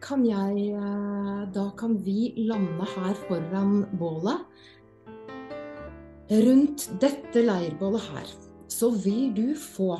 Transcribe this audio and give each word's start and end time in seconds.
kan 0.00 0.24
jeg 0.26 0.70
eh, 0.74 1.40
Da 1.54 1.70
kan 1.78 1.96
vi 2.04 2.32
lande 2.36 2.86
her 2.94 3.16
foran 3.26 3.84
bålet. 3.98 4.46
Rundt 6.30 6.86
dette 7.02 7.42
leirbålet 7.42 8.06
her 8.12 8.30
så 8.70 8.92
vil 8.94 9.32
du 9.34 9.48
få 9.58 9.96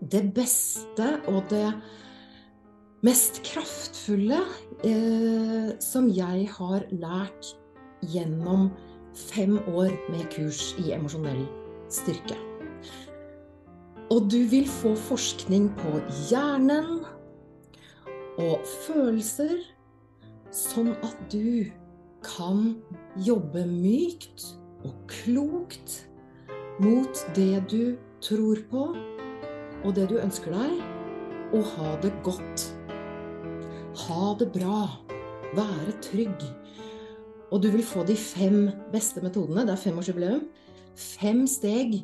det 0.00 0.22
beste 0.36 1.06
og 1.28 1.42
det 1.50 1.72
mest 3.04 3.40
kraftfulle 3.48 4.42
eh, 4.84 5.72
som 5.80 6.10
jeg 6.12 6.44
har 6.58 6.84
lært 6.92 7.54
gjennom 8.12 8.68
fem 9.16 9.56
år 9.72 9.92
med 10.12 10.28
kurs 10.32 10.74
i 10.80 10.92
emosjonell 10.96 11.42
styrke. 11.92 12.36
Og 14.10 14.26
du 14.30 14.42
vil 14.50 14.66
få 14.68 14.92
forskning 14.98 15.70
på 15.78 15.96
hjernen 16.28 16.99
og 18.40 18.64
følelser, 18.86 19.58
sånn 20.54 20.94
at 21.04 21.18
du 21.32 21.68
kan 22.24 22.74
jobbe 23.20 23.64
mykt 23.68 24.46
og 24.86 24.96
klokt 25.10 26.00
mot 26.80 27.24
det 27.36 27.60
du 27.70 27.96
tror 28.24 28.60
på, 28.70 28.86
og 29.84 29.94
det 29.96 30.08
du 30.10 30.18
ønsker 30.20 30.54
deg, 30.54 30.80
og 31.56 31.66
ha 31.74 31.94
det 32.02 32.12
godt. 32.24 32.66
Ha 34.06 34.34
det 34.40 34.50
bra. 34.54 34.84
Være 35.56 35.96
trygg. 36.04 36.44
Og 37.50 37.58
du 37.64 37.70
vil 37.72 37.82
få 37.82 38.04
de 38.06 38.14
fem 38.14 38.68
beste 38.92 39.22
metodene. 39.24 39.64
Det 39.66 39.74
er 39.74 39.82
femårsjubileum. 39.82 40.44
Fem 40.94 41.42
steg 41.50 41.96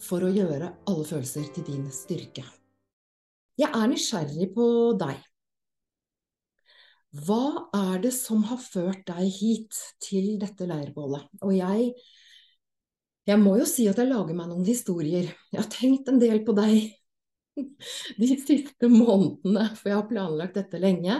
for 0.00 0.24
å 0.24 0.32
gjøre 0.32 0.72
alle 0.88 1.04
følelser 1.04 1.50
til 1.52 1.66
din 1.66 1.84
styrke. 1.92 2.46
Jeg 3.60 3.68
er 3.76 3.90
nysgjerrig 3.90 4.48
på 4.54 4.66
deg. 5.00 5.18
Hva 7.10 7.66
er 7.74 7.98
det 8.04 8.12
som 8.14 8.44
har 8.46 8.60
ført 8.62 9.02
deg 9.08 9.26
hit, 9.34 9.74
til 10.02 10.36
dette 10.38 10.66
leirbålet? 10.70 11.26
Og 11.42 11.54
jeg, 11.56 11.90
jeg 13.26 13.42
må 13.42 13.56
jo 13.58 13.66
si 13.66 13.88
at 13.90 13.98
jeg 13.98 14.10
lager 14.12 14.36
meg 14.38 14.50
noen 14.52 14.66
historier. 14.66 15.32
Jeg 15.50 15.58
har 15.58 15.70
tenkt 15.72 16.10
en 16.10 16.22
del 16.22 16.44
på 16.46 16.54
deg 16.54 16.86
de 18.20 18.30
siste 18.30 18.90
månedene, 18.92 19.72
for 19.74 19.90
jeg 19.90 19.98
har 19.98 20.10
planlagt 20.10 20.60
dette 20.60 20.82
lenge. 20.82 21.18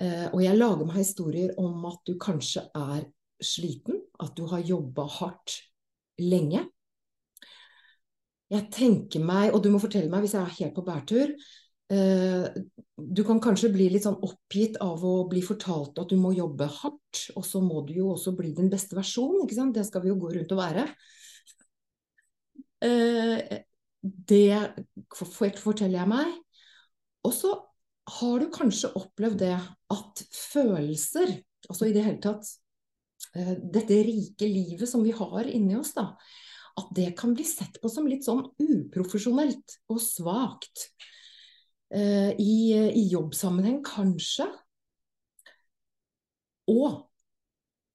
Eh, 0.00 0.26
og 0.32 0.40
jeg 0.46 0.56
lager 0.56 0.88
meg 0.88 1.02
historier 1.02 1.52
om 1.60 1.84
at 1.90 2.00
du 2.08 2.16
kanskje 2.20 2.64
er 2.72 3.04
sliten, 3.44 4.00
at 4.20 4.32
du 4.36 4.46
har 4.48 4.64
jobba 4.64 5.04
hardt 5.20 5.60
lenge. 6.24 6.64
Jeg 8.50 8.72
tenker 8.72 9.20
meg, 9.22 9.52
og 9.52 9.60
du 9.62 9.68
må 9.70 9.78
fortelle 9.82 10.08
meg 10.10 10.24
hvis 10.24 10.38
jeg 10.38 10.42
er 10.42 10.56
helt 10.56 10.74
på 10.74 10.88
bærtur 10.88 11.36
Du 11.90 13.22
kan 13.26 13.40
kanskje 13.42 13.72
bli 13.74 13.88
litt 13.90 14.04
sånn 14.04 14.20
oppgitt 14.22 14.76
av 14.84 15.02
å 15.06 15.24
bli 15.30 15.40
fortalt 15.42 15.98
at 15.98 16.12
du 16.12 16.18
må 16.20 16.30
jobbe 16.36 16.68
hardt, 16.70 17.22
og 17.34 17.46
så 17.46 17.62
må 17.64 17.80
du 17.88 17.96
jo 17.96 18.12
også 18.12 18.34
bli 18.38 18.52
din 18.54 18.70
beste 18.70 18.94
versjon, 18.98 19.40
ikke 19.42 19.56
sant? 19.56 19.74
Det 19.74 19.86
skal 19.88 20.04
vi 20.04 20.12
jo 20.12 20.18
gå 20.20 20.30
rundt 20.36 20.54
og 20.54 20.60
være. 20.60 20.84
Eh, 22.86 23.60
det 24.00 24.54
forteller 25.14 25.98
jeg 25.98 26.10
meg. 26.12 26.36
Og 27.26 27.34
så 27.36 27.52
har 28.20 28.40
du 28.40 28.48
kanskje 28.52 28.92
opplevd 28.98 29.42
det 29.42 29.56
at 29.92 30.22
følelser, 30.34 31.34
altså 31.68 31.88
i 31.88 31.94
det 31.94 32.04
hele 32.06 32.22
tatt 32.22 32.48
eh, 33.36 33.56
dette 33.60 34.00
rike 34.06 34.48
livet 34.48 34.88
som 34.88 35.04
vi 35.04 35.12
har 35.16 35.50
inni 35.50 35.76
oss, 35.78 35.92
da, 35.96 36.12
at 36.80 36.92
det 36.96 37.10
kan 37.18 37.34
bli 37.36 37.44
sett 37.44 37.80
på 37.82 37.90
som 37.92 38.08
litt 38.08 38.24
sånn 38.26 38.46
uprofesjonelt 38.62 39.80
og 39.92 40.00
svakt. 40.02 40.88
Eh, 41.90 42.32
I, 42.38 42.56
I 42.94 43.04
jobbsammenheng 43.10 43.80
kanskje. 43.86 44.46
Og 46.70 47.00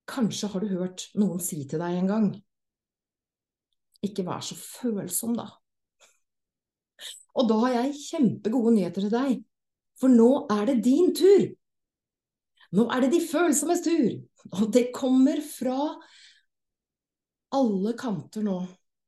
kanskje 0.10 0.50
har 0.52 0.64
du 0.64 0.74
hørt 0.74 1.06
noen 1.16 1.40
si 1.40 1.62
til 1.64 1.80
deg 1.80 1.96
en 2.02 2.10
gang 2.10 2.26
Ikke 4.04 4.26
vær 4.28 4.44
så 4.44 4.58
følsom, 4.60 5.38
da. 5.40 5.48
Og 7.36 7.48
da 7.50 7.60
har 7.64 7.78
jeg 7.80 8.02
kjempegode 8.02 8.76
nyheter 8.76 9.06
til 9.06 9.14
deg. 9.14 9.40
For 10.00 10.12
nå 10.12 10.46
er 10.52 10.68
det 10.70 10.84
din 10.86 11.14
tur. 11.16 11.48
Nå 12.76 12.86
er 12.92 13.06
det 13.06 13.14
de 13.16 13.24
følsommes 13.24 13.82
tur. 13.84 14.12
Og 14.60 14.68
det 14.76 14.92
kommer 14.96 15.40
fra 15.44 15.96
alle 17.56 17.96
kanter 17.98 18.46
nå. 18.46 18.60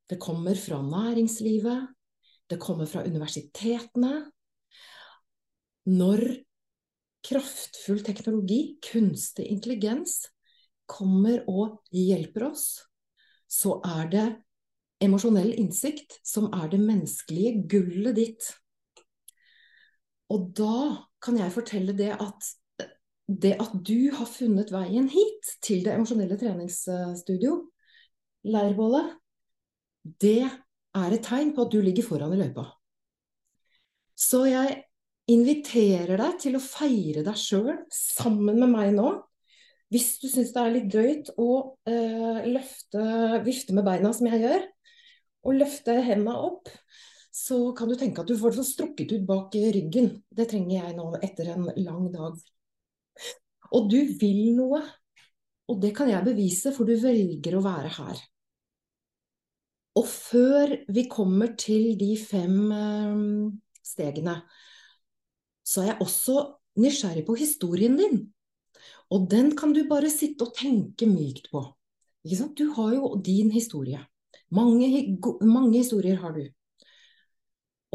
Det 0.07 0.19
kommer 0.19 0.55
fra 0.59 0.79
næringslivet. 0.81 1.87
Det 2.47 2.59
kommer 2.59 2.87
fra 2.87 3.03
universitetene. 3.03 4.31
Når 5.87 6.23
kraftfull 7.27 8.01
teknologi, 8.05 8.77
kunstig 8.83 9.47
intelligens, 9.51 10.25
kommer 10.87 11.43
og 11.51 11.81
hjelper 11.91 12.49
oss, 12.49 12.67
så 13.47 13.77
er 13.87 14.11
det 14.11 14.27
emosjonell 15.03 15.51
innsikt 15.59 16.17
som 16.25 16.49
er 16.55 16.69
det 16.71 16.79
menneskelige 16.81 17.63
gullet 17.71 18.17
ditt. 18.17 18.47
Og 20.33 20.49
da 20.55 21.07
kan 21.23 21.39
jeg 21.39 21.53
fortelle 21.55 21.95
det 21.95 22.13
at 22.15 22.53
det 23.27 23.57
at 23.59 23.73
du 23.83 24.07
har 24.15 24.27
funnet 24.31 24.71
veien 24.71 25.09
hit 25.11 25.49
til 25.63 25.83
det 25.83 25.93
emosjonelle 25.97 26.37
treningsstudio, 26.39 27.57
leirbålet, 28.47 29.17
det 30.23 30.47
er 30.47 31.15
et 31.15 31.25
tegn 31.27 31.51
på 31.55 31.65
at 31.65 31.73
du 31.73 31.81
ligger 31.83 32.07
foran 32.07 32.35
i 32.35 32.39
løypa. 32.39 32.63
Så 34.15 34.45
jeg 34.47 34.86
inviterer 35.27 36.19
deg 36.19 36.37
til 36.41 36.55
å 36.57 36.63
feire 36.63 37.23
deg 37.25 37.39
sjøl 37.39 37.73
sammen 37.93 38.61
med 38.61 38.71
meg 38.71 38.93
nå. 38.95 39.11
Hvis 39.91 40.17
du 40.21 40.27
syns 40.31 40.53
det 40.55 40.63
er 40.63 40.73
litt 40.73 40.89
drøyt 40.91 41.31
å 41.39 41.51
eh, 41.87 42.47
løfte, 42.47 43.03
vifte 43.45 43.75
med 43.75 43.87
beina 43.87 44.11
som 44.15 44.27
jeg 44.27 44.43
gjør, 44.43 44.65
og 45.47 45.59
løfte 45.61 45.95
henda 46.03 46.35
opp, 46.43 46.71
så 47.31 47.59
kan 47.77 47.91
du 47.91 47.95
tenke 47.99 48.23
at 48.23 48.29
du 48.29 48.35
får 48.39 48.51
det 48.51 48.59
sånn 48.59 48.71
strukket 48.71 49.13
ut 49.13 49.27
bak 49.27 49.55
ryggen. 49.55 50.09
Det 50.27 50.47
trenger 50.51 50.79
jeg 50.79 50.95
nå 50.97 51.11
etter 51.23 51.51
en 51.53 51.67
lang 51.75 52.07
dag. 52.11 52.39
Og 53.77 53.91
du 53.91 53.99
vil 54.19 54.55
noe. 54.57 54.81
Og 55.67 55.79
det 55.83 55.91
kan 55.95 56.07
jeg 56.07 56.23
bevise, 56.23 56.71
for 56.71 56.87
du 56.87 56.95
velger 56.99 57.57
å 57.57 57.63
være 57.63 57.91
her. 57.97 58.19
Og 59.99 60.05
før 60.07 60.73
vi 60.93 61.03
kommer 61.11 61.51
til 61.59 61.97
de 61.99 62.13
fem 62.21 62.57
eh, 62.71 63.21
stegene, 63.85 64.37
så 65.67 65.83
er 65.83 65.91
jeg 65.91 66.03
også 66.05 66.41
nysgjerrig 66.79 67.25
på 67.27 67.35
historien 67.39 67.97
din. 67.99 68.21
Og 69.11 69.27
den 69.31 69.53
kan 69.57 69.73
du 69.75 69.83
bare 69.89 70.11
sitte 70.11 70.47
og 70.47 70.55
tenke 70.55 71.07
mykt 71.09 71.49
på. 71.51 71.63
Du 72.27 72.65
har 72.75 72.93
jo 72.95 73.15
din 73.23 73.51
historie. 73.51 73.99
Mange, 74.51 75.17
mange 75.41 75.77
historier 75.77 76.19
har 76.21 76.35
du. 76.35 76.45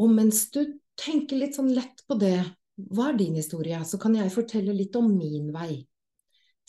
Og 0.01 0.09
mens 0.09 0.47
du 0.53 0.61
tenker 0.97 1.37
litt 1.37 1.57
sånn 1.57 1.71
lett 1.73 2.03
på 2.09 2.17
det, 2.21 2.37
hva 2.93 3.11
er 3.11 3.17
din 3.17 3.37
historie, 3.37 3.77
så 3.85 3.99
kan 4.01 4.15
jeg 4.17 4.33
fortelle 4.33 4.73
litt 4.73 4.95
om 4.97 5.09
min 5.13 5.51
vei 5.53 5.83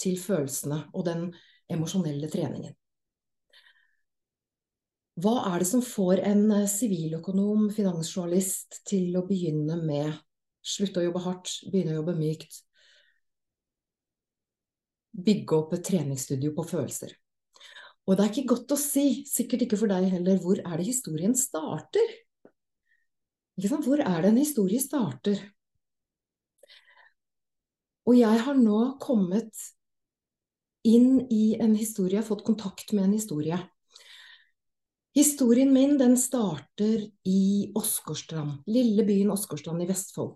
til 0.00 0.18
følelsene 0.20 0.82
og 0.92 1.06
den 1.06 1.28
emosjonelle 1.72 2.28
treningen. 2.32 2.74
Hva 5.22 5.34
er 5.52 5.62
det 5.62 5.68
som 5.70 5.82
får 5.84 6.24
en 6.26 6.48
eh, 6.50 6.68
siviløkonom, 6.68 7.68
finansjournalist, 7.72 8.80
til 8.88 9.14
å 9.14 9.22
begynne 9.28 9.76
med 9.78 10.10
slutte 10.64 11.02
å 11.02 11.08
jobbe 11.08 11.22
hardt, 11.26 11.58
begynne 11.68 11.94
å 11.94 12.00
jobbe 12.00 12.16
mykt, 12.18 12.62
bygge 15.14 15.58
opp 15.58 15.76
et 15.76 15.84
treningsstudio 15.86 16.54
på 16.56 16.66
følelser? 16.66 17.14
Og 18.04 18.16
det 18.16 18.24
er 18.24 18.32
ikke 18.32 18.50
godt 18.56 18.74
å 18.74 18.80
si, 18.80 19.24
sikkert 19.28 19.64
ikke 19.64 19.78
for 19.80 19.92
deg 19.92 20.10
heller, 20.12 20.40
hvor 20.42 20.60
er 20.60 20.80
det 20.80 20.88
historien 20.90 21.36
starter? 21.38 22.16
Hvor 23.56 24.02
er 24.02 24.24
det 24.24 24.32
en 24.32 24.40
historie 24.40 24.82
starter? 24.82 25.38
Og 28.04 28.18
jeg 28.18 28.40
har 28.44 28.58
nå 28.58 28.80
kommet 29.00 29.54
inn 30.84 31.22
i 31.32 31.54
en 31.56 31.72
historie, 31.78 32.20
fått 32.20 32.44
kontakt 32.44 32.92
med 32.92 33.06
en 33.06 33.16
historie. 33.16 33.56
Historien 35.16 35.70
min 35.72 35.96
den 35.96 36.18
starter 36.20 37.06
i 37.30 37.70
Åsgårdstrand, 37.78 38.66
lille 38.66 39.06
byen 39.06 39.32
Åsgårdstrand 39.32 39.84
i 39.84 39.88
Vestfold. 39.88 40.34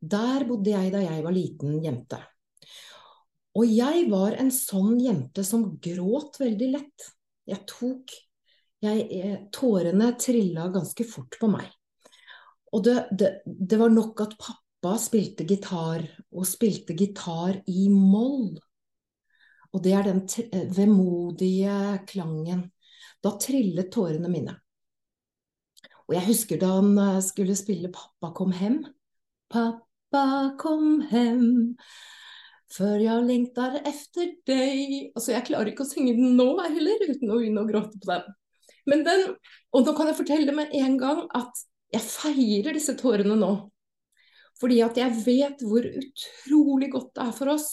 Der 0.00 0.44
bodde 0.48 0.72
jeg 0.72 0.92
da 0.94 1.02
jeg 1.04 1.24
var 1.24 1.34
liten 1.34 1.80
jente. 1.84 2.20
Og 3.56 3.64
jeg 3.72 4.06
var 4.12 4.36
en 4.36 4.52
sånn 4.52 4.98
jente 5.00 5.44
som 5.46 5.70
gråt 5.82 6.40
veldig 6.42 6.70
lett. 6.74 7.10
Jeg 7.48 7.64
tok 7.70 8.12
jeg, 8.84 9.06
eh, 9.16 9.36
Tårene 9.52 10.12
trilla 10.20 10.68
ganske 10.72 11.06
fort 11.08 11.38
på 11.40 11.48
meg. 11.50 11.68
Og 12.76 12.84
det, 12.84 12.96
det, 13.16 13.30
det, 13.46 13.78
var 13.80 13.92
nok 13.92 14.20
at 14.26 14.36
pappa 14.36 14.96
spilte 15.00 15.46
gitar, 15.48 16.04
og 16.30 16.48
spilte 16.48 16.96
gitar 16.98 17.62
i 17.72 17.86
moll. 17.88 18.56
Og 19.72 19.82
det 19.84 19.94
er 19.96 20.06
den 20.10 20.22
eh, 20.44 20.68
vemodige 20.76 22.02
klangen. 22.10 22.66
Da 23.24 23.32
trillet 23.40 23.88
tårene 23.94 24.28
mine. 24.30 24.58
Og 26.06 26.14
jeg 26.14 26.28
husker 26.28 26.60
da 26.60 26.76
han 26.76 26.92
eh, 27.00 27.22
skulle 27.24 27.56
spille 27.58 27.90
'Pappa 27.92 28.34
kom 28.36 28.52
hem'. 28.52 28.84
Pappa 29.52 30.26
kom 30.60 31.00
hem. 31.10 31.76
Før 32.76 32.98
jeg 32.98 33.26
lengter 33.28 33.78
efter 33.86 34.32
deg 34.48 35.12
Altså, 35.14 35.30
jeg 35.36 35.46
klarer 35.46 35.70
ikke 35.70 35.84
å 35.86 35.88
synge 35.88 36.16
den 36.18 36.34
nå 36.38 36.48
heller, 36.64 37.06
uten 37.06 37.30
å 37.30 37.38
begynne 37.38 37.62
å 37.62 37.68
gråte 37.68 38.00
på 38.02 38.10
den. 38.10 38.26
Men 38.90 39.06
den, 39.06 39.22
og 39.74 39.86
nå 39.86 39.94
kan 39.98 40.10
jeg 40.10 40.18
fortelle 40.18 40.54
med 40.54 40.74
en 40.78 40.98
gang 41.00 41.24
at 41.34 41.64
jeg 41.94 42.02
feirer 42.06 42.76
disse 42.76 42.94
tårene 42.98 43.38
nå. 43.38 43.52
Fordi 44.60 44.80
at 44.84 44.98
jeg 44.98 45.22
vet 45.26 45.62
hvor 45.66 45.84
utrolig 45.84 46.88
godt 46.94 47.12
det 47.18 47.24
er 47.26 47.34
for 47.36 47.52
oss 47.52 47.68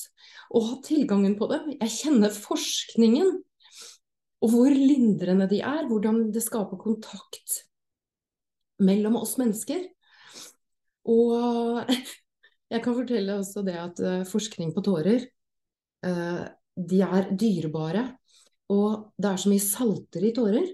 å 0.53 0.61
ha 0.67 0.77
tilgangen 0.85 1.37
på 1.39 1.47
det. 1.51 1.61
Jeg 1.77 1.95
kjenner 1.95 2.33
forskningen, 2.35 3.29
og 4.43 4.51
hvor 4.51 4.73
lindrende 4.73 5.47
de 5.51 5.61
er. 5.63 5.85
Hvordan 5.87 6.25
det 6.35 6.43
skaper 6.43 6.81
kontakt 6.81 7.61
mellom 8.83 9.15
oss 9.21 9.37
mennesker. 9.39 9.85
Og 11.11 11.89
jeg 12.73 12.83
kan 12.83 12.95
fortelle 12.95 13.39
også 13.39 13.63
det 13.65 13.77
at 13.79 14.03
uh, 14.03 14.21
forskning 14.27 14.73
på 14.75 14.83
tårer, 14.85 15.25
uh, 16.05 16.44
de 16.73 17.01
er 17.05 17.31
dyrebare. 17.38 18.07
Og 18.73 19.11
det 19.19 19.29
er 19.29 19.41
så 19.41 19.51
mye 19.51 19.63
salter 19.63 20.23
i 20.25 20.33
tårer 20.35 20.71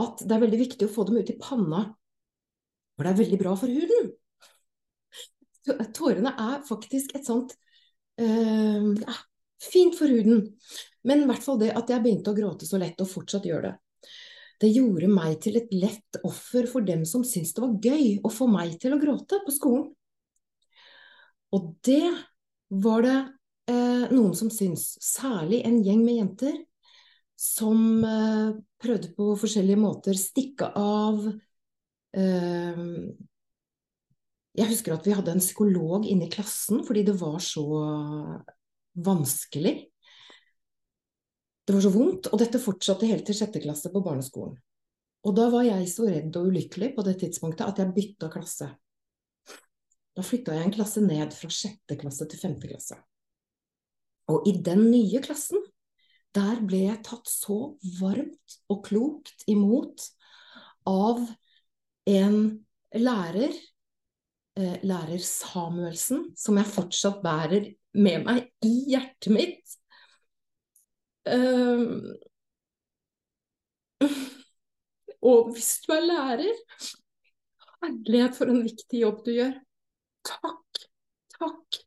at 0.00 0.24
det 0.26 0.34
er 0.34 0.42
veldig 0.42 0.58
viktig 0.58 0.86
å 0.88 0.90
få 0.90 1.04
dem 1.06 1.20
ut 1.22 1.30
i 1.30 1.38
panna. 1.38 1.84
For 2.94 3.06
det 3.06 3.12
er 3.12 3.20
veldig 3.20 3.38
bra 3.40 3.52
for 3.58 3.70
huden. 3.70 4.10
Tårene 5.96 6.34
er 6.38 6.64
faktisk 6.66 7.14
et 7.16 7.26
sånt 7.26 7.54
uh, 8.20 9.14
fint 9.62 9.96
for 9.98 10.10
huden. 10.10 10.48
Men 11.04 11.22
i 11.22 11.28
hvert 11.28 11.44
fall 11.44 11.60
det 11.60 11.72
at 11.76 11.90
jeg 11.90 12.02
begynte 12.04 12.32
å 12.32 12.36
gråte 12.36 12.68
så 12.68 12.80
lett, 12.80 13.00
og 13.02 13.10
fortsatt 13.10 13.46
gjør 13.48 13.68
det. 13.68 13.74
Det 14.64 14.70
gjorde 14.72 15.10
meg 15.12 15.36
til 15.44 15.58
et 15.60 15.72
lett 15.76 16.18
offer 16.24 16.64
for 16.70 16.86
dem 16.86 17.02
som 17.04 17.24
syntes 17.26 17.52
det 17.52 17.60
var 17.60 17.74
gøy 17.84 18.06
å 18.24 18.30
få 18.32 18.46
meg 18.48 18.78
til 18.80 18.94
å 18.96 19.00
gråte 19.02 19.42
på 19.44 19.52
skolen. 19.52 19.90
Og 21.52 21.74
det 21.84 22.08
var 22.72 23.04
det 23.04 23.18
eh, 23.68 24.06
noen 24.14 24.32
som 24.38 24.48
syntes, 24.48 24.94
særlig 25.04 25.60
en 25.68 25.82
gjeng 25.84 26.00
med 26.06 26.16
jenter, 26.16 26.56
som 27.36 28.00
eh, 28.08 28.56
prøvde 28.80 29.12
på 29.18 29.34
forskjellige 29.42 29.82
måter 29.82 30.16
stikke 30.16 30.70
av 30.80 31.20
eh, 32.16 32.82
Jeg 34.54 34.70
husker 34.70 34.96
at 34.96 35.04
vi 35.04 35.18
hadde 35.18 35.34
en 35.34 35.44
psykolog 35.44 36.08
inne 36.08 36.30
i 36.30 36.32
klassen 36.32 36.86
fordi 36.88 37.04
det 37.10 37.18
var 37.20 37.36
så 37.42 37.66
vanskelig. 39.04 39.76
Det 41.64 41.72
var 41.72 41.84
så 41.84 41.92
vondt, 41.94 42.28
og 42.28 42.40
dette 42.40 42.60
fortsatte 42.60 43.08
helt 43.08 43.24
til 43.24 43.36
sjette 43.38 43.62
klasse 43.64 43.90
på 43.92 44.02
barneskolen. 44.04 44.56
Og 45.24 45.36
da 45.36 45.48
var 45.52 45.64
jeg 45.64 45.88
så 45.88 46.06
redd 46.10 46.34
og 46.36 46.50
ulykkelig 46.52 46.90
på 46.96 47.04
det 47.06 47.16
tidspunktet 47.22 47.64
at 47.64 47.80
jeg 47.80 47.94
bytta 47.96 48.28
klasse. 48.32 48.68
Da 50.14 50.22
flytta 50.22 50.54
jeg 50.54 50.68
en 50.68 50.74
klasse 50.74 51.02
ned 51.02 51.32
fra 51.34 51.48
sjette 51.50 51.96
klasse 51.98 52.26
til 52.28 52.40
femte 52.42 52.68
klasse. 52.68 52.98
Og 54.30 54.44
i 54.48 54.54
den 54.64 54.86
nye 54.90 55.20
klassen, 55.24 55.62
der 56.34 56.60
ble 56.66 56.84
jeg 56.88 57.02
tatt 57.06 57.30
så 57.30 57.74
varmt 58.00 58.58
og 58.72 58.84
klokt 58.86 59.44
imot 59.50 60.04
av 60.88 61.22
en 62.10 62.38
lærer, 62.94 63.54
eh, 64.58 64.76
lærer 64.84 65.22
Samuelsen, 65.24 66.32
som 66.36 66.58
jeg 66.60 66.72
fortsatt 66.72 67.22
bærer 67.24 67.72
med 67.94 68.26
meg 68.26 68.50
i 68.64 68.74
hjertet 68.92 69.32
mitt. 69.32 69.78
Um, 71.24 72.12
og 75.30 75.52
hvis 75.54 75.70
du 75.84 75.94
er 75.96 76.04
lærer, 76.04 76.62
herlighet 77.84 78.36
for 78.36 78.52
en 78.52 78.62
viktig 78.64 79.02
jobb 79.02 79.24
du 79.26 79.32
gjør. 79.36 79.58
Takk, 80.24 80.86
takk. 81.36 81.80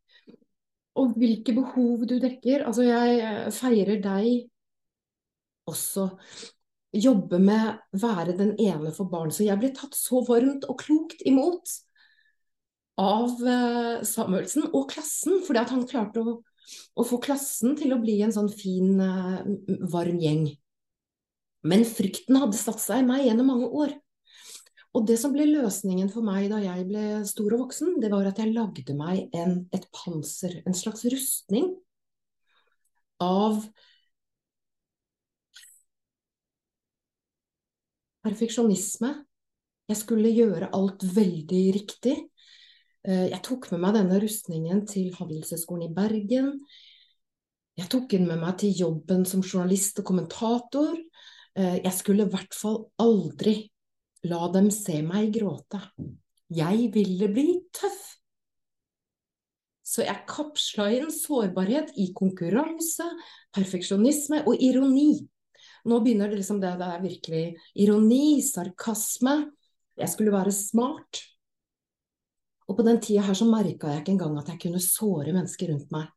Og 0.98 1.18
hvilke 1.18 1.54
behov 1.54 2.06
du 2.10 2.18
dekker. 2.22 2.66
Altså, 2.66 2.86
jeg 2.88 3.18
eh, 3.22 3.50
feirer 3.54 4.00
deg 4.01 4.48
også. 5.69 6.10
Jobbe 6.98 7.39
med 7.44 7.81
være 8.01 8.38
den 8.38 8.56
ene 8.62 8.94
for 8.95 9.10
barn. 9.12 9.34
Så 9.34 9.45
jeg 9.45 9.60
ble 9.62 9.74
tatt 9.75 9.98
så 9.98 10.24
varmt 10.25 10.66
og 10.69 10.80
klokt 10.81 11.22
imot 11.30 11.75
av 12.98 13.44
uh, 13.45 14.00
Samuelsen 14.01 14.72
og 14.72 14.88
klassen, 14.89 15.44
fordi 15.45 15.62
at 15.62 15.74
han 15.74 15.84
klarte 15.89 16.24
å, 16.24 16.39
å, 16.95 17.05
få 17.07 17.19
klassen 17.23 17.77
til 17.79 17.93
å 17.95 18.01
bli 18.01 18.19
en 18.25 18.33
sånn 18.35 18.49
fin, 18.51 18.97
uh, 18.99 19.43
varm 19.91 20.19
gjeng. 20.21 20.47
Men 21.67 21.85
frykten 21.87 22.37
hadde 22.39 22.59
satt 22.59 22.81
seg 22.83 23.01
i 23.01 23.07
meg 23.07 23.25
gjennom 23.27 23.49
mange 23.51 23.71
år. 23.83 23.95
Og 24.97 25.05
det 25.05 25.17
som 25.21 25.33
ble 25.33 25.45
løsningen 25.49 26.09
for 26.09 26.25
meg 26.25 26.47
da 26.49 26.61
jeg 26.63 26.87
ble 26.89 27.03
stor 27.29 27.53
og 27.53 27.67
voksen, 27.67 27.97
det 28.01 28.09
var 28.13 28.29
at 28.29 28.39
jeg 28.41 28.55
lagde 28.55 28.95
meg 28.97 29.27
en, 29.35 29.59
et 29.75 29.85
panser, 29.93 30.61
en 30.65 30.77
slags 30.77 31.03
rustning 31.11 31.69
av 33.21 33.61
perfeksjonisme. 38.25 39.13
Jeg 39.87 40.01
skulle 40.01 40.33
gjøre 40.33 40.71
alt 40.75 41.05
veldig 41.15 41.63
riktig. 41.77 42.17
Eh, 43.07 43.30
jeg 43.31 43.39
tok 43.45 43.69
med 43.71 43.81
meg 43.86 43.95
denne 43.95 44.19
rustningen 44.19 44.83
til 44.89 45.13
Handelshøyskolen 45.15 45.88
i 45.88 45.94
Bergen. 45.95 46.51
Jeg 47.77 47.88
tok 47.94 48.09
den 48.12 48.27
med 48.27 48.42
meg 48.42 48.57
til 48.59 48.74
jobben 48.75 49.24
som 49.30 49.44
journalist 49.45 50.01
og 50.01 50.09
kommentator. 50.09 50.98
Eh, 51.56 51.77
jeg 51.86 51.94
skulle 51.95 52.27
i 52.27 52.33
hvert 52.33 52.57
fall 52.57 52.83
aldri 53.00 53.69
La 54.25 54.48
dem 54.51 54.71
se 54.74 54.98
meg 55.06 55.30
gråte. 55.36 55.80
Jeg 56.51 56.88
ville 56.92 57.30
bli 57.31 57.51
tøff. 57.75 58.18
Så 59.86 60.03
jeg 60.03 60.25
kapsla 60.27 60.89
inn 60.98 61.13
sårbarhet 61.13 61.94
i 62.01 62.10
konkurranse, 62.18 63.06
perfeksjonisme 63.56 64.42
og 64.50 64.60
ironi. 64.60 65.13
Nå 65.88 66.01
begynner 66.03 66.33
det 66.33 66.42
liksom 66.42 66.60
det, 66.60 66.74
det 66.81 66.89
er 66.92 67.06
virkelig 67.06 67.45
ironi, 67.86 68.42
sarkasme. 68.44 69.38
Jeg 69.95 70.12
skulle 70.12 70.33
være 70.33 70.51
smart. 70.51 71.21
Og 72.67 72.75
på 72.75 72.83
den 72.83 72.99
tida 73.03 73.23
her 73.23 73.37
så 73.37 73.47
merka 73.47 73.91
jeg 73.91 74.03
ikke 74.03 74.13
engang 74.17 74.37
at 74.41 74.51
jeg 74.51 74.61
kunne 74.65 74.83
såre 74.83 75.33
mennesker 75.35 75.71
rundt 75.71 75.91
meg. 75.95 76.09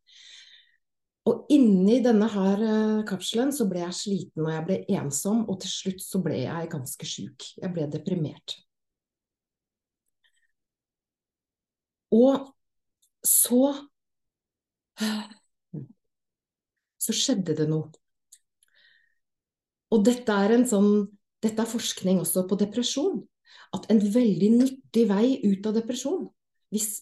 Og 1.30 1.46
inni 1.52 2.00
denne 2.02 2.26
her 2.32 2.62
uh, 2.64 3.02
kapselen 3.06 3.52
så 3.54 3.66
ble 3.70 3.84
jeg 3.84 3.96
sliten 3.96 4.46
og 4.46 4.54
jeg 4.54 4.66
ble 4.66 4.78
ensom, 4.98 5.44
og 5.52 5.60
til 5.62 5.70
slutt 5.72 6.02
så 6.02 6.22
ble 6.24 6.40
jeg 6.42 6.72
ganske 6.72 7.06
sjuk. 7.06 7.46
Jeg 7.60 7.72
ble 7.74 7.86
deprimert. 7.92 8.56
Og 12.10 12.50
så 13.26 13.74
Så 17.00 17.14
skjedde 17.16 17.54
det 17.56 17.64
noe. 17.70 17.88
Og 19.94 20.02
dette 20.04 20.34
er 20.44 20.52
en 20.56 20.66
sånn 20.68 20.90
Dette 21.40 21.64
er 21.64 21.70
forskning 21.70 22.18
også 22.20 22.42
på 22.50 22.58
depresjon. 22.60 23.22
At 23.72 23.86
en 23.88 24.02
veldig 24.02 24.50
nyttig 24.58 25.06
vei 25.08 25.38
ut 25.40 25.64
av 25.70 25.78
depresjon, 25.78 26.26
hvis 26.70 27.00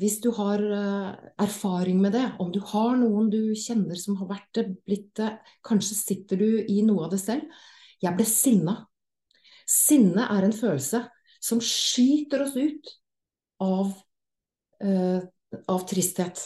hvis 0.00 0.20
du 0.24 0.30
har 0.36 0.62
uh, 0.62 1.12
erfaring 1.42 1.98
med 2.00 2.14
det, 2.16 2.24
om 2.40 2.48
du 2.52 2.60
har 2.72 2.96
noen 2.96 3.28
du 3.32 3.52
kjenner 3.58 3.98
som 4.00 4.16
har 4.20 4.30
vært 4.30 4.48
det, 4.56 4.64
blitt 4.88 5.10
det, 5.20 5.34
kanskje 5.66 5.98
sitter 5.98 6.40
du 6.40 6.48
i 6.64 6.80
noe 6.86 7.04
av 7.06 7.12
det 7.12 7.20
selv. 7.20 7.44
Jeg 8.00 8.16
ble 8.16 8.26
sinna. 8.28 8.76
Sinne 9.68 10.28
er 10.32 10.46
en 10.46 10.56
følelse 10.56 11.02
som 11.42 11.60
skyter 11.60 12.46
oss 12.46 12.56
ut 12.56 12.92
av, 13.62 13.92
uh, 14.80 15.20
av 15.68 15.88
tristhet. 15.88 16.40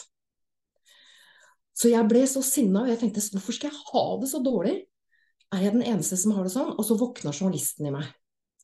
Så 1.71 1.93
jeg 1.93 2.11
ble 2.11 2.27
så 2.29 2.43
sinna, 2.45 2.83
og 2.83 2.91
jeg 2.91 3.01
tenkte 3.01 3.23
hvorfor 3.31 3.57
skal 3.57 3.71
jeg 3.71 3.85
ha 3.93 4.07
det 4.21 4.33
så 4.33 4.43
dårlig? 4.45 4.75
Er 5.55 5.65
jeg 5.65 5.79
den 5.79 5.87
eneste 5.87 6.19
som 6.19 6.35
har 6.35 6.47
det 6.47 6.53
sånn? 6.55 6.75
Og 6.75 6.83
så 6.87 6.99
våkna 6.99 7.33
journalisten 7.35 7.89
i 7.89 7.95
meg. 7.95 8.11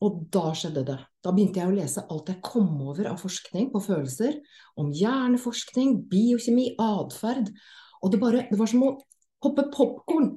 Og 0.04 0.26
da 0.32 0.50
skjedde 0.56 0.82
det. 0.84 0.96
Da 1.24 1.32
begynte 1.32 1.62
jeg 1.62 1.70
å 1.70 1.76
lese 1.76 2.04
alt 2.12 2.28
jeg 2.28 2.42
kom 2.44 2.68
over 2.84 3.08
av 3.08 3.20
forskning 3.22 3.70
på 3.72 3.80
følelser. 3.86 4.36
Om 4.76 4.90
hjerneforskning, 4.96 6.02
biokjemi, 6.10 6.74
atferd. 6.82 7.48
Og 8.04 8.12
det, 8.12 8.20
bare, 8.20 8.44
det 8.50 8.58
var 8.60 8.70
som 8.70 8.84
å 8.84 8.92
poppe 9.42 9.68
popkorn. 9.72 10.34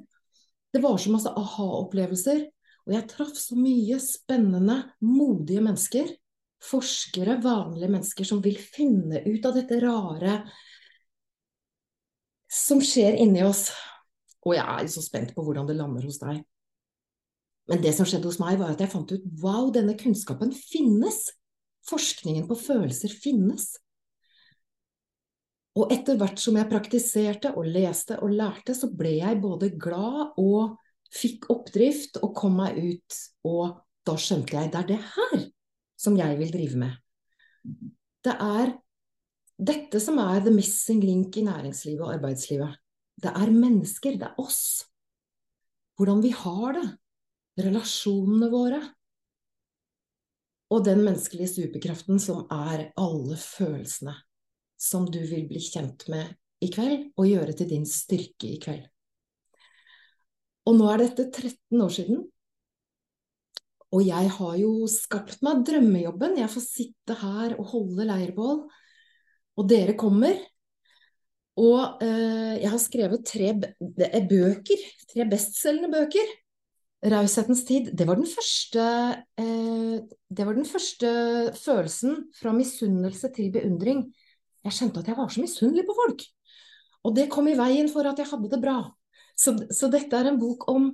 Det 0.72 0.80
var 0.80 0.96
så 1.02 1.12
masse 1.12 1.32
aha-opplevelser. 1.36 2.46
Og 2.88 2.96
jeg 2.96 3.08
traff 3.10 3.36
så 3.36 3.58
mye 3.58 4.00
spennende, 4.02 4.80
modige 5.04 5.62
mennesker. 5.66 6.08
Forskere, 6.64 7.38
vanlige 7.44 7.88
mennesker 7.92 8.28
som 8.28 8.40
vil 8.44 8.56
finne 8.60 9.22
ut 9.28 9.46
av 9.48 9.56
dette 9.56 9.78
rare 9.80 10.40
som 12.50 12.80
skjer 12.84 13.20
inni 13.20 13.44
oss. 13.46 13.68
Og 14.44 14.56
jeg 14.56 14.64
er 14.64 14.88
så 14.90 15.04
spent 15.04 15.34
på 15.36 15.44
hvordan 15.44 15.68
det 15.68 15.76
lander 15.78 16.04
hos 16.08 16.18
deg. 16.22 16.40
Men 17.70 17.82
det 17.84 17.92
som 17.94 18.08
skjedde 18.08 18.26
hos 18.26 18.40
meg, 18.42 18.58
var 18.58 18.74
at 18.74 18.80
jeg 18.82 18.90
fant 18.90 19.12
ut 19.14 19.28
wow, 19.42 19.68
denne 19.74 19.94
kunnskapen 19.98 20.50
finnes. 20.56 21.28
Forskningen 21.86 22.48
på 22.50 22.58
følelser 22.58 23.12
finnes. 23.14 23.72
Og 25.78 25.92
etter 25.94 26.18
hvert 26.18 26.40
som 26.42 26.58
jeg 26.58 26.68
praktiserte 26.70 27.52
og 27.54 27.68
leste 27.70 28.18
og 28.20 28.34
lærte, 28.34 28.74
så 28.74 28.90
ble 28.90 29.14
jeg 29.20 29.38
både 29.42 29.70
glad 29.80 30.34
og 30.40 30.74
fikk 31.14 31.46
oppdrift 31.52 32.18
og 32.24 32.34
kom 32.36 32.58
meg 32.58 32.78
ut. 32.78 33.18
Og 33.46 33.78
da 34.06 34.16
skjønte 34.18 34.56
jeg 34.56 34.72
det 34.72 34.80
er 34.82 34.90
det 34.90 35.00
her 35.14 35.46
som 36.00 36.16
jeg 36.18 36.38
vil 36.40 36.52
drive 36.54 36.80
med. 36.80 36.98
Det 38.24 38.34
er 38.34 38.74
dette 39.60 40.00
som 40.02 40.18
er 40.22 40.40
the 40.42 40.52
missing 40.52 41.02
link 41.04 41.36
i 41.36 41.44
næringslivet 41.46 42.02
og 42.02 42.14
arbeidslivet. 42.16 42.74
Det 43.20 43.30
er 43.36 43.52
mennesker, 43.52 44.16
det 44.16 44.30
er 44.30 44.40
oss. 44.40 44.88
Hvordan 46.00 46.22
vi 46.24 46.32
har 46.32 46.76
det. 46.78 46.86
Relasjonene 47.58 48.48
våre. 48.52 48.80
Og 50.70 50.84
den 50.86 51.02
menneskelige 51.02 51.50
superkraften 51.56 52.20
som 52.22 52.44
er 52.54 52.90
alle 53.00 53.38
følelsene. 53.40 54.14
Som 54.80 55.08
du 55.10 55.18
vil 55.18 55.48
bli 55.50 55.60
kjent 55.60 56.06
med 56.12 56.36
i 56.64 56.68
kveld, 56.72 57.10
og 57.16 57.28
gjøre 57.28 57.56
til 57.56 57.68
din 57.72 57.86
styrke 57.88 58.54
i 58.54 58.58
kveld. 58.60 58.84
Og 60.68 60.76
nå 60.76 60.86
er 60.92 61.02
dette 61.02 61.26
13 61.26 61.82
år 61.82 61.92
siden. 61.94 62.20
Og 63.90 64.04
jeg 64.06 64.30
har 64.36 64.54
jo 64.60 64.86
skapt 64.90 65.40
meg 65.42 65.64
drømmejobben. 65.66 66.38
Jeg 66.38 66.52
får 66.52 66.62
sitte 66.62 67.16
her 67.24 67.56
og 67.56 67.72
holde 67.72 68.06
leirbål. 68.06 68.60
Og 69.58 69.68
dere 69.68 69.96
kommer. 69.98 70.36
Og 71.60 72.04
eh, 72.04 72.60
jeg 72.62 72.70
har 72.70 72.82
skrevet 72.82 73.26
tre 73.26 73.50
bøker. 74.30 74.84
Tre 75.10 75.26
bestselgende 75.32 75.90
bøker. 75.96 76.30
'Raushetens 77.02 77.64
tid'. 77.64 77.94
Det 77.96 78.06
var 78.06 78.14
den 78.14 78.28
første 78.28 78.82
eh, 79.38 80.00
Det 80.36 80.46
var 80.46 80.52
den 80.52 80.66
første 80.66 81.08
følelsen 81.56 82.28
fra 82.36 82.52
misunnelse 82.52 83.30
til 83.34 83.52
beundring. 83.52 84.14
Jeg 84.64 84.72
skjønte 84.72 85.00
at 85.00 85.08
jeg 85.08 85.16
var 85.16 85.28
så 85.28 85.40
misunnelig 85.40 85.86
på 85.88 85.96
folk. 85.96 86.22
Og 87.04 87.16
det 87.16 87.30
kom 87.32 87.48
i 87.48 87.56
veien 87.56 87.88
for 87.88 88.04
at 88.04 88.18
jeg 88.20 88.28
hadde 88.28 88.50
det 88.52 88.60
bra. 88.60 88.92
Så, 89.36 89.56
så 89.72 89.88
dette 89.88 90.16
er 90.16 90.28
en 90.28 90.40
bok 90.40 90.68
om 90.68 90.90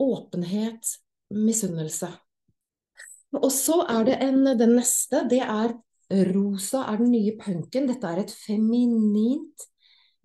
åpenhet, 0.00 0.96
misunnelse. 1.30 2.08
Og 3.36 3.52
så 3.52 3.82
er 3.88 4.08
det 4.08 4.16
en, 4.24 4.44
den 4.58 4.76
neste. 4.76 5.26
Det 5.28 5.42
er 5.44 5.76
'Rosa 6.12 6.84
er 6.92 6.96
den 6.96 7.12
nye 7.12 7.36
punken'. 7.40 7.88
Dette 7.88 8.06
er 8.08 8.24
et 8.24 8.32
feminint 8.32 9.68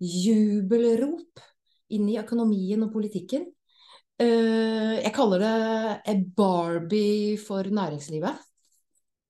jubelrop 0.00 1.40
inn 1.90 2.08
i 2.08 2.18
økonomien 2.20 2.82
og 2.84 2.92
politikken. 2.92 3.46
Uh, 4.18 4.98
jeg 4.98 5.12
kaller 5.14 5.44
det 5.44 6.16
Barbie 6.36 7.36
for 7.40 7.62
næringslivet. 7.62 8.44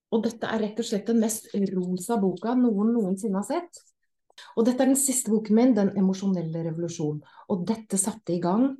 Og 0.09 0.23
dette 0.25 0.49
er 0.49 0.63
rett 0.63 0.79
og 0.81 0.87
slett 0.87 1.09
den 1.11 1.21
mest 1.21 1.51
rosa 1.69 2.17
boka 2.17 2.55
noen 2.57 2.95
noensinne 2.95 3.37
har 3.37 3.45
sett. 3.45 3.83
Og 4.57 4.65
dette 4.65 4.81
er 4.81 4.89
den 4.89 4.97
siste 4.97 5.29
boken 5.29 5.55
min, 5.55 5.75
'Den 5.75 5.93
emosjonelle 5.97 6.63
revolusjon'. 6.69 7.21
Og 7.49 7.67
dette 7.67 7.97
satte 7.97 8.33
i 8.33 8.39
gang 8.41 8.71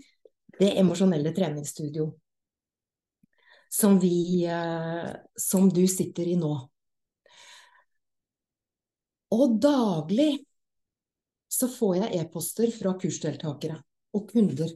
det 0.60 0.74
emosjonelle 0.80 1.34
treningsstudio 1.36 2.10
som 3.70 4.00
vi 4.00 4.46
eh, 4.46 5.10
Som 5.36 5.70
du 5.70 5.88
sitter 5.88 6.28
i 6.28 6.36
nå. 6.36 6.54
Og 9.30 9.60
daglig 9.62 10.32
så 11.50 11.70
får 11.70 11.96
jeg 12.00 12.22
e-poster 12.22 12.72
fra 12.74 12.96
kursdeltakere 12.98 13.78
og 14.18 14.32
kunder. 14.32 14.74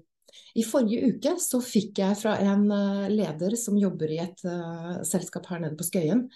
I 0.53 0.65
forrige 0.65 1.13
uke 1.13 1.35
så 1.41 1.59
fikk 1.63 2.01
jeg 2.03 2.17
fra 2.19 2.35
en 2.41 2.67
eh, 2.73 3.05
leder 3.13 3.55
som 3.59 3.77
jobber 3.79 4.11
i 4.13 4.19
et 4.21 4.43
uh, 4.45 4.99
selskap 5.07 5.47
her 5.49 5.63
nede 5.63 5.77
på 5.79 5.87
Skøyen, 5.87 6.27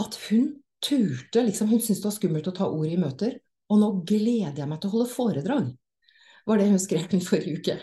at 0.00 0.18
hun 0.28 0.50
turte 0.80 1.42
liksom, 1.44 1.68
Hun 1.68 1.80
syntes 1.80 2.00
det 2.00 2.08
var 2.08 2.16
skummelt 2.16 2.46
å 2.48 2.56
ta 2.56 2.66
ordet 2.72 2.94
i 2.94 3.00
møter. 3.00 3.34
Og 3.70 3.80
nå 3.82 3.88
gleder 4.08 4.62
jeg 4.62 4.68
meg 4.68 4.80
til 4.80 4.90
å 4.90 4.94
holde 4.94 5.12
foredrag, 5.12 5.66
var 6.48 6.60
det 6.60 6.70
hun 6.70 6.80
skrev 6.82 7.12
i 7.14 7.20
forrige 7.22 7.60
uke. 7.60 7.76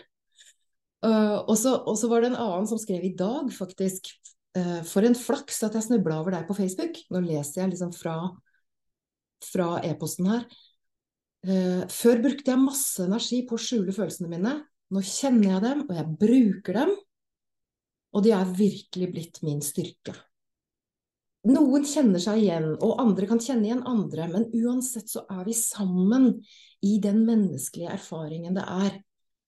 Uh, 1.05 1.45
og, 1.45 1.53
så, 1.61 1.75
og, 1.77 1.93
så, 1.99 2.09
var 2.09 2.23
det 2.23 2.31
en 2.31 2.41
annen 2.41 2.65
som 2.69 2.79
skrev 2.81 3.05
i 3.05 3.13
dag, 3.17 3.51
faktisk. 3.53 4.09
Uh, 4.57 4.81
for 4.87 5.05
en 5.05 5.15
flaks 5.17 5.61
at 5.67 5.77
jeg 5.77 5.85
snubla 5.85 6.19
over 6.23 6.33
deg 6.33 6.47
på 6.49 6.57
Facebook. 6.57 6.97
Nå 7.13 7.21
leser 7.23 7.63
jeg 7.63 7.75
liksom 7.75 7.93
fra, 7.95 8.17
fra 9.45 9.69
e-posten 9.85 10.31
her. 10.33 10.47
Uh, 11.45 11.85
før 11.93 12.23
brukte 12.25 12.51
jeg 12.51 12.65
masse 12.65 13.05
energi 13.05 13.43
på 13.47 13.55
å 13.55 13.61
skjule 13.61 13.95
følelsene 13.95 14.31
mine. 14.33 14.57
Nå 14.93 15.03
kjenner 15.03 15.51
jeg 15.51 15.63
dem, 15.65 15.83
og 15.87 15.93
jeg 15.97 16.15
bruker 16.21 16.79
dem. 16.81 16.95
Og 18.15 18.23
de 18.23 18.33
er 18.33 18.55
virkelig 18.57 19.09
blitt 19.11 19.41
min 19.45 19.59
styrke. 19.63 20.15
Noen 21.47 21.85
kjenner 21.87 22.19
seg 22.19 22.41
igjen, 22.41 22.71
og 22.83 22.99
andre 23.03 23.27
kan 23.29 23.39
kjenne 23.43 23.67
igjen 23.69 23.83
andre, 23.87 24.25
men 24.31 24.47
uansett 24.57 25.11
så 25.11 25.23
er 25.31 25.45
vi 25.47 25.55
sammen 25.55 26.31
i 26.83 26.97
den 27.03 27.21
menneskelige 27.27 27.93
erfaringen 27.93 28.57
det 28.57 28.65
er 28.67 28.97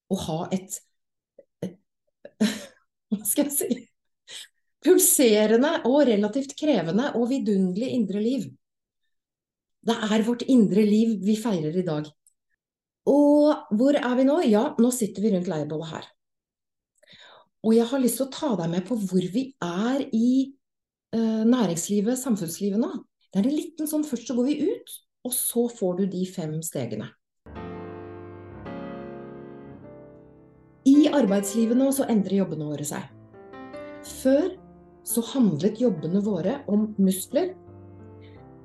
å 0.10 0.18
ha 0.28 0.38
et 0.56 0.78
hva 3.10 3.26
skal 3.28 3.50
jeg 3.50 3.56
si 3.56 3.90
pulserende 4.86 5.74
og 5.90 6.06
relativt 6.08 6.56
krevende 6.60 7.10
og 7.20 7.28
vidunderlig 7.34 7.90
indre 7.98 8.24
liv. 8.24 8.46
Det 9.84 9.96
er 9.96 10.24
vårt 10.28 10.46
indre 10.48 10.84
liv 10.88 11.18
vi 11.24 11.36
feirer 11.40 11.76
i 11.76 11.86
dag. 11.88 12.08
Og 13.10 13.76
hvor 13.76 13.98
er 13.98 14.16
vi 14.20 14.26
nå? 14.28 14.40
Ja, 14.46 14.70
nå 14.78 14.92
sitter 14.94 15.26
vi 15.26 15.34
rundt 15.34 15.50
leirbålet 15.50 15.94
her. 15.94 16.08
Og 17.66 17.76
jeg 17.76 17.90
har 17.90 18.02
lyst 18.02 18.20
til 18.22 18.28
å 18.28 18.34
ta 18.34 18.54
deg 18.62 18.72
med 18.72 18.86
på 18.88 18.96
hvor 19.02 19.26
vi 19.34 19.50
er 19.64 20.04
i 20.16 20.32
uh, 21.16 21.44
næringslivet, 21.48 22.20
samfunnslivet 22.22 22.80
nå. 22.80 22.92
Det 23.30 23.42
er 23.42 23.50
en 23.50 23.56
liten 23.56 23.90
sånn 23.90 24.06
Først 24.08 24.30
så 24.30 24.36
går 24.38 24.48
vi 24.48 24.70
ut, 24.70 24.94
og 25.28 25.34
så 25.36 25.66
får 25.70 26.00
du 26.00 26.06
de 26.14 26.24
fem 26.30 26.56
stegene. 26.66 27.10
I 30.90 31.10
arbeidslivet 31.14 31.78
nå 31.78 31.90
så 31.94 32.08
endrer 32.10 32.40
jobbene 32.40 32.70
våre 32.70 32.88
seg. 32.88 33.10
Før 34.22 34.54
så 35.06 35.24
handlet 35.34 35.82
jobbene 35.82 36.22
våre 36.24 36.60
om 36.72 36.94
muskler. 37.02 37.52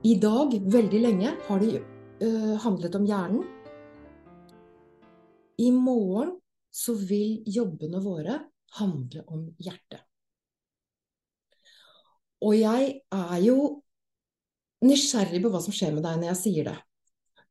I 0.05 0.15
dag, 0.21 0.53
veldig 0.53 1.01
lenge, 1.01 1.35
har 1.49 1.61
de 1.65 1.81
uh, 1.81 2.55
handlet 2.63 2.97
om 3.01 3.09
hjernen. 3.09 3.45
I 5.63 5.71
morgen 5.71 6.35
så 6.75 6.95
vil 6.99 7.45
jobbene 7.47 8.01
våre 8.03 8.39
handle 8.79 9.23
om 9.31 9.47
hjertet. 9.63 10.03
Og 12.45 12.57
jeg 12.59 12.89
er 13.15 13.37
jo 13.45 13.59
nysgjerrig 14.85 15.41
på 15.45 15.53
hva 15.53 15.63
som 15.65 15.75
skjer 15.75 15.95
med 15.95 16.05
deg 16.05 16.19
når 16.19 16.33
jeg 16.33 16.41
sier 16.41 16.69
det. 16.69 16.77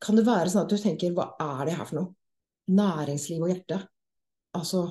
Kan 0.03 0.19
det 0.19 0.27
være 0.27 0.51
sånn 0.51 0.65
at 0.65 0.74
du 0.74 0.77
tenker 0.77 1.15
hva 1.15 1.31
er 1.39 1.63
det 1.69 1.77
her 1.79 1.88
for 1.88 2.00
noe? 2.01 2.12
Næringsliv 2.74 3.43
og 3.43 3.51
hjerte. 3.53 3.79
Altså 4.57 4.83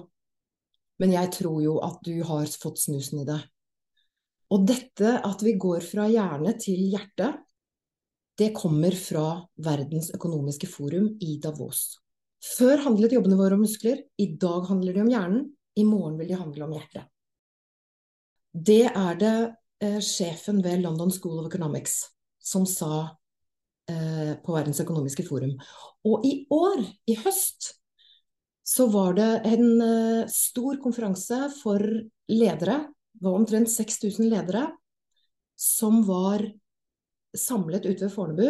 Men 1.00 1.14
jeg 1.14 1.32
tror 1.34 1.62
jo 1.62 1.78
at 1.82 2.02
du 2.06 2.22
har 2.24 2.46
fått 2.46 2.78
snusen 2.78 3.22
i 3.22 3.26
det. 3.26 3.40
Og 4.52 4.66
dette 4.68 5.16
at 5.24 5.40
vi 5.42 5.56
går 5.58 5.80
fra 5.84 6.04
hjerne 6.10 6.52
til 6.60 6.82
hjerte, 6.92 7.32
det 8.38 8.52
kommer 8.56 8.94
fra 8.96 9.40
Verdens 9.64 10.12
økonomiske 10.14 10.68
forum 10.70 11.08
i 11.20 11.38
Davos. 11.42 12.01
Før 12.42 12.80
handlet 12.82 13.14
jobbene 13.14 13.38
våre 13.38 13.56
om 13.56 13.62
muskler, 13.62 14.02
i 14.18 14.32
dag 14.40 14.66
handler 14.66 14.96
de 14.96 15.02
om 15.04 15.10
hjernen, 15.12 15.42
i 15.78 15.84
morgen 15.88 16.18
vil 16.18 16.32
de 16.32 16.38
handle 16.38 16.66
om 16.66 16.72
hjertet. 16.74 17.06
Det 18.52 18.84
er 18.90 19.20
det 19.20 19.36
eh, 19.80 20.00
sjefen 20.04 20.58
ved 20.64 20.82
London 20.82 21.12
School 21.14 21.38
of 21.40 21.46
Economics 21.48 22.02
som 22.42 22.66
sa 22.68 23.14
eh, 23.88 24.34
på 24.42 24.56
Verdens 24.56 24.82
økonomiske 24.82 25.24
forum. 25.24 25.54
Og 26.04 26.26
i 26.26 26.34
år, 26.52 26.82
i 27.08 27.16
høst, 27.22 27.70
så 28.66 28.88
var 28.92 29.16
det 29.16 29.30
en 29.48 29.68
eh, 29.86 30.28
stor 30.30 30.76
konferanse 30.82 31.46
for 31.60 31.80
ledere. 32.28 32.82
Det 33.14 33.24
var 33.24 33.38
omtrent 33.38 33.70
6000 33.70 34.28
ledere 34.28 34.66
som 35.58 36.02
var 36.04 36.44
samlet 37.38 37.86
ute 37.86 38.04
ved 38.04 38.12
Fornebu. 38.12 38.48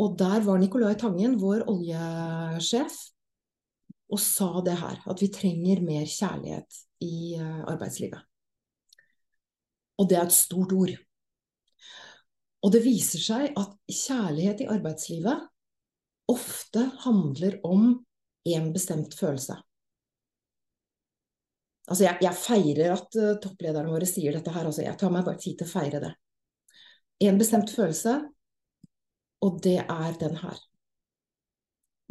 Og 0.00 0.16
der 0.18 0.40
var 0.46 0.60
Nicolai 0.60 0.94
Tangen, 0.98 1.36
vår 1.40 1.66
oljesjef, 1.68 2.96
og 4.10 4.20
sa 4.22 4.48
det 4.64 4.78
her. 4.80 5.02
At 5.10 5.22
vi 5.22 5.28
trenger 5.32 5.84
mer 5.84 6.08
kjærlighet 6.08 6.80
i 7.04 7.36
uh, 7.40 7.62
arbeidslivet. 7.70 8.20
Og 10.00 10.08
det 10.08 10.16
er 10.16 10.26
et 10.26 10.34
stort 10.34 10.72
ord. 10.72 10.94
Og 12.60 12.72
det 12.72 12.82
viser 12.84 13.22
seg 13.22 13.56
at 13.60 13.76
kjærlighet 13.88 14.64
i 14.64 14.70
arbeidslivet 14.72 15.46
ofte 16.30 16.84
handler 17.04 17.58
om 17.66 17.92
én 18.48 18.70
bestemt 18.72 19.14
følelse. 19.18 19.56
Altså, 21.90 22.04
jeg, 22.06 22.18
jeg 22.22 22.38
feirer 22.38 22.92
at 22.94 23.20
uh, 23.20 23.36
topplederne 23.42 23.92
våre 23.92 24.08
sier 24.08 24.36
dette 24.36 24.52
her, 24.54 24.64
altså. 24.64 24.84
Jeg 24.86 24.96
tar 24.98 25.12
meg 25.12 25.26
bare 25.26 25.40
tid 25.42 25.58
til 25.58 25.68
å 25.68 25.72
feire 25.72 26.02
det. 26.02 26.12
En 27.26 27.40
bestemt 27.40 27.72
følelse, 27.74 28.14
og 29.40 29.60
det 29.64 29.78
er 29.82 30.18
den 30.20 30.36
her. 30.40 30.58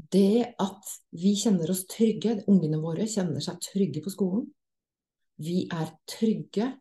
Det 0.09 0.55
at 0.57 0.93
vi 1.21 1.36
kjenner 1.38 1.69
oss 1.69 1.86
trygge, 1.89 2.39
ungene 2.50 2.79
våre 2.81 3.05
kjenner 3.09 3.43
seg 3.43 3.59
trygge 3.62 4.01
på 4.05 4.13
skolen. 4.13 4.48
Vi 5.39 5.67
er 5.71 5.91
trygge 6.09 6.71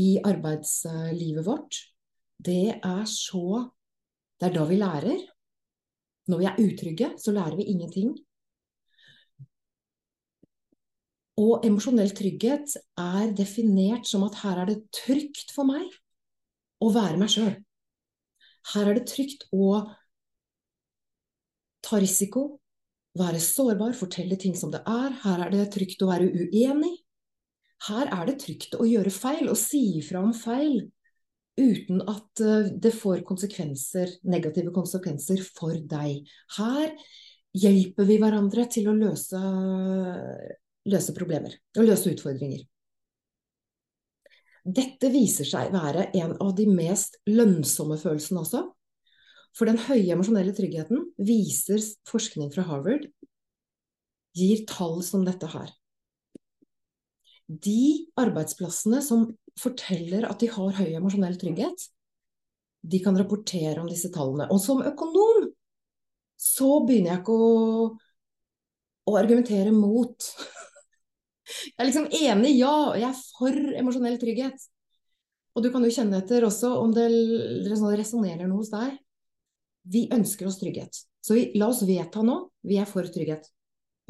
i 0.00 0.16
arbeidslivet 0.18 1.46
vårt. 1.46 1.78
Det 2.38 2.80
er 2.80 3.04
så 3.08 3.70
Det 4.40 4.48
er 4.50 4.54
da 4.56 4.64
vi 4.66 4.76
lærer. 4.76 5.20
Når 6.26 6.38
vi 6.40 6.44
er 6.44 6.56
utrygge, 6.58 7.08
så 7.22 7.32
lærer 7.32 7.54
vi 7.56 7.68
ingenting. 7.70 8.10
Og 11.38 11.64
emosjonell 11.64 12.10
trygghet 12.10 12.74
er 12.98 13.30
definert 13.38 14.10
som 14.10 14.26
at 14.26 14.40
her 14.42 14.58
er 14.64 14.72
det 14.72 14.90
trygt 14.90 15.54
for 15.54 15.70
meg 15.70 15.86
å 16.82 16.90
være 16.92 17.20
meg 17.22 17.30
sjøl. 17.30 17.54
Her 18.72 18.90
er 18.90 18.98
det 18.98 19.08
trygt 19.10 19.46
å 19.52 19.84
ta 21.84 22.00
risiko, 22.00 22.46
være 23.18 23.40
sårbar, 23.42 23.94
fortelle 23.98 24.38
ting 24.40 24.56
som 24.58 24.72
det 24.72 24.80
er. 24.88 25.12
Her 25.22 25.46
er 25.46 25.52
det 25.52 25.68
trygt 25.74 26.02
å 26.02 26.10
være 26.10 26.30
uenig. 26.32 26.94
Her 27.88 28.08
er 28.08 28.26
det 28.30 28.38
trygt 28.40 28.76
å 28.80 28.86
gjøre 28.88 29.12
feil 29.12 29.50
og 29.52 29.58
si 29.60 29.82
ifra 30.00 30.22
om 30.24 30.32
feil 30.36 30.80
uten 31.60 32.00
at 32.10 32.40
eh, 32.42 32.70
det 32.82 32.94
får 32.96 33.22
konsekvenser, 33.28 34.16
negative 34.26 34.72
konsekvenser 34.74 35.42
for 35.54 35.76
deg. 35.90 36.24
Her 36.56 36.94
hjelper 37.54 38.08
vi 38.08 38.18
hverandre 38.18 38.66
til 38.72 38.88
å 38.90 38.96
løse, 38.96 39.40
løse 40.90 41.14
problemer 41.14 41.54
og 41.78 41.86
løse 41.86 42.10
utfordringer. 42.10 42.64
Dette 44.64 45.10
viser 45.12 45.44
seg 45.44 45.74
være 45.74 46.08
en 46.16 46.32
av 46.40 46.54
de 46.56 46.64
mest 46.70 47.18
lønnsomme 47.28 47.98
følelsene 48.00 48.40
også. 48.40 48.62
For 49.54 49.68
den 49.70 49.78
høye 49.78 50.14
emosjonelle 50.16 50.54
tryggheten, 50.56 51.04
viser 51.20 51.82
forskning 52.08 52.50
fra 52.54 52.64
Harvard, 52.66 53.04
gir 54.34 54.64
tall 54.66 54.98
som 55.06 55.22
dette 55.26 55.46
her. 55.52 55.68
De 57.44 58.08
arbeidsplassene 58.18 59.02
som 59.04 59.28
forteller 59.60 60.24
at 60.26 60.40
de 60.40 60.48
har 60.50 60.78
høy 60.80 60.96
emosjonell 60.96 61.36
trygghet, 61.38 61.84
de 62.84 63.00
kan 63.04 63.16
rapportere 63.16 63.78
om 63.80 63.88
disse 63.88 64.10
tallene. 64.12 64.48
Og 64.52 64.60
som 64.64 64.82
økonom 64.84 65.46
så 66.40 66.80
begynner 66.84 67.14
jeg 67.14 67.22
ikke 67.22 67.36
å, 67.36 67.86
å 69.08 69.16
argumentere 69.20 69.72
mot. 69.76 70.26
Jeg 71.64 71.80
er 71.80 71.88
liksom 71.88 72.08
enig, 72.10 72.54
ja, 72.58 72.74
jeg 72.98 73.08
er 73.10 73.22
for 73.38 73.74
emosjonell 73.80 74.18
trygghet. 74.20 74.66
Og 75.54 75.62
du 75.62 75.70
kan 75.70 75.84
jo 75.86 75.92
kjenne 75.94 76.18
etter 76.18 76.46
også 76.46 76.72
om 76.80 76.92
det 76.94 77.06
resonnerer 77.70 78.48
noe 78.48 78.60
hos 78.62 78.72
deg. 78.72 78.96
Vi 79.84 80.06
ønsker 80.14 80.48
oss 80.48 80.58
trygghet. 80.60 80.98
Så 81.24 81.36
vi, 81.36 81.46
la 81.58 81.70
oss 81.70 81.84
vedta 81.86 82.24
nå 82.24 82.40
vi 82.66 82.80
er 82.80 82.88
for 82.90 83.06
trygghet. 83.08 83.46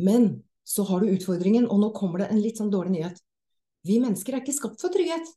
Men 0.02 0.42
så 0.64 0.86
har 0.88 1.02
du 1.02 1.12
utfordringen, 1.12 1.68
og 1.68 1.80
nå 1.82 1.90
kommer 1.96 2.22
det 2.22 2.30
en 2.32 2.40
litt 2.40 2.58
sånn 2.58 2.72
dårlig 2.72 2.96
nyhet. 2.96 3.18
Vi 3.84 4.00
mennesker 4.00 4.34
er 4.34 4.42
ikke 4.42 4.56
skapt 4.56 4.80
for 4.80 4.94
trygghet. 4.94 5.28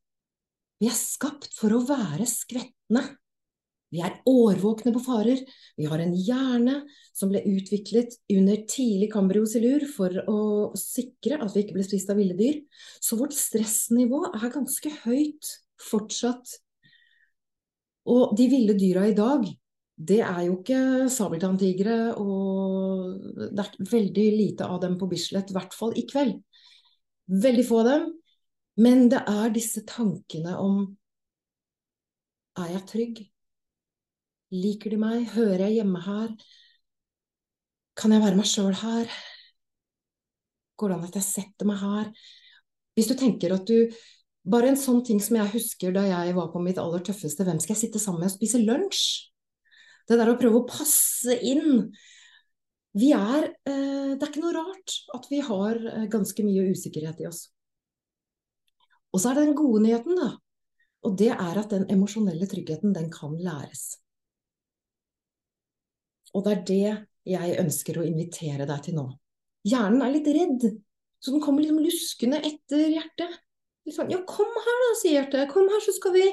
Vi 0.80 0.88
er 0.88 0.96
skapt 0.96 1.50
for 1.58 1.76
å 1.76 1.84
være 1.84 2.26
skvettende. 2.30 3.04
Vi 3.94 4.02
er 4.04 4.18
årvåkne 4.28 4.92
på 4.96 5.02
farer. 5.06 5.40
Vi 5.80 5.88
har 5.88 6.02
en 6.04 6.16
hjerne 6.16 6.82
som 7.16 7.32
ble 7.32 7.40
utviklet 7.48 8.18
under 8.34 8.60
tidlig 8.68 9.10
kambriosilur 9.14 9.86
for 9.94 10.18
å 10.28 10.40
sikre 10.80 11.40
at 11.40 11.56
vi 11.56 11.64
ikke 11.64 11.78
ble 11.78 11.86
spist 11.88 12.12
av 12.12 12.20
ville 12.20 12.36
dyr. 12.36 12.60
Så 13.00 13.20
vårt 13.20 13.36
stressnivå 13.38 14.26
er 14.34 14.52
ganske 14.52 14.92
høyt 15.06 15.54
fortsatt. 15.88 16.58
Og 18.12 18.36
de 18.40 18.50
ville 18.52 18.76
dyra 18.80 19.08
i 19.08 19.16
dag, 19.16 19.48
det 19.98 20.20
er 20.22 20.44
jo 20.46 20.60
ikke 20.60 21.08
sabeltanntigre, 21.10 21.98
og 22.22 23.48
det 23.56 23.64
er 23.64 23.90
veldig 23.92 24.28
lite 24.36 24.68
av 24.68 24.82
dem 24.84 24.96
på 25.00 25.10
Bislett, 25.10 25.50
i 25.52 25.58
hvert 25.58 25.74
fall 25.76 25.96
i 25.98 26.06
kveld. 26.08 26.38
Veldig 27.28 27.66
få 27.68 27.82
av 27.82 27.90
dem. 27.92 28.12
Men 28.84 29.08
det 29.10 29.24
er 29.26 29.50
disse 29.56 29.82
tankene 29.90 30.54
om 30.62 30.84
Er 32.58 32.72
jeg 32.74 32.86
trygg? 32.90 33.20
Liker 34.56 34.94
de 34.94 35.00
meg? 35.02 35.26
Hører 35.34 35.66
jeg 35.66 35.82
hjemme 35.82 36.02
her? 36.06 36.30
Kan 37.98 38.14
jeg 38.14 38.24
være 38.24 38.38
meg 38.40 38.48
sjøl 38.48 38.76
her? 38.80 39.10
Går 40.78 40.92
det 40.92 40.98
an 40.98 41.08
at 41.08 41.18
jeg 41.20 41.26
setter 41.26 41.68
meg 41.68 41.82
her? 41.82 42.12
Hvis 42.96 43.10
du 43.12 43.18
tenker 43.20 43.58
at 43.58 43.68
du 43.68 43.92
Bare 44.48 44.70
en 44.72 44.80
sånn 44.80 45.02
ting 45.04 45.18
som 45.20 45.36
jeg 45.36 45.52
husker 45.58 45.92
da 45.92 46.06
jeg 46.08 46.32
var 46.38 46.46
på 46.54 46.62
mitt 46.64 46.78
aller 46.80 47.02
tøffeste, 47.04 47.44
hvem 47.44 47.58
skal 47.60 47.74
jeg 47.74 47.82
sitte 47.82 48.00
sammen 48.00 48.22
med 48.24 48.30
og 48.30 48.38
spise 48.38 48.62
lunsj? 48.62 49.02
Det 50.08 50.16
der 50.16 50.32
å 50.32 50.38
prøve 50.40 50.62
å 50.62 50.70
passe 50.70 51.36
inn. 51.44 51.90
Vi 52.96 53.10
er 53.12 53.50
eh, 53.68 54.16
Det 54.16 54.24
er 54.24 54.32
ikke 54.32 54.46
noe 54.46 54.56
rart 54.56 54.96
at 55.18 55.28
vi 55.28 55.42
har 55.44 55.82
eh, 55.92 56.08
ganske 56.14 56.48
mye 56.48 56.64
usikkerhet 56.72 57.20
i 57.20 57.28
oss. 57.28 57.42
Og 59.12 59.20
så 59.20 59.34
er 59.34 59.42
det 59.42 59.50
den 59.50 59.60
gode 59.60 59.84
nyheten, 59.84 60.16
da. 60.16 60.32
Og 61.04 61.20
det 61.20 61.34
er 61.36 61.60
at 61.60 61.76
den 61.76 61.84
emosjonelle 61.92 62.48
tryggheten, 62.48 62.96
den 62.96 63.12
kan 63.12 63.36
læres. 63.36 63.98
Og 66.36 66.44
det 66.46 66.54
er 66.54 66.66
det 66.68 66.96
jeg 67.28 67.58
ønsker 67.62 68.00
å 68.00 68.06
invitere 68.08 68.68
deg 68.68 68.84
til 68.86 68.98
nå. 68.98 69.08
Hjernen 69.68 70.04
er 70.04 70.14
litt 70.14 70.30
redd, 70.32 70.66
så 71.20 71.34
den 71.34 71.44
kommer 71.44 71.64
liksom 71.64 71.82
luskende 71.84 72.40
etter 72.46 72.88
hjertet. 72.94 73.36
Sånn, 73.88 74.12
ja, 74.12 74.20
kom 74.28 74.52
her 74.52 74.82
da, 74.84 74.90
sier 75.00 75.22
hjertet. 75.22 75.48
Kom 75.52 75.70
her, 75.72 75.84
så 75.84 75.96
skal 75.96 76.16
vi 76.18 76.26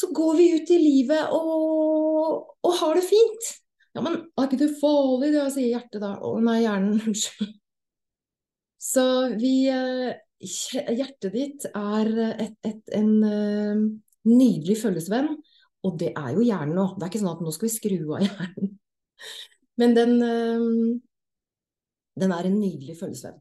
Så 0.00 0.08
går 0.16 0.36
vi 0.38 0.44
ut 0.56 0.70
i 0.72 0.76
livet 0.80 1.32
og, 1.36 2.54
og 2.64 2.76
har 2.78 2.96
det 2.96 3.04
fint. 3.04 3.48
Ja, 3.92 4.00
men 4.00 4.14
er 4.38 4.46
ikke 4.46 4.60
det 4.62 4.70
farlig, 4.80 5.32
det, 5.34 5.42
sier 5.52 5.74
hjertet 5.74 6.00
da. 6.00 6.14
Å 6.24 6.38
nei, 6.40 6.62
hjernen, 6.62 7.02
unnskyld. 7.10 7.50
Så 8.80 9.04
vi 9.36 9.54
eh, 9.68 10.10
Hjertet 10.40 11.34
ditt 11.34 11.66
er 11.68 12.08
et, 12.32 12.54
et, 12.64 12.78
en 12.96 13.10
uh, 13.20 13.82
nydelig 14.24 14.78
følgesvenn, 14.80 15.34
og 15.86 15.96
det 16.00 16.10
er 16.12 16.34
jo 16.36 16.44
hjernen 16.44 16.76
nå. 16.76 16.86
Det 16.96 17.06
er 17.06 17.12
ikke 17.12 17.22
sånn 17.22 17.32
at 17.32 17.44
nå 17.44 17.52
skal 17.54 17.68
vi 17.68 17.72
skru 17.74 17.96
av 18.16 18.24
hjernen. 18.26 18.74
Men 19.80 19.96
den, 19.96 20.12
uh, 20.20 20.98
den 22.20 22.34
er 22.36 22.48
en 22.48 22.58
nydelig 22.60 22.98
følelse. 23.00 23.32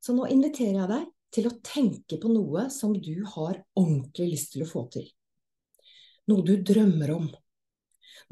Så 0.00 0.14
nå 0.16 0.28
inviterer 0.32 0.78
jeg 0.78 0.90
deg 0.92 1.08
til 1.36 1.48
å 1.50 1.56
tenke 1.64 2.16
på 2.20 2.30
noe 2.32 2.68
som 2.72 2.94
du 2.96 3.20
har 3.34 3.58
ordentlig 3.76 4.30
lyst 4.32 4.54
til 4.54 4.64
å 4.64 4.70
få 4.70 4.86
til. 4.94 5.04
Noe 6.32 6.44
du 6.44 6.54
drømmer 6.64 7.12
om. 7.12 7.28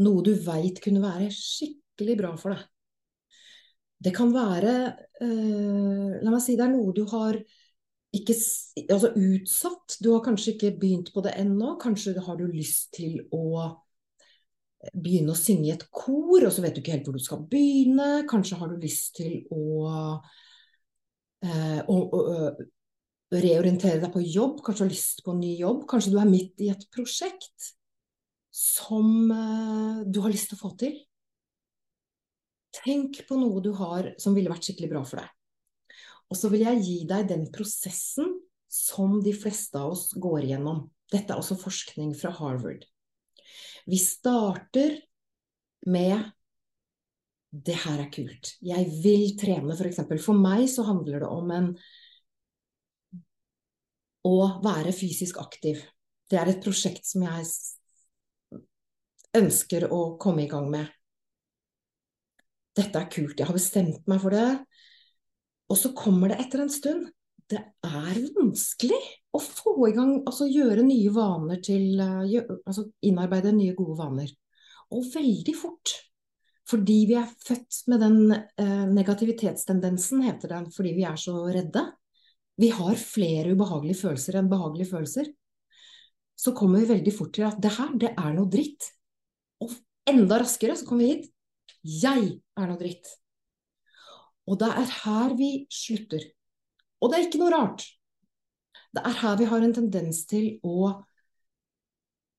Noe 0.05 0.25
du 0.25 0.33
veit 0.45 0.81
kunne 0.85 1.03
være 1.05 1.29
skikkelig 1.33 2.17
bra 2.17 2.33
for 2.41 2.55
deg. 2.55 2.65
Det 4.07 4.13
kan 4.13 4.29
være 4.29 4.73
eh, 5.25 6.17
La 6.21 6.29
meg 6.29 6.43
si 6.45 6.57
det 6.57 6.67
er 6.67 6.73
noe 6.75 6.93
du 6.97 7.07
har 7.09 7.39
ikke 8.17 8.35
altså 8.93 9.13
utsatt. 9.15 9.97
Du 10.03 10.13
har 10.15 10.23
kanskje 10.25 10.55
ikke 10.55 10.77
begynt 10.81 11.13
på 11.15 11.23
det 11.25 11.35
ennå. 11.41 11.75
Kanskje 11.83 12.17
har 12.27 12.39
du 12.41 12.47
lyst 12.51 12.93
til 12.97 13.21
å 13.35 13.67
begynne 14.95 15.33
å 15.33 15.39
synge 15.39 15.71
i 15.71 15.75
et 15.75 15.87
kor, 15.91 16.45
og 16.45 16.53
så 16.53 16.63
vet 16.63 16.77
du 16.77 16.83
ikke 16.83 16.95
helt 16.95 17.09
hvor 17.09 17.17
du 17.17 17.23
skal 17.25 17.45
begynne. 17.51 18.27
Kanskje 18.31 18.59
har 18.61 18.71
du 18.71 18.79
lyst 18.83 19.17
til 19.19 19.41
å, 19.55 20.21
eh, 21.45 21.81
å, 21.83 21.97
å, 21.97 22.21
å 22.21 23.41
reorientere 23.43 24.03
deg 24.03 24.13
på 24.15 24.23
jobb. 24.23 24.61
Kanskje 24.67 24.87
har 24.87 24.93
lyst 24.93 25.25
på 25.27 25.35
en 25.35 25.43
ny 25.43 25.57
jobb. 25.59 25.85
Kanskje 25.91 26.15
du 26.15 26.21
er 26.23 26.31
midt 26.31 26.63
i 26.65 26.71
et 26.73 26.87
prosjekt 26.95 27.73
som 28.57 29.33
eh, 29.33 30.05
du 30.07 30.23
har 30.25 30.33
lyst 30.33 30.53
til 30.53 30.61
å 30.61 30.65
få 30.65 30.75
til. 30.81 31.01
Tenk 32.77 33.23
på 33.29 33.41
noe 33.41 33.63
du 33.65 33.73
har 33.77 34.13
som 34.21 34.37
ville 34.37 34.53
vært 34.53 34.69
skikkelig 34.69 34.93
bra 34.93 35.03
for 35.09 35.23
deg. 35.23 35.36
Og 36.31 36.39
så 36.39 36.51
vil 36.51 36.65
jeg 36.67 36.83
gi 36.83 36.99
deg 37.09 37.29
den 37.31 37.47
prosessen 37.55 38.33
som 38.73 39.21
de 39.23 39.33
fleste 39.37 39.79
av 39.79 39.95
oss 39.95 40.11
går 40.19 40.49
igjennom. 40.49 40.87
Dette 41.13 41.33
er 41.33 41.41
også 41.41 41.59
forskning 41.61 42.15
fra 42.19 42.33
Harvard. 42.35 42.83
Vi 43.87 43.99
starter 44.03 44.99
med 45.87 46.33
det 47.57 47.77
her 47.85 48.03
er 48.03 48.11
kult. 48.13 48.57
Jeg 48.61 48.91
vil 49.05 49.37
trene, 49.39 49.77
f.eks. 49.77 50.03
For, 50.03 50.19
for 50.21 50.41
meg 50.41 50.67
så 50.69 50.85
handler 50.89 51.23
det 51.23 51.31
om 51.31 51.53
en 51.55 51.71
å 54.27 54.37
være 54.65 54.91
fysisk 54.93 55.39
aktiv. 55.39 55.79
Det 56.27 56.41
er 56.41 56.51
et 56.51 56.63
prosjekt 56.65 57.07
som 57.07 57.23
jeg 57.23 57.47
ønsker 59.39 59.87
å 59.95 60.17
komme 60.21 60.43
i 60.43 60.51
gang 60.51 60.67
med 60.73 60.91
dette 62.77 63.01
er 63.01 63.09
kult, 63.09 63.39
jeg 63.39 63.49
har 63.49 63.57
bestemt 63.57 64.03
meg 64.11 64.21
for 64.21 64.35
det. 64.37 64.49
Og 65.71 65.79
så 65.79 65.93
kommer 65.97 66.31
det 66.31 66.41
etter 66.45 66.63
en 66.63 66.73
stund. 66.73 67.07
Det 67.47 67.61
er 67.87 68.19
vanskelig 68.35 68.99
å 69.35 69.41
få 69.43 69.77
i 69.87 69.95
gang, 69.95 70.17
altså 70.27 70.49
gjøre 70.51 70.83
nye 70.87 71.13
vaner 71.15 71.61
til 71.63 72.01
eh, 72.03 72.49
Altså 72.67 72.89
innarbeide 73.07 73.53
nye, 73.55 73.75
gode 73.79 73.95
vaner. 74.01 74.33
Og 74.95 75.07
veldig 75.13 75.55
fort. 75.59 75.95
Fordi 76.67 76.97
vi 77.07 77.15
er 77.19 77.29
født 77.47 77.85
med 77.93 78.03
den 78.03 78.19
eh, 78.35 78.87
negativitetstendensen, 78.91 80.25
heter 80.27 80.57
den, 80.57 80.71
fordi 80.75 80.97
vi 80.97 81.07
er 81.07 81.19
så 81.21 81.45
redde. 81.45 81.85
Vi 82.59 82.73
har 82.75 82.99
flere 82.99 83.53
ubehagelige 83.55 84.01
følelser 84.01 84.41
enn 84.41 84.51
behagelige 84.51 84.91
følelser. 84.91 85.31
Så 86.37 86.53
kommer 86.57 86.83
vi 86.83 86.91
veldig 86.97 87.15
fort 87.15 87.33
til 87.37 87.47
at 87.47 87.61
det 87.63 87.75
her, 87.77 87.93
det 88.01 88.11
er 88.17 88.35
noe 88.35 88.51
dritt. 88.51 88.91
Og 89.63 89.73
enda 90.09 90.41
raskere 90.43 90.75
så 90.77 90.89
kommer 90.89 91.07
vi 91.07 91.15
hit. 91.15 91.31
Jeg 91.87 92.35
er 92.59 92.67
noe 92.67 92.81
dritt. 92.81 93.15
Og 94.47 94.59
det 94.61 94.71
er 94.71 94.95
her 95.03 95.35
vi 95.39 95.51
slutter. 95.73 96.23
Og 97.03 97.11
det 97.11 97.19
er 97.19 97.27
ikke 97.27 97.43
noe 97.43 97.53
rart. 97.55 97.85
Det 98.95 99.03
er 99.05 99.19
her 99.21 99.37
vi 99.41 99.49
har 99.51 99.65
en 99.65 99.75
tendens 99.77 100.23
til 100.31 100.57
å 100.65 100.93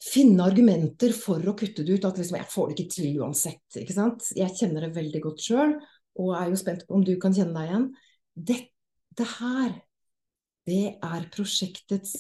finne 0.04 0.46
argumenter 0.46 1.14
for 1.16 1.42
å 1.44 1.56
kutte 1.58 1.86
det 1.86 1.98
ut. 1.98 2.08
At 2.08 2.22
liksom, 2.22 2.40
jeg 2.40 2.52
får 2.54 2.70
det 2.70 2.78
ikke 2.78 2.96
til 2.96 3.20
uansett. 3.22 3.80
Ikke 3.82 3.98
sant? 3.98 4.32
Jeg 4.38 4.56
kjenner 4.58 4.88
det 4.88 4.96
veldig 4.96 5.22
godt 5.26 5.44
sjøl, 5.44 5.76
og 6.22 6.32
er 6.40 6.52
jo 6.52 6.60
spent 6.60 6.88
på 6.88 6.98
om 6.98 7.06
du 7.06 7.14
kan 7.22 7.36
kjenne 7.36 7.54
deg 7.58 7.70
igjen. 7.70 7.90
Dette 8.54 9.28
her, 9.38 9.76
det 10.68 10.86
er 10.96 11.30
prosjektets 11.34 12.18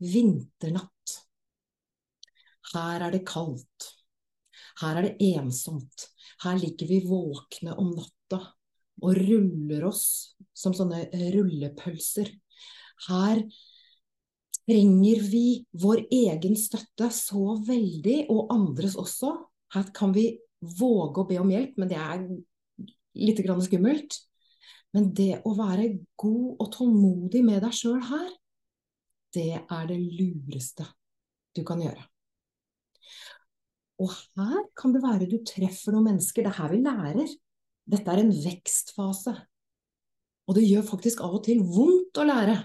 vinternatt. 0.00 1.16
Her 2.70 3.08
er 3.08 3.16
det 3.16 3.24
kaldt. 3.28 3.90
Her 4.80 5.00
er 5.00 5.08
det 5.08 5.32
ensomt. 5.34 6.08
Her 6.44 6.56
ligger 6.60 6.88
vi 6.88 7.02
våkne 7.08 7.74
om 7.80 7.90
natta 7.96 8.44
og 9.00 9.16
ruller 9.16 9.86
oss 9.88 10.04
som 10.56 10.74
sånne 10.76 11.06
rullepølser. 11.34 12.30
Her 13.08 13.42
trenger 14.68 15.22
vi 15.30 15.44
vår 15.82 16.04
egen 16.14 16.56
støtte 16.58 17.10
så 17.14 17.56
veldig, 17.66 18.26
og 18.30 18.52
andres 18.54 18.96
også. 19.00 19.32
Her 19.74 19.90
kan 19.96 20.14
vi 20.14 20.32
våge 20.60 21.22
å 21.22 21.28
be 21.28 21.40
om 21.40 21.50
hjelp, 21.50 21.78
men 21.80 21.90
det 21.90 21.98
er 21.98 22.26
litt 23.20 23.40
skummelt. 23.66 24.20
Men 24.94 25.12
det 25.14 25.40
å 25.46 25.54
være 25.54 25.92
god 26.18 26.62
og 26.62 26.70
tålmodig 26.74 27.42
med 27.46 27.62
deg 27.62 27.74
sjøl 27.74 28.00
her, 28.08 28.30
det 29.34 29.60
er 29.60 29.84
det 29.86 29.98
lureste 29.98 30.86
du 31.54 31.62
kan 31.66 31.82
gjøre. 31.82 32.02
Og 34.00 34.10
her 34.38 34.64
kan 34.78 34.94
det 34.94 35.02
være 35.04 35.28
du 35.30 35.38
treffer 35.46 35.94
noen 35.94 36.08
mennesker. 36.12 36.42
Det 36.42 36.50
er 36.50 36.58
her 36.58 36.72
vi 36.72 36.80
lærer. 36.82 37.34
Dette 37.90 38.12
er 38.12 38.22
en 38.22 38.34
vekstfase. 38.44 39.34
Og 40.48 40.56
det 40.56 40.66
gjør 40.66 40.86
faktisk 40.86 41.22
av 41.26 41.36
og 41.38 41.44
til 41.46 41.62
vondt 41.62 42.18
å 42.18 42.26
lære. 42.26 42.56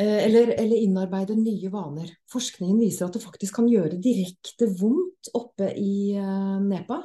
Eh, 0.00 0.18
eller, 0.26 0.54
eller, 0.54 0.80
innarbeide 0.80 1.36
nye 1.36 1.68
vaner. 1.72 2.12
Forskningen 2.32 2.78
viser 2.80 3.06
at 3.06 3.16
det 3.16 3.24
faktisk 3.24 3.58
kan 3.58 3.68
gjøre 3.68 4.00
direkte 4.00 4.70
vondt 4.80 5.32
oppe 5.36 5.72
i 5.76 6.16
uh, 6.16 6.56
nepa. 6.64 7.02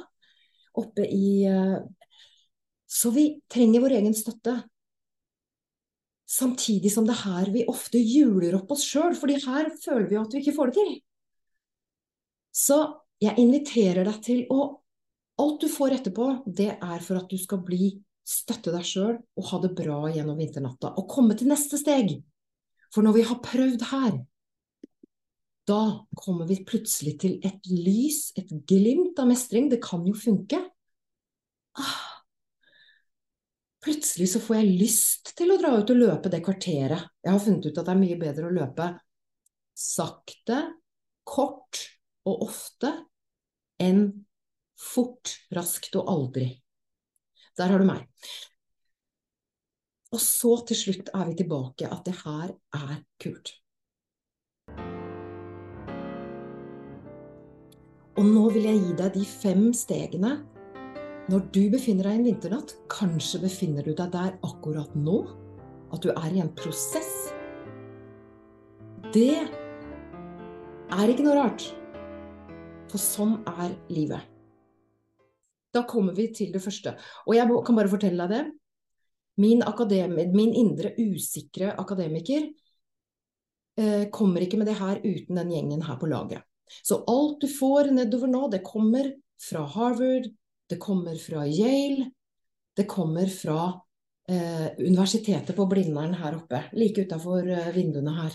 Oppe 0.80 1.04
i 1.04 1.44
uh, 1.50 1.82
Så 2.86 3.12
vi 3.12 3.28
trenger 3.52 3.84
vår 3.84 3.98
egen 3.98 4.16
støtte. 4.16 4.56
Samtidig 6.26 6.90
som 6.94 7.04
det 7.06 7.14
er 7.14 7.24
her 7.26 7.52
vi 7.54 7.66
ofte 7.70 8.00
hjuler 8.00 8.56
opp 8.58 8.72
oss 8.74 8.86
sjøl, 8.86 9.14
fordi 9.18 9.36
her 9.44 9.68
føler 9.82 10.08
vi 10.10 10.18
at 10.18 10.32
vi 10.32 10.42
ikke 10.42 10.56
får 10.56 10.72
det 10.72 10.80
til. 10.80 10.96
Så 12.56 12.80
jeg 13.22 13.36
inviterer 13.42 14.08
deg 14.08 14.18
til 14.24 14.42
å 14.52 14.70
Alt 15.42 15.60
du 15.60 15.68
får 15.68 15.98
etterpå, 15.98 16.28
det 16.46 16.70
er 16.74 17.02
for 17.04 17.20
at 17.20 17.28
du 17.30 17.36
skal 17.40 17.60
bli 17.66 17.90
støtte 18.26 18.72
deg 18.74 18.86
sjøl 18.86 19.18
og 19.18 19.50
ha 19.50 19.60
det 19.62 19.74
bra 19.78 19.98
gjennom 20.10 20.38
vinternatta. 20.40 20.94
Og 20.96 21.10
komme 21.10 21.36
til 21.38 21.50
neste 21.52 21.78
steg. 21.80 22.16
For 22.94 23.04
når 23.04 23.18
vi 23.18 23.26
har 23.28 23.42
prøvd 23.44 23.86
her, 23.90 24.18
da 25.66 25.80
kommer 26.16 26.48
vi 26.48 26.60
plutselig 26.66 27.16
til 27.22 27.38
et 27.44 27.68
lys, 27.68 28.30
et 28.38 28.50
glimt 28.70 29.18
av 29.18 29.28
mestring. 29.28 29.68
Det 29.70 29.82
kan 29.82 30.06
jo 30.06 30.14
funke. 30.16 30.60
Ah, 31.76 32.16
Plutselig 33.86 34.32
så 34.32 34.40
får 34.42 34.56
jeg 34.58 34.78
lyst 34.80 35.28
til 35.38 35.52
å 35.54 35.56
dra 35.60 35.76
ut 35.78 35.90
og 35.92 35.98
løpe 36.00 36.30
det 36.32 36.40
kvarteret. 36.42 37.04
Jeg 37.22 37.30
har 37.30 37.42
funnet 37.42 37.68
ut 37.68 37.76
at 37.76 37.84
det 37.86 37.92
er 37.92 38.00
mye 38.00 38.16
bedre 38.18 38.48
å 38.48 38.54
løpe 38.56 38.88
sakte, 39.78 40.56
kort 41.22 41.84
og 42.26 42.48
ofte 42.48 42.90
enn 43.78 44.08
fort, 44.76 45.36
raskt 45.56 45.96
og 45.98 46.10
aldri. 46.12 46.50
Der 47.56 47.72
har 47.72 47.80
du 47.80 47.88
meg. 47.88 48.04
Og 50.14 50.20
så 50.22 50.52
til 50.68 50.78
slutt 50.78 51.08
er 51.16 51.30
vi 51.30 51.38
tilbake 51.40 51.88
at 51.90 52.04
det 52.06 52.14
her 52.22 52.52
er 52.76 52.98
kult. 53.22 53.56
Og 58.16 58.24
nå 58.24 58.44
vil 58.54 58.68
jeg 58.68 58.80
gi 58.80 58.92
deg 58.96 59.16
de 59.16 59.24
fem 59.28 59.64
stegene 59.76 60.36
når 61.26 61.42
du 61.50 61.64
befinner 61.72 62.06
deg 62.06 62.14
i 62.14 62.18
en 62.20 62.28
vinternatt, 62.28 62.76
kanskje 62.92 63.40
befinner 63.42 63.82
du 63.82 63.90
deg 63.98 64.12
der 64.14 64.36
akkurat 64.46 64.92
nå, 64.94 65.24
at 65.90 66.04
du 66.04 66.12
er 66.12 66.30
i 66.30 66.38
en 66.38 66.52
prosess. 66.54 67.10
Det 69.10 69.34
er 69.34 71.10
ikke 71.10 71.26
noe 71.26 71.34
rart, 71.34 71.66
for 72.92 73.02
sånn 73.02 73.40
er 73.56 73.74
livet. 73.90 74.35
Da 75.76 75.84
kommer 75.88 76.16
vi 76.16 76.30
til 76.34 76.54
det 76.54 76.62
første. 76.64 76.94
Og 77.26 77.36
jeg 77.36 77.48
kan 77.66 77.78
bare 77.78 77.92
fortelle 77.92 78.26
deg 78.26 78.32
det. 78.32 78.44
Min, 79.44 79.60
min 80.32 80.54
indre 80.56 80.94
usikre 80.96 81.74
akademiker 81.76 82.46
eh, 83.76 84.06
kommer 84.08 84.40
ikke 84.40 84.56
med 84.56 84.70
det 84.70 84.78
her 84.78 85.02
uten 85.04 85.36
den 85.36 85.52
gjengen 85.52 85.84
her 85.84 85.98
på 86.00 86.08
laget. 86.08 86.40
Så 86.82 87.02
alt 87.06 87.42
du 87.44 87.48
får 87.50 87.92
nedover 87.94 88.30
nå, 88.32 88.46
det 88.50 88.64
kommer 88.66 89.12
fra 89.40 89.66
Harvard, 89.68 90.30
det 90.70 90.78
kommer 90.82 91.18
fra 91.20 91.44
Yale, 91.46 92.08
det 92.76 92.86
kommer 92.90 93.28
fra 93.30 93.60
eh, 94.28 94.72
universitetet 94.78 95.56
på 95.56 95.68
Blindern 95.70 96.16
her 96.18 96.40
oppe, 96.40 96.64
like 96.72 97.06
utafor 97.06 97.46
eh, 97.48 97.70
vinduene 97.76 98.16
her. 98.16 98.34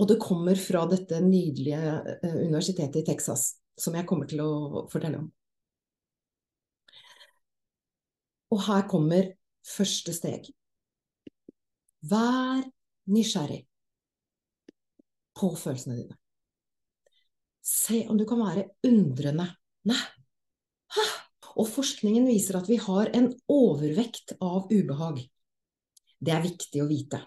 Og 0.00 0.08
det 0.08 0.18
kommer 0.22 0.58
fra 0.58 0.86
dette 0.90 1.20
nydelige 1.22 1.92
eh, 2.16 2.40
universitetet 2.48 3.02
i 3.02 3.06
Texas, 3.12 3.52
som 3.78 3.94
jeg 3.96 4.08
kommer 4.08 4.28
til 4.30 4.42
å 4.44 4.88
fortelle 4.92 5.20
om. 5.22 5.30
Og 8.52 8.64
her 8.66 8.86
kommer 8.90 9.32
første 9.66 10.14
steg. 10.14 10.50
Vær 12.02 12.64
nysgjerrig 13.12 13.62
på 15.38 15.52
følelsene 15.56 15.96
dine. 16.00 16.18
Se 17.62 18.02
om 18.10 18.18
du 18.18 18.26
kan 18.28 18.42
være 18.42 18.66
undrende. 18.88 19.46
Nei, 19.88 20.02
og 21.56 21.68
forskningen 21.68 22.26
viser 22.28 22.58
at 22.58 22.68
vi 22.70 22.78
har 22.80 23.10
en 23.16 23.30
overvekt 23.50 24.36
av 24.40 24.70
ubehag. 24.72 25.20
Det 26.22 26.32
er 26.34 26.44
viktig 26.44 26.82
å 26.82 26.88
vite. 26.90 27.20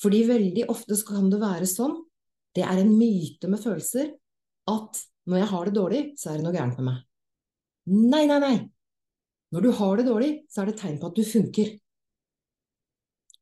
Fordi 0.00 0.22
veldig 0.28 0.66
ofte 0.70 0.98
kan 1.08 1.30
det 1.32 1.40
være 1.42 1.68
sånn, 1.68 1.96
det 2.56 2.64
er 2.64 2.80
en 2.80 2.94
myte 2.96 3.50
med 3.50 3.60
følelser, 3.60 4.12
at 4.70 5.02
når 5.26 5.42
jeg 5.42 5.50
har 5.52 5.66
det 5.66 5.74
dårlig, 5.76 6.02
så 6.18 6.30
er 6.30 6.38
det 6.38 6.46
noe 6.46 6.54
gærent 6.54 6.78
med 6.80 6.88
meg. 6.88 7.02
Nei, 7.86 8.24
nei, 8.30 8.38
nei! 8.42 8.56
Når 9.54 9.62
du 9.62 9.70
har 9.78 9.98
det 9.98 10.06
dårlig, 10.08 10.30
så 10.50 10.62
er 10.62 10.70
det 10.70 10.78
tegn 10.80 10.98
på 11.00 11.10
at 11.10 11.18
du 11.18 11.24
funker. 11.26 11.74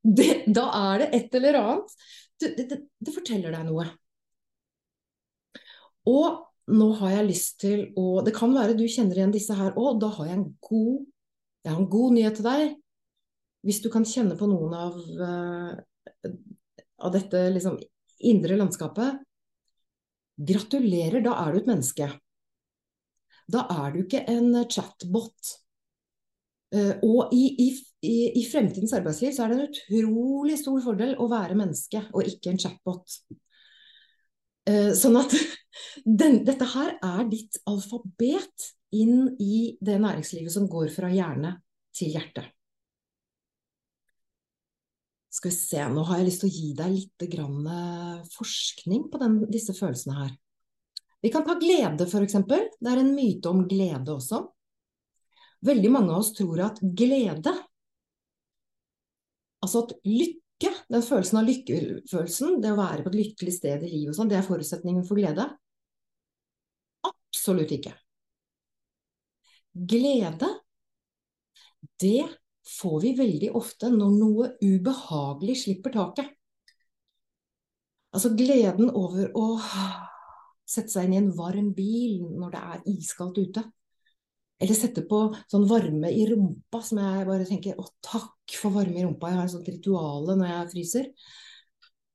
Det, 0.04 0.30
da 0.52 0.66
er 0.92 1.04
det 1.04 1.08
et 1.16 1.36
eller 1.38 1.60
annet. 1.60 1.94
Det, 2.40 2.50
det, 2.58 2.80
det 3.00 3.14
forteller 3.14 3.54
deg 3.54 3.68
noe. 3.70 3.86
Og 6.10 6.74
nå 6.74 6.88
har 7.00 7.18
jeg 7.18 7.28
lyst 7.28 7.58
til 7.60 7.86
å 8.00 8.22
Det 8.24 8.32
kan 8.36 8.52
være 8.52 8.76
du 8.76 8.84
kjenner 8.88 9.18
igjen 9.18 9.32
disse 9.34 9.56
her 9.56 9.76
òg. 9.80 10.00
Da 10.02 10.10
har 10.18 10.28
jeg 10.28 10.38
en 10.38 10.48
god, 10.64 11.04
jeg 11.64 11.72
har 11.72 11.80
en 11.80 11.92
god 11.96 12.16
nyhet 12.18 12.38
til 12.40 12.48
deg. 12.48 12.74
Hvis 13.64 13.80
du 13.80 13.88
kan 13.92 14.04
kjenne 14.04 14.36
på 14.36 14.48
noen 14.48 14.74
av, 14.76 14.96
uh, 15.16 16.32
av 17.00 17.14
dette 17.14 17.46
liksom, 17.54 17.78
indre 18.28 18.58
landskapet 18.60 19.22
Gratulerer, 20.34 21.22
da 21.22 21.36
er 21.44 21.54
du 21.54 21.60
et 21.60 21.68
menneske. 21.70 22.08
Da 23.46 23.60
er 23.70 23.92
du 23.94 24.00
ikke 24.02 24.24
en 24.32 24.56
chatbot. 24.66 25.52
Uh, 26.74 26.96
og 27.06 27.34
i, 27.36 27.44
i, 27.62 28.12
i, 28.34 28.42
fremtidens 28.50 28.94
arbeidsliv 28.96 29.34
så 29.36 29.44
er 29.44 29.52
det 29.52 29.58
en 29.60 29.68
utrolig 29.68 30.56
stor 30.58 30.80
fordel 30.82 31.12
å 31.22 31.28
være 31.30 31.54
menneske 31.58 32.00
og 32.10 32.26
ikke 32.26 32.50
en 32.50 32.58
chatbot. 32.58 33.18
Uh, 34.66 34.90
sånn 34.98 35.20
at 35.20 35.36
den, 36.22 36.40
dette 36.46 36.66
her 36.72 36.96
er 36.98 37.28
ditt 37.30 37.60
alfabet 37.70 38.72
inn 38.94 39.36
i 39.42 39.76
det 39.78 40.00
næringslivet 40.02 40.54
som 40.54 40.66
går 40.70 40.90
fra 40.94 41.12
hjerne 41.14 41.56
til 41.94 42.14
hjerte. 42.16 42.46
Skal 45.34 45.50
vi 45.50 45.56
se, 45.56 45.82
nå 45.90 46.02
har 46.08 46.20
jeg 46.20 46.28
lyst 46.28 46.42
til 46.44 46.50
å 46.50 46.56
gi 46.56 46.72
deg 46.78 46.92
litt 46.94 47.24
grann 47.30 47.64
forskning 48.36 49.08
på 49.10 49.18
den, 49.18 49.40
disse 49.50 49.74
følelsene 49.74 50.14
her. 50.20 50.34
Vi 51.24 51.30
kan 51.34 51.42
ta 51.46 51.56
glede, 51.58 52.06
f.eks. 52.06 52.36
Det 52.46 52.90
er 52.90 53.00
en 53.00 53.14
myte 53.16 53.50
om 53.50 53.64
glede 53.66 54.14
også. 54.14 54.44
Veldig 55.64 55.90
mange 55.92 56.12
av 56.12 56.20
oss 56.20 56.34
tror 56.36 56.60
at 56.66 56.80
glede, 56.96 57.52
altså 59.64 59.84
at 59.86 59.94
lykke 60.04 60.72
den 60.92 61.04
følelsen 61.04 61.40
av 61.40 61.48
lykkefølelsen, 61.48 62.58
det 62.60 62.72
å 62.74 62.78
være 62.78 63.04
på 63.04 63.12
et 63.12 63.20
lykkelig 63.22 63.54
sted 63.56 63.84
i 63.86 63.90
livet 63.90 64.12
og 64.12 64.18
sånn, 64.18 64.30
det 64.32 64.38
er 64.40 64.46
forutsetningen 64.46 65.06
for 65.08 65.20
glede. 65.20 65.48
Absolutt 67.08 67.72
ikke. 67.74 67.94
Glede, 69.74 70.50
det 72.00 72.28
får 72.64 73.00
vi 73.02 73.12
veldig 73.18 73.50
ofte 73.58 73.90
når 73.92 74.16
noe 74.20 74.50
ubehagelig 74.62 75.58
slipper 75.64 75.94
taket. 75.96 76.28
Altså 78.14 78.30
gleden 78.38 78.92
over 78.94 79.32
å 79.34 79.46
sette 80.64 80.92
seg 80.92 81.08
inn 81.08 81.16
i 81.16 81.20
en 81.24 81.32
varm 81.34 81.72
bil 81.76 82.22
når 82.22 82.54
det 82.54 82.62
er 82.74 82.84
iskaldt 82.94 83.40
ute. 83.42 83.64
Eller 84.62 84.76
sette 84.78 85.02
på 85.08 85.26
sånn 85.50 85.66
varme 85.68 86.10
i 86.14 86.26
rumpa, 86.30 86.80
som 86.84 87.00
jeg 87.02 87.26
bare 87.28 87.46
tenker 87.48 87.78
å 87.80 87.86
takk 88.04 88.54
for 88.60 88.74
varme 88.74 89.00
i 89.00 89.04
rumpa, 89.04 89.30
jeg 89.30 89.40
har 89.40 89.48
et 89.48 89.54
sånt 89.54 89.70
ritual 89.72 90.28
når 90.30 90.46
jeg 90.50 90.70
fryser. 90.74 91.08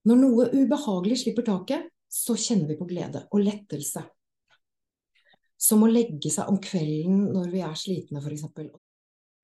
Når 0.07 0.21
noe 0.21 0.45
ubehagelig 0.55 1.19
slipper 1.23 1.45
taket, 1.49 1.89
så 2.09 2.33
kjenner 2.39 2.71
vi 2.71 2.77
på 2.79 2.87
glede 2.89 3.25
og 3.29 3.43
lettelse 3.43 4.05
som 5.59 5.83
å 5.83 5.89
legge 5.91 6.31
seg 6.31 6.47
om 6.49 6.57
kvelden 6.63 7.25
når 7.35 7.49
vi 7.51 7.63
er 7.67 7.75
slitne, 7.77 8.21
f.eks. 8.23 8.45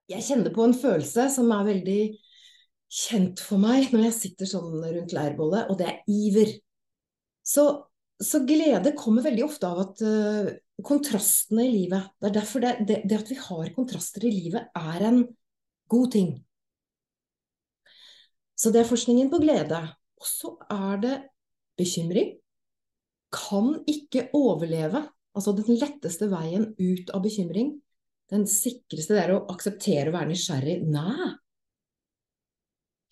Jeg 0.09 0.23
kjenner 0.23 0.53
på 0.55 0.63
en 0.63 0.77
følelse 0.77 1.27
som 1.33 1.51
er 1.51 1.67
veldig 1.67 1.99
kjent 2.95 3.41
for 3.43 3.59
meg 3.59 3.91
når 3.91 4.07
jeg 4.07 4.17
sitter 4.21 4.49
sånn 4.49 4.79
rundt 4.79 5.15
leirbålet, 5.15 5.67
og 5.67 5.81
det 5.81 5.89
er 5.91 5.99
iver. 6.07 6.55
Så 7.45 7.67
så 8.23 8.39
glede 8.47 8.95
kommer 8.95 9.25
veldig 9.25 9.43
ofte 9.43 9.67
av 9.67 9.79
at 9.81 10.01
uh, 10.05 10.51
kontrastene 10.83 11.67
i 11.67 11.71
livet 11.71 12.09
Det 12.19 12.27
er 12.27 12.33
derfor 12.35 12.63
det, 12.63 12.73
det, 12.87 12.97
det, 13.07 13.19
at 13.21 13.31
vi 13.31 13.37
har 13.39 13.71
kontraster 13.75 14.25
i 14.27 14.33
livet, 14.33 14.67
er 14.75 15.05
en 15.07 15.21
god 15.91 16.11
ting. 16.11 16.33
Så 18.55 18.71
det 18.71 18.81
er 18.81 18.89
forskningen 18.89 19.29
på 19.31 19.39
glede. 19.43 19.79
Og 20.19 20.27
så 20.27 20.55
er 20.71 20.99
det 21.03 21.15
bekymring. 21.79 22.35
Kan 23.35 23.81
ikke 23.87 24.29
overleve. 24.35 25.03
Altså 25.35 25.51
den 25.55 25.79
letteste 25.79 26.29
veien 26.31 26.69
ut 26.79 27.11
av 27.11 27.23
bekymring. 27.23 27.75
Den 28.31 28.47
sikreste 28.49 29.15
det 29.15 29.25
er 29.25 29.35
å 29.35 29.43
akseptere 29.53 30.09
å 30.09 30.15
være 30.15 30.31
nysgjerrig. 30.31 30.79
Nei. 30.87 31.33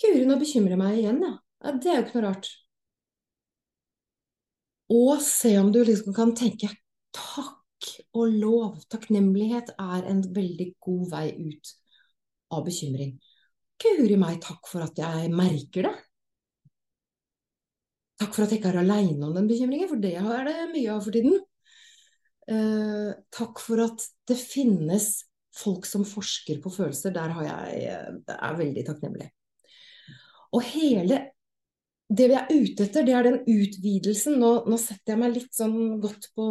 Guri, 0.01 0.23
nå 0.25 0.39
bekymrer 0.41 0.79
meg 0.79 0.99
igjen, 0.99 1.21
ja. 1.21 1.35
ja. 1.63 1.73
Det 1.77 1.91
er 1.91 1.99
jo 1.99 2.05
ikke 2.05 2.17
noe 2.17 2.27
rart. 2.31 2.49
Og 4.93 5.21
se 5.23 5.53
om 5.59 5.69
du 5.73 5.83
liksom 5.85 6.15
kan 6.15 6.33
tenke 6.37 6.71
og 8.15 8.31
lov. 8.31 8.81
Takknemlighet 8.91 9.73
er 9.79 10.09
en 10.09 10.23
veldig 10.35 10.69
god 10.83 11.05
vei 11.11 11.27
ut 11.37 11.73
av 12.53 12.65
bekymring. 12.67 13.15
Guri 13.83 14.17
meg, 14.19 14.39
takk 14.43 14.69
for 14.69 14.85
at 14.85 14.99
jeg 14.99 15.31
merker 15.33 15.89
det. 15.89 15.93
Takk 18.21 18.35
for 18.35 18.45
at 18.45 18.53
jeg 18.53 18.61
ikke 18.61 18.71
er 18.71 18.83
aleine 18.83 19.27
om 19.27 19.35
den 19.35 19.49
bekymringen, 19.49 19.89
for 19.89 19.99
det 19.99 20.13
er 20.19 20.47
det 20.47 20.57
mye 20.71 20.93
av 20.93 21.03
for 21.03 21.15
tiden. 21.15 21.39
Eh, 22.47 23.11
takk 23.33 23.61
for 23.63 23.83
at 23.83 24.05
det 24.29 24.37
finnes 24.39 25.09
folk 25.53 25.87
som 25.89 26.05
forsker 26.07 26.61
på 26.63 26.71
følelser. 26.73 27.13
Der 27.15 27.33
har 27.35 27.47
jeg, 27.49 28.19
det 28.27 28.37
er 28.37 28.59
veldig 28.59 28.85
takknemlig. 28.87 29.29
Og 30.53 30.61
hele 30.69 31.19
det 32.13 32.27
vi 32.29 32.35
er 32.37 32.49
ute 32.51 32.85
etter, 32.85 33.05
det 33.05 33.13
er 33.15 33.25
den 33.25 33.39
utvidelsen. 33.49 34.35
Nå, 34.41 34.51
nå, 34.69 34.77
setter 34.81 35.13
jeg 35.13 35.21
meg 35.21 35.33
litt 35.37 35.55
sånn 35.55 35.97
godt 36.03 36.29
på 36.37 36.47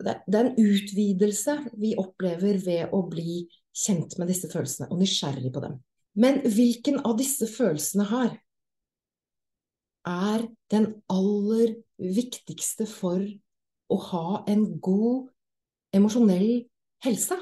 Det, 0.00 0.16
er 0.32 0.48
en 0.48 0.58
utvidelse 0.58 1.56
vi 1.78 1.92
opplever 2.00 2.58
ved 2.64 2.94
å 2.94 3.02
bli 3.10 3.44
kjent 3.76 4.16
med 4.18 4.30
disse 4.32 4.50
følelsene 4.50 4.88
og 4.90 5.00
nysgjerrig 5.02 5.52
på 5.54 5.62
dem. 5.64 5.78
Men 6.16 6.40
hvilken 6.42 7.02
av 7.04 7.18
disse 7.20 7.48
følelsene 7.50 8.08
her 8.08 8.36
er 10.08 10.46
den 10.72 10.88
aller 11.12 11.76
viktigste 12.00 12.86
for 12.88 13.20
å 13.92 13.98
ha 14.10 14.28
en 14.50 14.64
god 14.82 15.28
emosjonell 15.94 16.64
helse? 17.04 17.36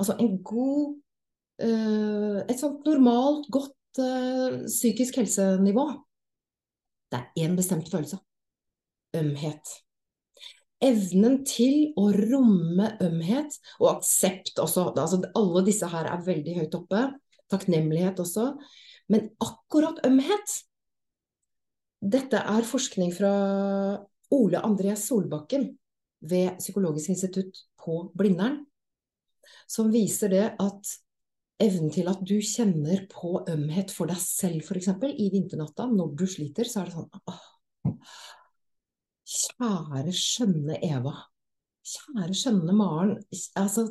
Altså 0.00 0.16
en 0.18 0.38
god 0.42 0.96
øh, 1.62 2.40
Et 2.48 2.58
sånt 2.58 2.86
normalt, 2.88 3.46
godt 3.52 4.00
øh, 4.00 4.64
psykisk 4.66 5.20
helsenivå. 5.20 5.84
Det 7.12 7.20
er 7.20 7.44
én 7.44 7.56
bestemt 7.56 7.90
følelse. 7.92 8.18
Ømhet. 9.16 9.72
Evnen 10.82 11.42
til 11.46 11.92
å 12.00 12.08
romme 12.16 12.88
ømhet, 13.04 13.58
og 13.78 13.98
aksept 13.98 14.58
også. 14.58 14.88
Altså, 14.96 15.20
alle 15.38 15.62
disse 15.66 15.86
her 15.92 16.08
er 16.08 16.24
veldig 16.24 16.56
høyt 16.62 16.78
oppe. 16.80 17.04
Takknemlighet 17.52 18.22
også. 18.24 18.54
Men 19.12 19.30
akkurat 19.44 20.00
ømhet 20.08 20.60
Dette 22.02 22.34
er 22.34 22.64
forskning 22.66 23.12
fra 23.14 23.28
Ole 24.34 24.58
André 24.66 24.96
Solbakken 24.98 25.68
ved 26.26 26.56
Psykologisk 26.58 27.12
institutt 27.12 27.60
på 27.78 28.08
Blindern, 28.18 28.56
som 29.70 29.92
viser 29.94 30.32
det 30.32 30.48
at 30.58 30.90
evnen 31.62 31.90
til 31.94 32.10
at 32.10 32.20
du 32.26 32.36
kjenner 32.44 33.06
på 33.10 33.40
ømhet 33.50 33.92
for 33.94 34.10
deg 34.10 34.20
selv, 34.20 34.62
f.eks. 34.66 34.90
i 35.12 35.28
vinternatta, 35.32 35.86
når 35.90 36.14
du 36.18 36.24
sliter, 36.28 36.68
så 36.68 36.82
er 36.82 36.90
det 36.90 36.96
sånn 36.96 37.10
åh, 37.32 37.42
Kjære, 39.32 40.12
skjønne 40.12 40.78
Eva. 40.84 41.14
Kjære, 41.88 42.34
skjønne 42.36 42.74
Maren. 42.76 43.14
Altså, 43.58 43.86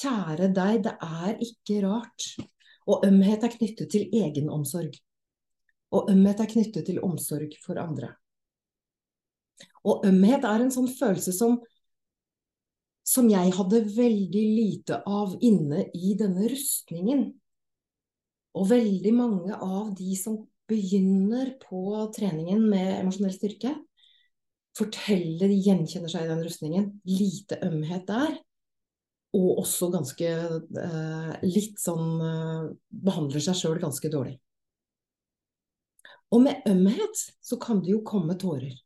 kjære 0.00 0.50
deg, 0.54 0.82
det 0.84 0.92
er 1.06 1.38
ikke 1.46 1.78
rart. 1.86 2.26
Og 2.90 3.06
ømhet 3.06 3.46
er 3.46 3.54
knyttet 3.54 3.92
til 3.94 4.10
egenomsorg. 4.12 4.98
Og 5.96 6.10
ømhet 6.12 6.42
er 6.42 6.50
knyttet 6.50 6.88
til 6.88 7.00
omsorg 7.04 7.54
for 7.64 7.80
andre. 7.80 8.12
Og 9.88 10.04
ømhet 10.08 10.44
er 10.48 10.64
en 10.64 10.74
sånn 10.74 10.90
følelse 10.90 11.34
som 11.36 11.58
som 13.02 13.28
jeg 13.30 13.52
hadde 13.56 13.82
veldig 13.96 14.42
lite 14.56 15.00
av 15.08 15.34
inne 15.42 15.86
i 15.94 16.14
denne 16.18 16.46
rustningen. 16.50 17.26
Og 18.58 18.68
veldig 18.70 19.12
mange 19.16 19.56
av 19.56 19.90
de 19.98 20.14
som 20.18 20.42
begynner 20.70 21.56
på 21.62 21.82
treningen 22.14 22.62
med 22.70 23.00
emosjonell 23.00 23.34
styrke, 23.34 23.74
forteller 24.78 25.50
de 25.50 25.58
gjenkjenner 25.66 26.12
seg 26.12 26.24
i 26.24 26.30
den 26.30 26.44
rustningen. 26.46 26.88
Lite 27.08 27.58
ømhet 27.66 28.06
der. 28.08 28.38
Og 29.36 29.62
også 29.64 29.88
ganske 29.92 30.28
eh, 30.28 31.34
litt 31.48 31.78
sånn 31.80 32.08
eh, 32.20 32.64
Behandler 33.04 33.40
seg 33.40 33.56
sjøl 33.56 33.78
ganske 33.80 34.10
dårlig. 34.12 34.36
Og 36.32 36.44
med 36.44 36.64
ømhet 36.68 37.24
så 37.44 37.58
kan 37.60 37.80
det 37.84 37.92
jo 37.92 38.02
komme 38.08 38.36
tårer. 38.40 38.76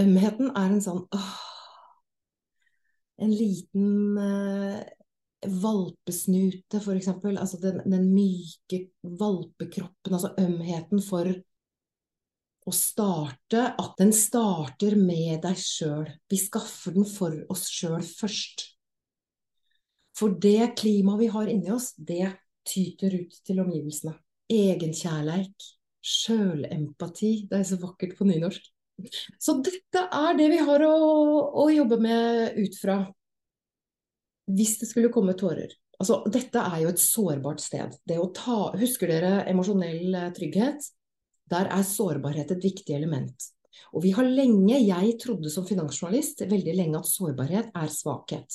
Ømheten 0.00 0.52
er 0.56 0.72
en 0.72 0.82
sånn 0.84 1.04
åh, 1.14 1.47
en 3.18 3.34
liten 3.34 4.18
eh, 4.18 4.80
valpesnute, 5.62 6.80
f.eks. 6.80 7.08
Altså 7.08 7.60
den, 7.62 7.82
den, 7.84 8.08
myke 8.14 8.88
valpekroppen, 9.02 10.14
altså 10.14 10.32
ømheten 10.38 11.02
for 11.04 11.30
å 12.68 12.74
starte. 12.74 13.64
At 13.78 13.94
den 14.00 14.12
starter 14.14 14.98
med 15.00 15.42
deg 15.44 15.60
sjøl. 15.60 16.08
Vi 16.30 16.40
skaffer 16.40 16.96
den 16.96 17.08
for 17.08 17.36
oss 17.52 17.68
sjøl 17.72 18.02
først. 18.02 18.66
For 20.18 20.34
det 20.34 20.74
klimaet 20.80 21.22
vi 21.22 21.32
har 21.34 21.50
inni 21.50 21.70
oss, 21.70 21.92
det 21.94 22.32
tyter 22.68 23.14
ut 23.20 23.36
til 23.46 23.62
omgivelsene. 23.62 24.16
Egenkjærleik, 24.50 25.68
sjølempati. 26.02 27.32
Det 27.50 27.60
er 27.60 27.68
så 27.68 27.78
vakkert 27.82 28.16
på 28.18 28.26
nynorsk. 28.26 28.66
Så 29.38 29.58
dette 29.62 30.04
er 30.14 30.38
det 30.38 30.48
vi 30.52 30.58
har 30.64 30.82
å, 30.86 30.94
å 31.62 31.68
jobbe 31.70 31.98
med 32.02 32.56
ut 32.58 32.78
fra. 32.80 32.98
Hvis 34.48 34.78
det 34.80 34.88
skulle 34.90 35.12
komme 35.14 35.36
tårer. 35.38 35.70
Altså, 35.98 36.22
dette 36.30 36.58
er 36.62 36.82
jo 36.84 36.88
et 36.92 37.02
sårbart 37.02 37.60
sted. 37.62 37.94
Ta, 38.34 38.58
husker 38.78 39.10
dere 39.10 39.44
emosjonell 39.50 40.14
eh, 40.14 40.32
trygghet? 40.34 40.80
Der 41.50 41.66
er 41.74 41.82
sårbarhet 41.86 42.50
et 42.54 42.64
viktig 42.64 42.94
element. 42.94 43.34
Og 43.94 44.02
vi 44.04 44.10
har 44.14 44.26
lenge, 44.26 44.78
jeg 44.78 45.18
trodde 45.22 45.50
som 45.52 45.66
finansjournalist 45.66 46.42
veldig 46.50 46.74
lenge 46.76 46.98
at 47.00 47.10
sårbarhet 47.10 47.66
er 47.76 47.88
svakhet. 47.92 48.50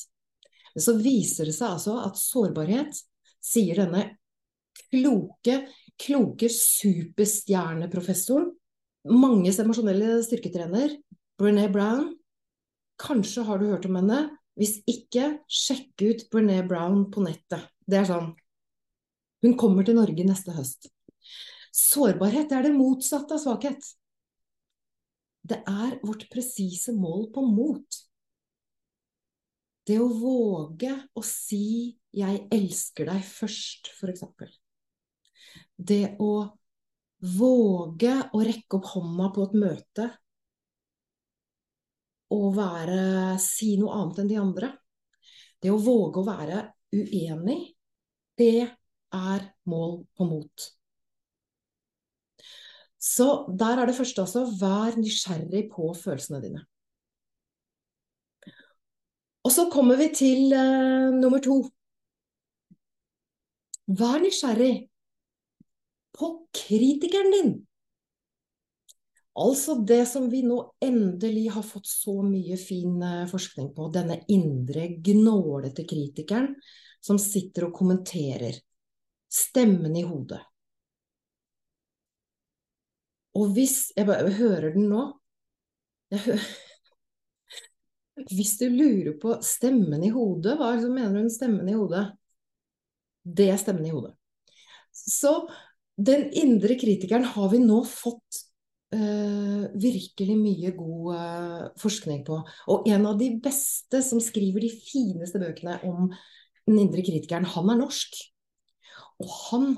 Men 0.74 0.82
så 0.86 0.94
viser 0.98 1.46
det 1.50 1.56
seg 1.58 1.70
altså 1.76 1.94
at 2.04 2.18
sårbarhet, 2.20 2.94
sier 3.44 3.76
denne 3.84 4.04
kloke, 4.88 5.56
kloke 6.00 6.48
superstjerneprofessoren 6.54 8.52
manges 9.10 9.60
emosjonelle 9.60 10.22
styrketrener, 10.24 10.96
Brené 11.40 11.68
Brown. 11.72 12.14
Kanskje 13.02 13.44
har 13.44 13.60
du 13.60 13.68
hørt 13.72 13.88
om 13.90 13.98
henne. 14.00 14.22
Hvis 14.60 14.78
ikke, 14.90 15.40
sjekk 15.50 16.04
ut 16.06 16.28
Brené 16.32 16.62
Brown 16.68 17.08
på 17.12 17.24
nettet. 17.26 17.66
Det 17.88 18.00
er 18.00 18.10
sånn 18.10 18.34
Hun 19.44 19.58
kommer 19.60 19.84
til 19.84 19.98
Norge 19.98 20.24
neste 20.24 20.54
høst. 20.56 20.88
Sårbarhet 21.76 22.54
er 22.56 22.64
det 22.64 22.78
motsatte 22.78 23.36
av 23.36 23.42
svakhet. 23.44 23.82
Det 25.44 25.58
er 25.68 25.98
vårt 26.06 26.30
presise 26.32 26.94
mål 26.96 27.26
på 27.36 27.44
mot. 27.44 27.98
Det 29.84 29.98
å 30.00 30.08
våge 30.08 30.94
å 31.12 31.22
si 31.28 31.98
'jeg 32.14 32.48
elsker 32.56 33.10
deg' 33.10 33.26
først, 33.28 33.92
f.eks. 34.00 34.24
Det 35.76 36.16
å 36.24 36.56
Våge 37.24 38.14
å 38.36 38.44
rekke 38.44 38.78
opp 38.80 38.90
hånda 38.92 39.30
på 39.32 39.48
et 39.48 39.56
møte 39.56 40.08
og 42.34 42.48
være, 42.58 43.38
si 43.40 43.76
noe 43.80 43.94
annet 43.96 44.24
enn 44.24 44.32
de 44.32 44.40
andre. 44.42 44.70
Det 45.62 45.72
å 45.72 45.80
våge 45.80 46.20
å 46.20 46.28
være 46.28 46.64
uenig, 46.92 47.60
det 48.40 48.66
er 49.14 49.46
mål 49.70 50.00
på 50.18 50.28
mot. 50.28 50.66
Så 53.04 53.28
der 53.60 53.80
er 53.80 53.88
det 53.88 53.96
første 53.98 54.24
altså 54.24 54.46
vær 54.60 54.98
nysgjerrig 55.00 55.68
på 55.72 55.92
følelsene 55.96 56.42
dine. 56.44 56.64
Og 59.44 59.52
så 59.52 59.68
kommer 59.72 60.00
vi 60.00 60.08
til 60.16 60.54
uh, 60.56 61.12
nummer 61.12 61.44
to. 61.44 61.60
Vær 63.92 64.24
nysgjerrig 64.24 64.88
på 66.18 66.34
kritikeren 66.56 67.32
din. 67.32 67.54
Altså 69.34 69.80
det 69.82 70.04
som 70.06 70.30
vi 70.30 70.44
nå 70.46 70.60
endelig 70.84 71.48
har 71.56 71.66
fått 71.66 71.88
så 71.90 72.20
mye 72.22 72.58
fin 72.62 73.02
eh, 73.02 73.26
forskning 73.30 73.72
på, 73.74 73.88
denne 73.94 74.20
indre, 74.30 74.88
gnålete 75.02 75.88
kritikeren 75.90 76.52
som 77.02 77.18
sitter 77.20 77.68
og 77.68 77.74
kommenterer. 77.80 78.60
Stemmen 79.34 79.96
i 79.98 80.04
hodet. 80.06 80.42
Og 83.34 83.50
hvis 83.56 83.92
Jeg 83.98 84.06
bare 84.06 84.30
hører 84.38 84.74
den 84.76 84.90
nå. 84.92 85.08
Hvis 88.14 88.60
du 88.60 88.68
lurer 88.70 89.16
på 89.18 89.40
stemmen 89.42 90.04
i 90.06 90.12
hodet, 90.14 90.54
hva 90.60 90.76
er 90.76 90.84
det 90.84 90.92
mener 90.94 91.16
du 91.18 91.24
med 91.26 91.34
stemmen 91.34 91.70
i 91.70 91.74
hodet? 91.74 92.04
Det 93.26 93.48
er 93.50 93.58
stemmen 93.58 93.88
i 93.90 93.94
hodet. 93.94 94.14
Så 94.94 95.48
den 95.98 96.30
indre 96.34 96.78
kritikeren 96.80 97.26
har 97.36 97.50
vi 97.52 97.60
nå 97.62 97.84
fått 97.86 98.40
uh, 98.96 99.66
virkelig 99.78 100.38
mye 100.40 100.74
god 100.78 101.10
uh, 101.14 101.66
forskning 101.82 102.24
på. 102.28 102.40
Og 102.74 102.88
en 102.90 103.08
av 103.10 103.20
de 103.20 103.30
beste 103.44 104.02
som 104.06 104.22
skriver 104.24 104.66
de 104.66 104.72
fineste 104.74 105.42
bøkene 105.42 105.80
om 105.88 106.10
den 106.68 106.80
indre 106.80 107.04
kritikeren, 107.06 107.46
han 107.46 107.70
er 107.74 107.82
norsk. 107.84 108.18
Og 109.22 109.30
han 109.52 109.70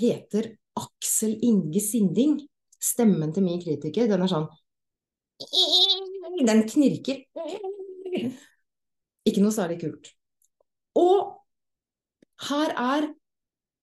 heter 0.00 0.54
Aksel 0.80 1.36
Inge 1.44 1.82
Sinding. 1.82 2.38
Stemmen 2.84 3.32
til 3.32 3.46
min 3.46 3.62
kritiker, 3.62 4.08
den 4.10 4.26
er 4.26 4.28
sånn 4.28 4.50
Den 6.44 6.60
knirker. 6.68 7.22
Ikke 9.24 9.40
noe 9.40 9.54
særlig 9.54 9.78
kult. 9.80 10.10
Og 10.98 11.30
her 12.48 12.74
er 12.74 13.08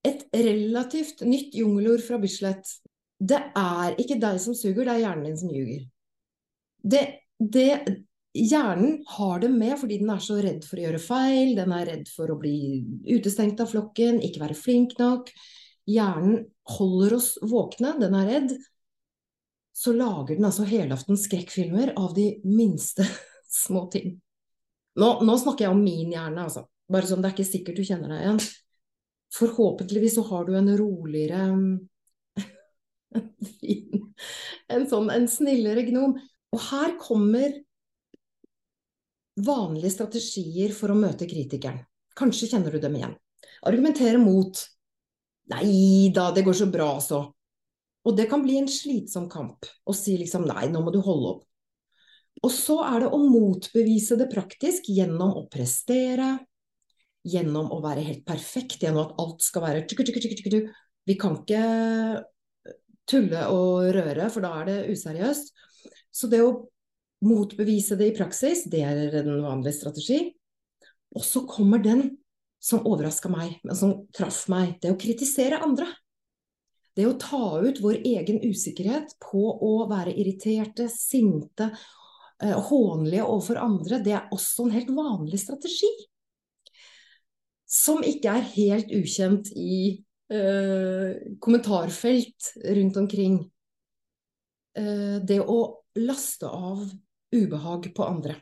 et 0.08 0.24
relativt 0.34 1.22
nytt 1.28 1.56
jungelord 1.56 2.04
fra 2.06 2.20
Bislett. 2.22 2.70
Det 3.22 3.40
er 3.58 3.98
ikke 4.02 4.20
deg 4.22 4.40
som 4.42 4.56
suger, 4.58 4.86
det 4.86 4.96
er 4.96 5.04
hjernen 5.04 5.28
din 5.30 5.38
som 5.38 5.52
ljuger. 5.54 5.84
Det, 6.82 7.04
det, 7.38 7.68
hjernen 8.34 9.04
har 9.18 9.44
det 9.44 9.52
med 9.54 9.76
fordi 9.78 10.00
den 10.02 10.10
er 10.14 10.24
så 10.24 10.40
redd 10.42 10.66
for 10.66 10.80
å 10.80 10.86
gjøre 10.88 11.04
feil, 11.04 11.54
den 11.58 11.76
er 11.76 11.88
redd 11.92 12.10
for 12.10 12.34
å 12.34 12.40
bli 12.40 12.56
utestengt 13.12 13.62
av 13.62 13.70
flokken, 13.74 14.22
ikke 14.26 14.42
være 14.42 14.58
flink 14.58 14.98
nok. 15.02 15.30
Hjernen 15.90 16.46
holder 16.78 17.18
oss 17.18 17.36
våkne, 17.42 17.96
den 18.02 18.18
er 18.18 18.30
redd. 18.30 18.58
Så 19.76 19.94
lager 19.98 20.36
den 20.36 20.46
altså 20.46 20.66
helaftens 20.68 21.26
skrekkfilmer 21.28 21.94
av 22.00 22.16
de 22.18 22.34
minste 22.46 23.06
små 23.64 23.86
ting. 23.94 24.18
Nå, 25.00 25.14
nå, 25.24 25.38
snakker 25.40 25.68
jeg 25.68 25.74
om 25.74 25.84
min 25.84 26.12
hjerne, 26.12 26.50
altså. 26.50 26.66
Bare 26.92 27.08
sånn, 27.08 27.22
det 27.24 27.30
er 27.30 27.38
ikke 27.38 27.48
sikkert 27.48 27.78
du 27.80 27.86
kjenner 27.88 28.12
deg 28.12 28.26
igjen. 28.26 28.42
Forhåpentligvis 29.32 30.16
så 30.18 30.24
har 30.28 30.46
du 30.48 30.58
en 30.58 30.78
roligere 30.78 31.40
en 34.76 34.88
sånn 34.90 35.12
en 35.14 35.28
snillere 35.32 35.86
gnom. 35.88 36.18
Og 36.52 36.64
her 36.68 36.98
kommer 37.00 37.56
vanlige 39.40 39.92
strategier 39.94 40.74
for 40.76 40.92
å 40.92 41.00
møte 41.00 41.28
kritikeren. 41.30 41.80
Kanskje 42.18 42.50
kjenner 42.52 42.76
du 42.76 42.82
dem 42.84 42.98
igjen. 43.00 43.16
Argumentere 43.68 44.20
mot. 44.20 44.58
Nei 45.52 46.12
da, 46.16 46.30
det 46.36 46.44
går 46.46 46.58
så 46.58 46.68
bra, 46.72 46.92
så. 47.04 47.24
Og 48.02 48.18
det 48.18 48.28
kan 48.32 48.44
bli 48.44 48.58
en 48.60 48.70
slitsom 48.72 49.30
kamp 49.32 49.68
å 49.86 49.96
si 49.96 50.18
liksom 50.20 50.48
nei, 50.50 50.68
nå 50.72 50.82
må 50.84 50.94
du 50.94 51.00
holde 51.06 51.36
opp. 51.36 51.48
Og 52.42 52.54
så 52.54 52.80
er 52.88 53.04
det 53.04 53.12
å 53.14 53.20
motbevise 53.22 54.18
det 54.18 54.30
praktisk 54.32 54.88
gjennom 54.90 55.36
å 55.38 55.46
prestere, 55.52 56.34
gjennom 57.28 57.70
å 57.74 57.80
være 57.84 58.04
helt 58.06 58.26
perfekt, 58.28 58.82
gjennom 58.82 59.08
at 59.08 59.22
alt 59.22 59.46
skal 59.46 59.66
være 59.66 59.86
tjuk, 59.90 60.04
tjuk, 60.08 60.42
tjuk. 60.42 60.70
Vi 61.08 61.18
kan 61.20 61.38
ikke 61.42 61.64
tulle 63.10 63.46
og 63.52 63.92
røre, 63.96 64.30
for 64.32 64.46
da 64.46 64.54
er 64.62 64.70
det 64.70 64.78
useriøst. 64.94 65.52
Så 66.12 66.30
det 66.32 66.42
å 66.44 66.54
motbevise 67.26 67.98
det 68.00 68.12
i 68.12 68.16
praksis, 68.18 68.66
det 68.72 68.84
er 68.86 69.20
en 69.22 69.34
vanlig 69.44 69.76
strategi. 69.78 70.24
Og 71.16 71.26
så 71.26 71.44
kommer 71.50 71.82
den 71.84 72.06
som 72.62 72.86
overraska 72.88 73.30
meg, 73.32 73.58
men 73.66 73.78
som 73.78 73.96
traff 74.16 74.46
meg. 74.52 74.78
Det 74.82 74.94
å 74.94 75.00
kritisere 75.00 75.62
andre. 75.64 75.88
Det 76.96 77.08
å 77.08 77.18
ta 77.20 77.62
ut 77.64 77.80
vår 77.82 78.02
egen 78.04 78.42
usikkerhet 78.44 79.16
på 79.24 79.42
å 79.64 79.74
være 79.90 80.14
irriterte, 80.14 80.90
sinte, 80.92 81.72
eh, 82.44 82.58
hånlige 82.70 83.24
overfor 83.26 83.62
andre, 83.64 84.00
det 84.04 84.14
er 84.18 84.28
også 84.32 84.66
en 84.66 84.76
helt 84.76 84.92
vanlig 84.92 85.40
strategi. 85.40 85.90
Som 87.72 88.04
ikke 88.04 88.34
er 88.36 88.50
helt 88.54 88.92
ukjent 88.92 89.52
i 89.56 90.04
eh, 90.34 91.12
kommentarfelt 91.40 92.52
rundt 92.76 92.98
omkring. 93.00 93.38
Eh, 94.76 95.18
det 95.24 95.40
å 95.40 95.60
laste 96.02 96.52
av 96.52 96.84
ubehag 97.32 97.94
på 97.96 98.08
andre. 98.08 98.36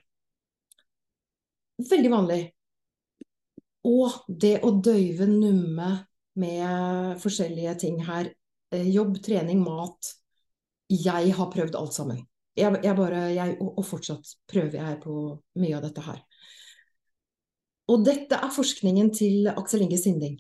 Veldig 1.89 2.11
vanlig. 2.11 2.41
Og 3.87 4.25
det 4.27 4.57
å 4.65 4.73
døyve 4.83 5.29
numme 5.29 5.91
med 6.39 7.21
forskjellige 7.21 7.75
ting 7.85 8.01
her. 8.05 8.33
Eh, 8.73 8.89
jobb, 8.89 9.21
trening, 9.23 9.61
mat. 9.63 10.15
Jeg 10.89 11.33
har 11.37 11.53
prøvd 11.53 11.77
alt 11.77 11.95
sammen. 11.95 12.25
Jeg, 12.57 12.81
jeg 12.83 12.95
bare, 12.97 13.27
jeg, 13.31 13.55
og 13.61 13.85
fortsatt 13.85 14.33
prøver 14.49 14.81
jeg 14.81 14.97
på 15.03 15.13
mye 15.61 15.77
av 15.77 15.85
dette 15.85 16.03
her. 16.03 16.23
Og 17.89 18.05
dette 18.05 18.37
er 18.37 18.53
forskningen 18.53 19.09
til 19.17 19.49
Aksel 19.49 19.85
Inge 19.85 19.97
Sinding. 19.97 20.37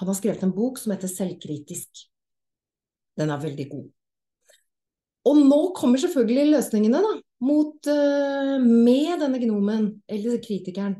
Han 0.00 0.08
har 0.10 0.16
skrevet 0.16 0.44
en 0.44 0.54
bok 0.54 0.78
som 0.80 0.92
heter 0.92 1.10
Selvkritisk. 1.10 2.04
Den 3.18 3.32
er 3.32 3.40
veldig 3.40 3.66
god. 3.70 3.88
Og 5.30 5.40
nå 5.44 5.60
kommer 5.76 6.00
selvfølgelig 6.00 6.54
løsningene, 6.54 7.00
da, 7.04 7.14
mot, 7.44 7.88
uh, 7.88 8.56
med 8.60 9.20
denne 9.20 9.40
gnomen, 9.42 9.88
eller 10.08 10.40
kritikeren. 10.44 10.96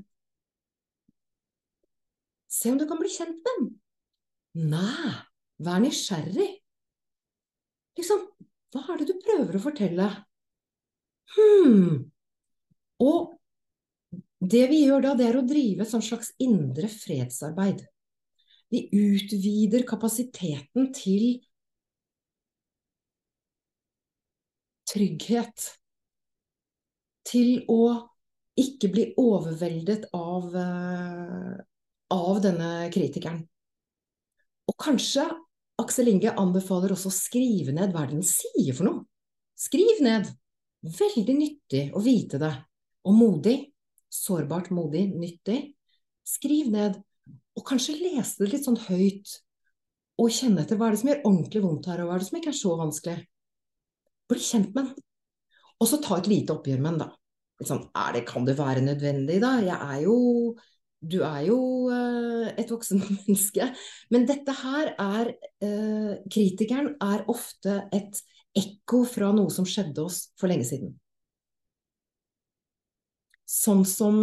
Se 2.51 2.73
om 2.73 2.81
du 2.81 2.87
kan 2.89 3.01
bli 3.01 3.09
kjent 3.13 3.39
med 3.39 3.51
den. 3.53 3.69
Nei, 4.73 5.13
vær 5.65 5.81
nysgjerrig. 5.81 6.51
Liksom, 8.01 8.27
hva 8.75 8.85
er 8.91 9.01
det 9.01 9.09
du 9.09 9.21
prøver 9.23 9.57
å 9.57 9.63
fortelle? 9.63 10.09
Hm. 11.37 12.11
Og 13.01 13.40
det 14.41 14.67
vi 14.71 14.85
gjør 14.87 15.05
da, 15.05 15.15
det 15.19 15.27
er 15.29 15.37
å 15.37 15.47
drive 15.47 15.85
et 15.85 16.05
slags 16.07 16.33
indre 16.41 16.89
fredsarbeid. 16.89 17.83
Vi 18.71 18.87
utvider 18.95 19.85
kapasiteten 19.89 20.93
til 20.97 21.41
trygghet. 24.91 25.67
Til 27.31 27.61
å 27.71 27.83
ikke 28.59 28.91
bli 28.91 29.05
overveldet 29.21 30.09
av, 30.17 30.49
uh, 30.55 31.55
av 32.17 32.41
denne 32.43 32.71
kritikeren. 32.93 33.43
Og 34.71 34.77
kanskje 34.81 35.27
Aksel 35.81 36.11
Inge 36.13 36.33
anbefaler 36.39 36.95
også 36.95 37.11
å 37.11 37.15
skrive 37.15 37.75
ned 37.77 37.95
hva 37.95 38.07
den 38.11 38.25
sier 38.27 38.75
for 38.77 38.89
noe. 38.89 39.05
Skriv 39.59 40.01
ned. 40.05 40.29
Veldig 40.81 41.37
nyttig 41.37 41.85
å 41.97 42.03
vite 42.05 42.41
det. 42.41 42.53
Og 43.09 43.17
modig. 43.17 43.70
Sårbart, 44.11 44.73
modig, 44.75 45.07
nyttig. 45.15 45.61
Skriv 46.27 46.71
ned 46.73 46.99
og 47.59 47.67
kanskje 47.67 47.99
lese 47.99 48.41
det 48.41 48.51
litt 48.55 48.67
sånn 48.67 48.79
høyt, 48.89 49.37
og 50.21 50.33
kjenne 50.35 50.65
etter 50.65 50.79
hva 50.79 50.89
er 50.89 50.95
det 50.95 51.01
som 51.03 51.11
gjør 51.11 51.23
ordentlig 51.29 51.63
vondt 51.65 51.89
her, 51.91 52.03
og 52.03 52.11
hva 52.11 52.17
er 52.17 52.23
det 52.23 52.29
som 52.29 52.39
ikke 52.41 52.53
er 52.53 52.59
så 52.59 52.75
vanskelig. 52.79 53.17
Bli 54.31 54.43
kjent 54.45 54.75
med 54.77 54.91
den. 54.91 55.07
Og 55.81 55.89
så 55.89 56.01
ta 56.05 56.19
et 56.21 56.29
lite 56.31 56.55
oppgjør 56.55 56.83
med 56.83 56.93
den, 56.93 57.01
da. 57.07 57.67
Sånn, 57.69 57.87
er 57.97 58.17
det, 58.17 58.25
kan 58.29 58.47
det 58.49 58.57
være 58.57 58.85
nødvendig, 58.85 59.41
da? 59.43 59.57
Jeg 59.65 59.77
er 59.77 60.05
jo 60.07 60.19
Du 61.01 61.23
er 61.25 61.47
jo 61.47 61.57
uh, 61.89 62.51
et 62.61 62.69
voksen 62.69 63.01
menneske. 63.09 63.71
Men 64.13 64.27
dette 64.29 64.53
her 64.53 64.91
er 65.01 65.31
uh, 65.65 66.15
Kritikeren 66.29 66.93
er 67.01 67.25
ofte 67.33 67.79
et 67.97 68.21
ekko 68.61 69.07
fra 69.09 69.31
noe 69.33 69.49
som 69.55 69.65
skjedde 69.65 70.05
oss 70.05 70.27
for 70.37 70.53
lenge 70.53 70.69
siden. 70.69 70.93
Sånn 73.51 73.83
som 73.89 74.21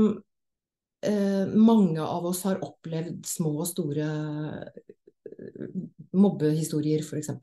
eh, 1.03 1.45
mange 1.51 2.03
av 2.03 2.29
oss 2.29 2.43
har 2.47 2.61
opplevd 2.63 3.25
små 3.27 3.57
og 3.59 3.67
store 3.69 4.05
eh, 4.07 5.73
mobbehistorier, 6.15 7.03
f.eks. 7.03 7.33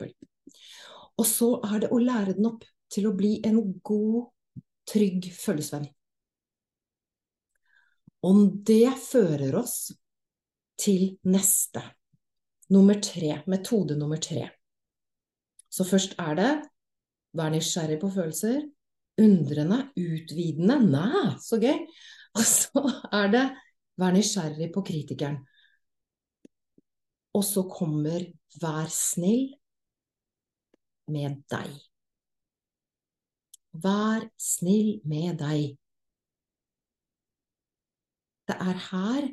Og 1.15 1.29
så 1.29 1.51
er 1.69 1.85
det 1.85 1.93
å 1.93 2.01
lære 2.01 2.39
den 2.39 2.49
opp 2.55 2.65
til 2.93 3.11
å 3.11 3.15
bli 3.17 3.37
en 3.47 3.61
god, 3.85 4.31
trygg 4.89 5.29
følgesvenn. 5.33 5.87
Og 8.25 8.41
det 8.65 8.89
fører 9.05 9.55
oss 9.61 9.93
til 10.81 11.19
neste. 11.29 11.83
Nummer 12.73 12.97
tre. 13.05 13.43
Metode 13.47 13.97
nummer 14.01 14.21
tre. 14.21 14.49
Så 15.69 15.85
først 15.85 16.17
er 16.23 16.39
det 16.39 16.53
vær 17.35 17.53
nysgjerrig 17.53 17.99
på 18.01 18.11
følelser. 18.15 18.63
Undrende, 19.21 19.79
utvidende. 19.97 20.79
Nei, 20.91 21.27
så 21.43 21.59
gøy! 21.63 21.85
Og 22.39 22.43
så 22.43 22.83
er 23.15 23.29
det 23.31 23.45
vær 24.01 24.15
nysgjerrig 24.15 24.73
på 24.75 24.83
kritikeren. 24.87 25.39
Og 27.35 27.45
så 27.47 27.63
kommer 27.71 28.25
vær 28.63 28.91
snill 28.91 29.53
med 31.11 31.43
deg. 31.51 31.77
Vær 33.85 34.27
snill 34.39 35.01
med 35.07 35.39
deg. 35.43 35.77
Det 38.51 38.59
er 38.61 38.83
her 38.91 39.31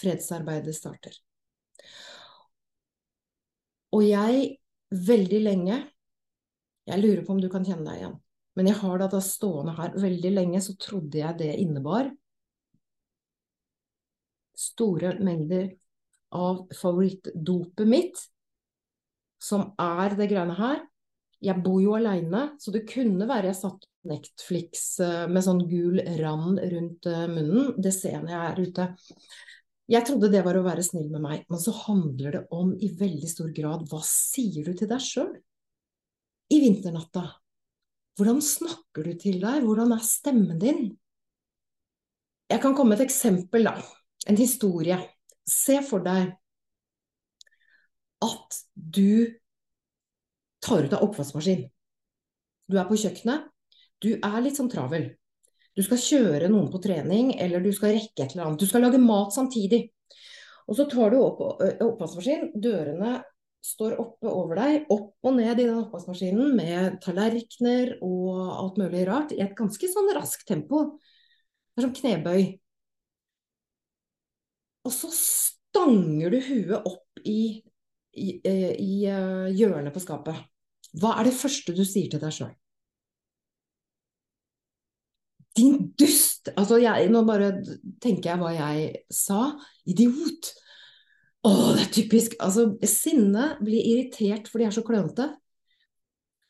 fredsarbeidet 0.00 0.74
starter. 0.76 1.14
Og 3.94 4.02
jeg, 4.08 4.58
veldig 4.90 5.40
lenge 5.42 5.82
Jeg 6.86 7.00
lurer 7.00 7.22
på 7.24 7.32
om 7.32 7.38
du 7.40 7.46
kan 7.48 7.64
kjenne 7.64 7.86
deg 7.86 8.02
igjen. 8.02 8.16
Men 8.54 8.70
jeg 8.70 8.78
har 8.80 9.00
det 9.02 9.22
stående 9.26 9.74
her 9.78 9.96
veldig 9.98 10.30
lenge, 10.30 10.60
så 10.62 10.76
trodde 10.78 11.18
jeg 11.18 11.38
det 11.40 11.54
innebar 11.62 12.12
store 14.54 15.16
mengder 15.18 15.72
av 16.34 16.64
favorittdopet 16.74 17.88
mitt, 17.88 18.20
som 19.42 19.72
er 19.80 20.14
det 20.18 20.28
greiene 20.30 20.54
her. 20.58 20.84
Jeg 21.44 21.60
bor 21.64 21.80
jo 21.82 21.96
aleine, 21.98 22.54
så 22.62 22.72
det 22.72 22.86
kunne 22.88 23.26
være 23.28 23.50
jeg 23.50 23.58
satt 23.58 23.88
Netflix 24.08 24.84
eh, 25.02 25.24
med 25.28 25.44
sånn 25.44 25.62
gul 25.68 25.98
rand 26.20 26.62
rundt 26.72 27.08
eh, 27.10 27.26
munnen. 27.28 27.74
Det 27.76 27.92
ser 27.92 28.16
jeg 28.16 28.24
når 28.24 28.32
jeg 28.34 28.46
er 28.46 28.62
ute. 28.62 28.86
Jeg 29.92 30.08
trodde 30.08 30.30
det 30.32 30.40
var 30.46 30.56
å 30.56 30.64
være 30.64 30.84
snill 30.86 31.10
med 31.12 31.24
meg, 31.24 31.44
men 31.52 31.60
så 31.60 31.74
handler 31.82 32.38
det 32.38 32.44
om 32.56 32.72
i 32.72 32.88
veldig 32.96 33.28
stor 33.28 33.50
grad 33.56 33.84
hva 33.90 34.00
sier 34.08 34.64
du 34.64 34.72
til 34.78 34.88
deg 34.88 35.04
sjøl 35.04 35.34
i 36.54 36.60
vinternatta? 36.62 37.26
Hvordan 38.14 38.40
snakker 38.44 39.08
du 39.08 39.16
til 39.18 39.40
deg? 39.42 39.64
Hvordan 39.66 39.92
er 39.96 40.04
stemmen 40.06 40.60
din? 40.62 40.84
Jeg 42.50 42.60
kan 42.62 42.74
komme 42.76 42.94
med 42.94 43.00
et 43.00 43.08
eksempel, 43.08 43.66
da. 43.66 43.78
En 44.30 44.38
historie. 44.38 44.98
Se 45.48 45.80
for 45.84 46.04
deg 46.04 46.30
at 48.24 48.60
du 48.74 49.34
tar 50.64 50.86
ut 50.86 50.94
av 50.94 51.02
oppvaskmaskin. 51.04 51.66
Du 52.70 52.78
er 52.78 52.86
på 52.88 52.96
kjøkkenet. 53.00 53.50
Du 54.00 54.14
er 54.14 54.40
litt 54.44 54.56
sånn 54.60 54.70
travel. 54.72 55.10
Du 55.74 55.82
skal 55.82 55.98
kjøre 55.98 56.48
noen 56.52 56.70
på 56.70 56.78
trening, 56.84 57.34
eller 57.40 57.60
du 57.64 57.72
skal 57.74 57.96
rekke 57.96 58.22
et 58.22 58.34
eller 58.36 58.46
annet. 58.46 58.62
Du 58.62 58.70
skal 58.70 58.84
lage 58.86 59.00
mat 59.02 59.34
samtidig. 59.34 59.88
Og 60.70 60.78
så 60.78 60.86
tar 60.88 61.10
du 61.12 61.18
opp 61.20 61.42
oppvaskmaskin. 61.42 62.52
Dørene 62.54 63.18
står 63.64 63.96
oppe 64.00 64.28
over 64.28 64.58
deg, 64.60 64.88
opp 64.92 65.24
og 65.24 65.36
ned 65.38 65.56
i 65.56 65.66
den 65.66 65.78
oppvaskmaskinen 65.80 66.52
med 66.58 66.98
tallerkener 67.04 67.96
og 68.04 68.34
alt 68.58 68.80
mulig 68.82 69.04
rart 69.08 69.32
i 69.32 69.40
et 69.44 69.54
ganske 69.56 69.88
sånn 69.90 70.12
raskt 70.16 70.46
tempo. 70.50 70.84
Det 71.72 71.80
er 71.82 71.86
som 71.86 71.94
knebøy. 71.96 72.42
Og 74.84 74.92
så 74.92 75.08
stanger 75.16 76.34
du 76.34 76.40
huet 76.44 76.90
opp 76.90 77.22
i, 77.24 77.62
i, 78.12 78.28
i 78.44 78.92
hjørnet 79.56 79.94
på 79.94 80.02
skapet. 80.04 80.44
Hva 81.00 81.16
er 81.18 81.30
det 81.30 81.38
første 81.38 81.74
du 81.74 81.82
sier 81.88 82.12
til 82.12 82.22
deg 82.22 82.36
sjøl? 82.36 82.52
Din 85.54 85.94
dust! 85.98 86.50
Altså, 86.58 86.80
jeg, 86.82 87.08
nå 87.14 87.22
bare 87.26 87.52
tenker 88.02 88.32
jeg 88.32 88.42
hva 88.42 88.52
jeg 88.54 88.88
sa. 89.14 89.54
Idiot! 89.88 90.50
Å, 91.44 91.52
det 91.76 91.82
er 91.82 91.92
typisk! 91.92 92.36
Altså, 92.40 92.70
sinne 92.88 93.54
blir 93.60 93.84
irritert 93.84 94.48
for 94.48 94.62
de 94.62 94.68
er 94.68 94.74
så 94.74 94.84
klønete. 94.86 95.28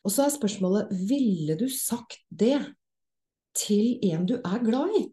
Og 0.05 0.13
så 0.13 0.27
er 0.27 0.35
spørsmålet, 0.35 0.93
ville 1.09 1.57
du 1.59 1.67
sagt 1.73 2.21
det 2.31 2.61
til 3.57 3.99
en 4.13 4.27
du 4.29 4.37
er 4.37 4.63
glad 4.63 4.95
i? 5.01 5.05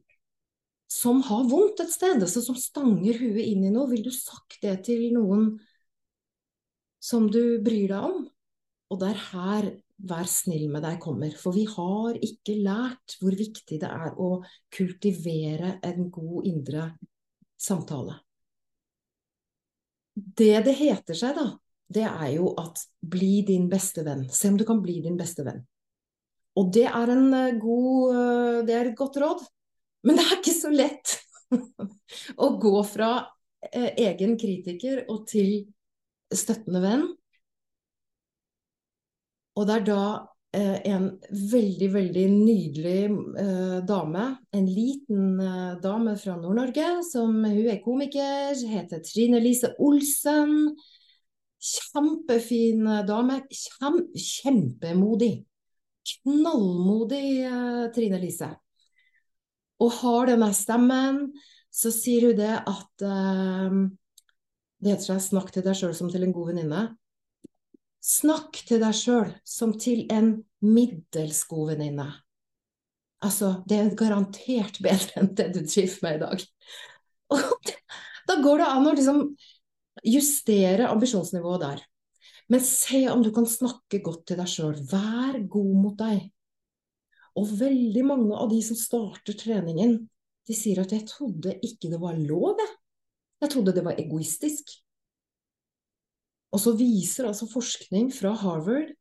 Som 0.91 1.23
har 1.25 1.47
vondt 1.49 1.81
et 1.81 1.93
sted, 1.93 2.19
altså 2.19 2.43
som 2.43 2.57
stanger 2.59 3.17
huet 3.21 3.45
inn 3.47 3.63
i 3.65 3.71
noe. 3.73 3.87
Ville 3.89 4.11
du 4.11 4.13
sagt 4.13 4.59
det 4.61 4.81
til 4.85 5.07
noen 5.15 5.53
som 7.01 7.29
du 7.31 7.57
bryr 7.63 7.87
deg 7.93 8.09
om? 8.11 8.25
Og 8.91 8.99
det 9.01 9.13
er 9.13 9.23
her 9.31 9.69
vær 10.11 10.27
snill 10.29 10.67
med 10.73 10.83
deg 10.85 10.99
kommer. 11.01 11.31
For 11.39 11.55
vi 11.55 11.63
har 11.69 12.19
ikke 12.19 12.57
lært 12.59 13.15
hvor 13.21 13.37
viktig 13.39 13.79
det 13.81 13.89
er 13.89 14.19
å 14.19 14.41
kultivere 14.73 15.77
en 15.87 16.11
god 16.13 16.51
indre 16.51 16.91
samtale. 17.61 18.19
Det 20.21 20.53
det 20.65 20.75
heter 20.77 21.17
seg, 21.17 21.35
da, 21.37 21.47
det 21.91 22.05
er 22.07 22.29
jo 22.35 22.53
at 22.61 22.83
bli 23.01 23.41
din 23.47 23.67
beste 23.71 24.03
venn. 24.05 24.27
Se 24.29 24.51
om 24.51 24.57
du 24.59 24.65
kan 24.67 24.81
bli 24.83 24.99
din 25.03 25.17
beste 25.19 25.45
venn. 25.47 25.63
Og 26.59 26.71
det 26.75 26.87
er 26.89 27.11
en 27.13 27.27
eh, 27.33 27.57
god 27.61 28.15
eh, 28.15 28.57
Det 28.67 28.75
er 28.75 28.89
et 28.89 28.97
godt 28.97 29.19
råd. 29.23 29.43
Men 30.07 30.17
det 30.17 30.25
er 30.25 30.39
ikke 30.39 30.55
så 30.55 30.71
lett 30.73 31.15
å 32.45 32.49
gå 32.61 32.75
fra 32.87 33.11
eh, 33.69 33.91
egen 34.07 34.37
kritiker 34.39 35.05
og 35.11 35.25
til 35.29 35.61
støttende 36.31 36.81
venn. 36.83 37.05
Og 39.59 39.67
det 39.67 39.77
er 39.77 39.87
da 39.91 40.03
en 40.51 41.05
veldig, 41.31 41.87
veldig 41.93 42.23
nydelig 42.31 43.03
eh, 43.39 43.77
dame, 43.87 44.25
en 44.51 44.65
liten 44.67 45.39
eh, 45.39 45.77
dame 45.83 46.17
fra 46.19 46.35
Nord-Norge, 46.35 46.87
som 47.07 47.37
hun 47.45 47.69
er 47.71 47.79
komiker, 47.85 48.57
heter 48.73 48.99
Trine 49.05 49.39
Lise 49.39 49.71
Olsen. 49.79 50.73
Kjempefin 51.61 52.83
dame. 53.07 53.39
Kjem, 53.47 54.01
kjempemodig. 54.11 55.33
Knallmodig 56.11 57.25
eh, 57.45 57.87
Trine 57.95 58.19
Lise. 58.19 58.51
Og 59.81 59.95
har 60.01 60.33
denne 60.33 60.51
stemmen, 60.53 61.27
så 61.71 61.93
sier 61.95 62.27
hun 62.27 62.39
det 62.39 62.53
at 62.59 63.07
eh, 63.07 63.81
Det 64.81 64.95
heter 64.95 65.13
seg 65.13 65.21
'snakk 65.21 65.51
til 65.53 65.63
deg 65.63 65.77
sjøl 65.77 65.93
som 65.93 66.09
til 66.09 66.23
en 66.25 66.33
god 66.33 66.51
venninne'. 66.51 66.87
Snakk 68.01 68.63
til 68.65 68.81
deg 68.81 68.95
sjøl 68.97 69.29
som 69.45 69.75
til 69.77 70.07
en 70.09 70.33
middels 70.65 71.43
god 71.49 71.75
venninne. 71.75 72.07
Altså, 73.21 73.59
det 73.69 73.77
er 73.77 73.91
garantert 73.97 74.79
bedre 74.81 75.21
enn 75.21 75.29
det 75.37 75.51
du 75.53 75.61
driver 75.61 75.99
med 76.07 76.15
i 76.15 76.21
dag. 76.23 76.45
Og 77.37 77.73
da 78.27 78.37
går 78.41 78.63
det 78.63 78.69
an 78.71 78.89
å 78.89 78.95
liksom 78.97 79.21
justere 80.07 80.89
ambisjonsnivået 80.89 81.61
der. 81.61 81.83
Men 82.51 82.63
se 82.65 83.05
om 83.11 83.21
du 83.23 83.29
kan 83.35 83.45
snakke 83.47 84.01
godt 84.03 84.25
til 84.31 84.41
deg 84.41 84.49
sjøl. 84.49 84.79
Vær 84.89 85.37
god 85.53 85.75
mot 85.85 85.97
deg. 85.99 86.25
Og 87.37 87.53
veldig 87.61 88.03
mange 88.03 88.35
av 88.35 88.49
de 88.51 88.59
som 88.65 88.75
starter 88.75 89.37
treningen, 89.39 89.99
de 90.49 90.57
sier 90.57 90.81
at 90.81 90.91
'jeg 90.91 91.07
trodde 91.07 91.53
ikke 91.63 91.91
det 91.93 92.01
var 92.01 92.17
lov', 92.17 92.57
jeg. 92.59 92.73
Jeg 93.41 93.49
trodde 93.49 93.73
det 93.75 93.85
var 93.85 93.95
egoistisk. 93.97 94.73
Og 96.51 96.59
så 96.59 96.73
viser 96.75 97.29
altså 97.29 97.47
forskning 97.49 98.09
fra 98.13 98.33
Harvard 98.41 98.91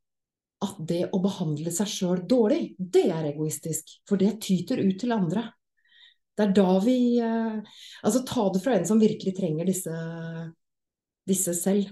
at 0.61 0.77
det 0.87 1.01
å 1.11 1.19
behandle 1.23 1.73
seg 1.73 1.89
sjøl 1.89 2.21
dårlig, 2.29 2.75
det 2.77 3.07
er 3.09 3.31
egoistisk. 3.31 3.97
For 4.07 4.21
det 4.21 4.37
tyter 4.45 4.81
ut 4.83 4.99
til 5.01 5.13
andre. 5.15 5.47
Det 6.37 6.45
er 6.45 6.53
da 6.55 6.75
vi 6.83 6.97
eh, 7.19 7.57
Altså 8.07 8.21
ta 8.25 8.45
det 8.53 8.61
fra 8.63 8.77
en 8.77 8.85
som 8.87 9.01
virkelig 9.01 9.33
trenger 9.37 9.67
disse, 9.67 9.95
disse 11.27 11.55
selv. 11.57 11.91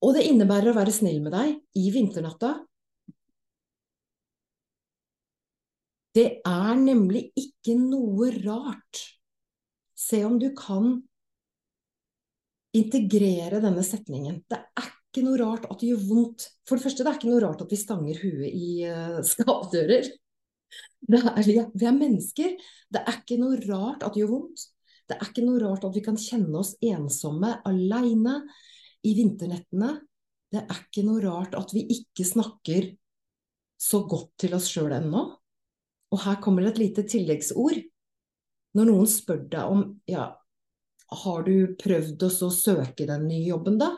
Og 0.00 0.14
det 0.16 0.26
innebærer 0.30 0.70
å 0.70 0.76
være 0.76 0.94
snill 0.94 1.18
med 1.24 1.34
deg 1.34 1.56
i 1.76 1.90
vinternatta. 1.92 2.54
Det 6.16 6.40
er 6.46 6.78
nemlig 6.80 7.28
ikke 7.38 7.76
noe 7.78 8.30
rart. 8.40 9.02
Se 9.94 10.22
om 10.26 10.38
du 10.40 10.48
kan 10.56 10.96
integrere 12.76 13.60
denne 13.62 13.84
setningen. 13.86 14.40
Det 14.48 14.58
er 14.58 14.88
ikke 14.90 15.24
noe 15.26 15.38
rart 15.40 15.66
at 15.66 15.80
det 15.80 15.90
gjør 15.90 16.02
vondt. 16.08 16.48
For 16.68 16.78
det 16.78 16.86
første, 16.86 17.04
det 17.04 17.10
er 17.10 17.18
ikke 17.18 17.30
noe 17.30 17.44
rart 17.44 17.62
at 17.64 17.72
vi 17.72 17.78
stanger 17.80 18.20
huet 18.22 18.50
i 18.50 18.72
uh, 18.86 19.20
skapdører. 19.32 20.10
Er, 21.10 21.40
vi, 21.42 21.56
er, 21.58 21.70
vi 21.74 21.88
er 21.88 21.96
mennesker. 21.96 22.54
Det 22.90 23.02
er 23.02 23.18
ikke 23.18 23.40
noe 23.40 23.58
rart 23.64 24.04
at 24.06 24.14
det 24.14 24.22
gjør 24.22 24.34
vondt. 24.36 24.68
Det 25.10 25.16
er 25.18 25.26
ikke 25.26 25.42
noe 25.42 25.58
rart 25.58 25.84
at 25.88 25.96
vi 25.96 26.04
kan 26.06 26.18
kjenne 26.20 26.60
oss 26.60 26.76
ensomme, 26.86 27.56
aleine, 27.66 28.36
i 29.02 29.14
vinternettene. 29.16 29.94
Det 30.50 30.60
er 30.60 30.82
ikke 30.84 31.02
noe 31.06 31.22
rart 31.24 31.56
at 31.58 31.72
vi 31.74 31.86
ikke 31.94 32.26
snakker 32.26 32.90
så 33.80 34.02
godt 34.06 34.34
til 34.42 34.54
oss 34.54 34.68
sjøl 34.70 34.92
ennå. 34.92 35.24
Og 36.10 36.22
her 36.24 36.38
kommer 36.42 36.66
det 36.66 36.74
et 36.74 36.82
lite 36.84 37.06
tilleggsord. 37.08 37.80
Når 38.76 38.86
noen 38.86 39.08
spør 39.10 39.40
deg 39.50 39.72
om 39.72 39.84
ja, 40.10 40.28
har 41.10 41.42
du 41.46 41.76
prøvd 41.80 42.22
å 42.22 42.50
søke 42.54 43.06
den 43.08 43.26
nye 43.28 43.48
jobben, 43.48 43.78
da? 43.80 43.90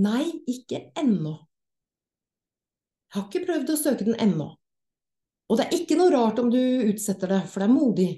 Nei, 0.00 0.26
ikke 0.48 0.90
ennå. 0.98 1.34
Jeg 3.10 3.16
har 3.16 3.26
ikke 3.26 3.46
prøvd 3.48 3.72
å 3.72 3.78
søke 3.80 4.06
den 4.06 4.18
ennå. 4.22 4.52
Og 5.50 5.58
det 5.58 5.66
er 5.66 5.78
ikke 5.80 5.96
noe 5.98 6.12
rart 6.14 6.38
om 6.38 6.50
du 6.52 6.60
utsetter 6.60 7.32
det, 7.32 7.40
for 7.50 7.62
det 7.62 7.66
er 7.66 7.74
modig. 7.74 8.10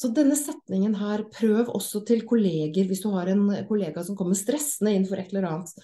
Så 0.00 0.08
denne 0.16 0.36
setningen 0.38 0.94
her, 0.96 1.26
prøv 1.32 1.72
også 1.74 2.00
til 2.08 2.22
kolleger 2.28 2.88
hvis 2.88 3.02
du 3.04 3.10
har 3.12 3.28
en 3.32 3.44
kollega 3.68 4.04
som 4.04 4.16
kommer 4.16 4.38
stressende 4.38 4.94
inn 4.96 5.04
for 5.08 5.20
et 5.20 5.34
eller 5.34 5.50
annet. 5.50 5.74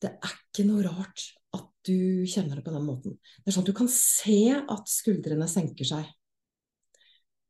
Det 0.00 0.14
er 0.16 0.38
ikke 0.38 0.64
noe 0.68 0.86
rart 0.86 1.26
at 1.56 1.68
du 1.84 2.24
kjenner 2.30 2.56
det 2.56 2.64
på 2.64 2.72
den 2.72 2.86
måten. 2.86 3.18
Det 3.20 3.50
er 3.50 3.56
sånn 3.56 3.66
at 3.66 3.72
du 3.72 3.76
kan 3.76 3.92
se 3.92 4.40
at 4.56 4.88
skuldrene 4.88 5.48
senker 5.50 5.88
seg 5.88 6.08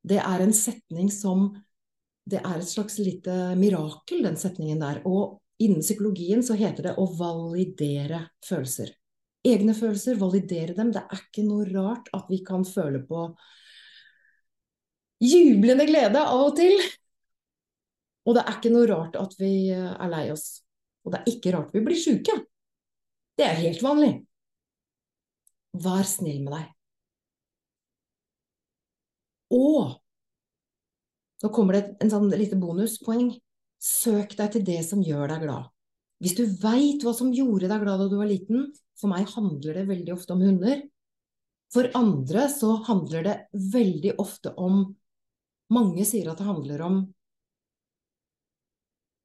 det 0.07 0.21
er 0.23 0.45
en 0.45 0.55
setning 0.57 1.11
som 1.13 1.51
Det 2.31 2.39
er 2.45 2.61
et 2.61 2.69
slags 2.69 2.99
lite 3.01 3.33
mirakel, 3.59 4.21
den 4.23 4.37
setningen 4.39 4.79
der. 4.79 5.01
Og 5.09 5.41
innen 5.59 5.81
psykologien 5.83 6.45
så 6.47 6.55
heter 6.55 6.85
det 6.87 6.93
å 7.01 7.07
validere 7.19 8.21
følelser. 8.47 8.93
Egne 9.43 9.75
følelser, 9.75 10.21
validere 10.21 10.77
dem. 10.77 10.93
Det 10.95 11.01
er 11.01 11.25
ikke 11.25 11.43
noe 11.49 11.67
rart 11.73 12.07
at 12.15 12.29
vi 12.31 12.39
kan 12.47 12.63
føle 12.69 13.01
på 13.09 13.25
jublende 15.25 15.89
glede 15.89 16.23
av 16.23 16.45
og 16.45 16.55
til. 16.61 16.77
Og 18.29 18.37
det 18.37 18.45
er 18.45 18.61
ikke 18.61 18.75
noe 18.77 18.91
rart 18.93 19.19
at 19.19 19.35
vi 19.41 19.55
er 19.73 20.13
lei 20.13 20.29
oss. 20.31 20.61
Og 21.03 21.17
det 21.17 21.23
er 21.23 21.33
ikke 21.35 21.57
rart 21.57 21.75
vi 21.75 21.83
blir 21.89 21.99
sjuke. 21.99 22.37
Det 23.35 23.49
er 23.49 23.59
helt 23.65 23.83
vanlig. 23.83 24.13
Vær 25.83 26.07
snill 26.07 26.45
med 26.45 26.61
deg. 26.61 26.69
Og 29.55 29.99
nå 31.41 31.49
kommer 31.55 31.77
det 31.77 31.85
en 32.05 32.13
sånn 32.13 32.29
lite 32.35 32.59
bonuspoeng. 32.61 33.33
Søk 33.81 34.37
deg 34.37 34.55
til 34.55 34.65
det 34.67 34.81
som 34.85 35.01
gjør 35.05 35.31
deg 35.33 35.47
glad. 35.47 35.69
Hvis 36.21 36.37
du 36.37 36.45
veit 36.61 37.05
hva 37.05 37.15
som 37.17 37.33
gjorde 37.33 37.71
deg 37.71 37.81
glad 37.81 38.03
da 38.03 38.09
du 38.11 38.19
var 38.21 38.29
liten, 38.29 38.67
for 39.01 39.09
meg 39.13 39.29
handler 39.33 39.79
det 39.81 39.87
veldig 39.89 40.13
ofte 40.13 40.37
om 40.37 40.43
hunder. 40.45 40.83
For 41.73 41.89
andre 41.97 42.49
så 42.53 42.75
handler 42.89 43.25
det 43.25 43.37
veldig 43.73 44.17
ofte 44.21 44.55
om 44.59 44.97
Mange 45.71 46.03
sier 46.03 46.27
at 46.27 46.41
det 46.41 46.49
handler 46.49 46.81
om 46.83 46.95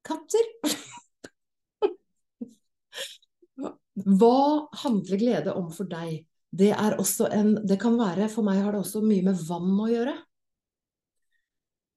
katter. 0.06 0.44
Hva 4.20 4.68
handler 4.84 5.18
glede 5.18 5.54
om 5.58 5.72
for 5.74 5.90
deg? 5.90 6.25
Det 6.50 6.70
er 6.72 6.96
også 7.00 7.26
en 7.34 7.54
Det 7.66 7.78
kan 7.80 7.96
være 7.98 8.28
For 8.32 8.46
meg 8.46 8.62
har 8.62 8.72
det 8.72 8.80
også 8.84 9.02
mye 9.04 9.24
med 9.26 9.40
vann 9.48 9.74
å 9.82 9.90
gjøre. 9.90 10.14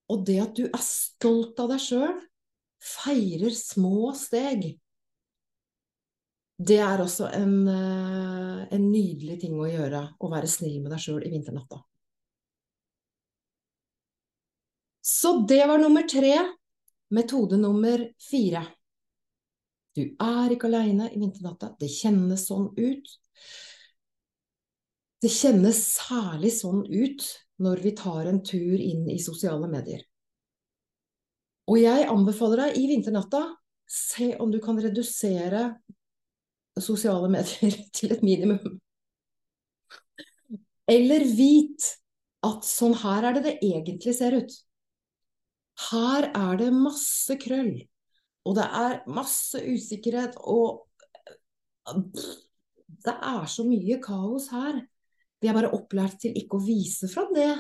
Og 0.09 0.25
det 0.25 0.39
at 0.41 0.57
du 0.57 0.65
er 0.65 0.83
stolt 0.83 1.59
av 1.61 1.69
deg 1.69 1.81
sjøl, 1.83 2.15
feirer 2.81 3.53
små 3.53 4.09
steg, 4.17 4.71
det 6.59 6.79
er 6.83 6.99
også 6.99 7.29
en, 7.31 7.67
eh, 7.71 8.63
en, 8.75 8.87
nydelig 8.91 9.37
ting 9.39 9.55
å 9.55 9.67
gjøre. 9.69 10.01
Å 10.19 10.31
være 10.31 10.47
snill 10.51 10.81
med 10.81 10.91
deg 10.91 10.99
sjøl 10.99 11.23
i 11.23 11.31
vinternatta. 11.31 11.79
Så 14.99 15.45
det 15.47 15.61
var 15.67 15.79
nummer 15.79 16.03
tre. 16.03 16.35
Metode 17.15 17.57
nummer 17.57 18.03
fire. 18.21 18.65
Du 19.95 20.03
er 20.03 20.51
ikke 20.51 20.67
aleine 20.67 21.07
i 21.13 21.19
vinternatta. 21.21 21.71
Det 21.79 21.87
kjennes 21.89 22.43
sånn 22.51 22.67
ut. 22.75 23.15
Det 25.19 25.31
kjennes 25.31 25.79
særlig 25.97 26.53
sånn 26.55 26.85
ut 26.87 27.25
når 27.59 27.81
vi 27.83 27.91
tar 27.97 28.29
en 28.29 28.39
tur 28.45 28.79
inn 28.79 29.07
i 29.11 29.19
sosiale 29.19 29.67
medier. 29.67 30.05
Og 31.69 31.77
jeg 31.81 32.07
anbefaler 32.09 32.63
deg 32.63 32.79
i 32.79 32.85
vinternatta, 32.89 33.43
se 33.89 34.31
om 34.39 34.51
du 34.53 34.59
kan 34.63 34.79
redusere 34.79 35.73
sosiale 36.79 37.29
medier 37.31 37.75
til 37.97 38.15
et 38.15 38.23
minimum. 38.25 38.79
Eller 40.89 41.25
vit 41.37 41.85
at 42.45 42.65
sånn 42.65 42.95
her 43.01 43.27
er 43.27 43.37
det 43.37 43.45
det 43.45 43.55
egentlig 43.59 44.15
ser 44.17 44.37
ut. 44.39 44.53
Her 45.89 46.29
er 46.31 46.59
det 46.59 46.69
masse 46.75 47.35
krøll, 47.39 47.75
og 48.47 48.55
det 48.57 48.65
er 48.81 48.95
masse 49.11 49.59
usikkerhet, 49.63 50.35
og 50.39 50.87
det 53.05 53.13
er 53.15 53.45
så 53.51 53.65
mye 53.67 53.99
kaos 54.03 54.49
her. 54.51 54.81
Vi 55.39 55.47
er 55.47 55.55
bare 55.55 55.71
opplært 55.75 56.19
til 56.23 56.35
ikke 56.37 56.59
å 56.59 56.65
vise 56.65 57.07
fram 57.11 57.31
det. 57.35 57.51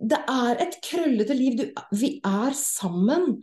Det 0.00 0.16
er 0.32 0.60
et 0.62 0.78
krøllete 0.80 1.34
liv. 1.36 1.56
Du, 1.58 1.64
vi 1.98 2.14
er 2.24 2.54
sammen. 2.56 3.34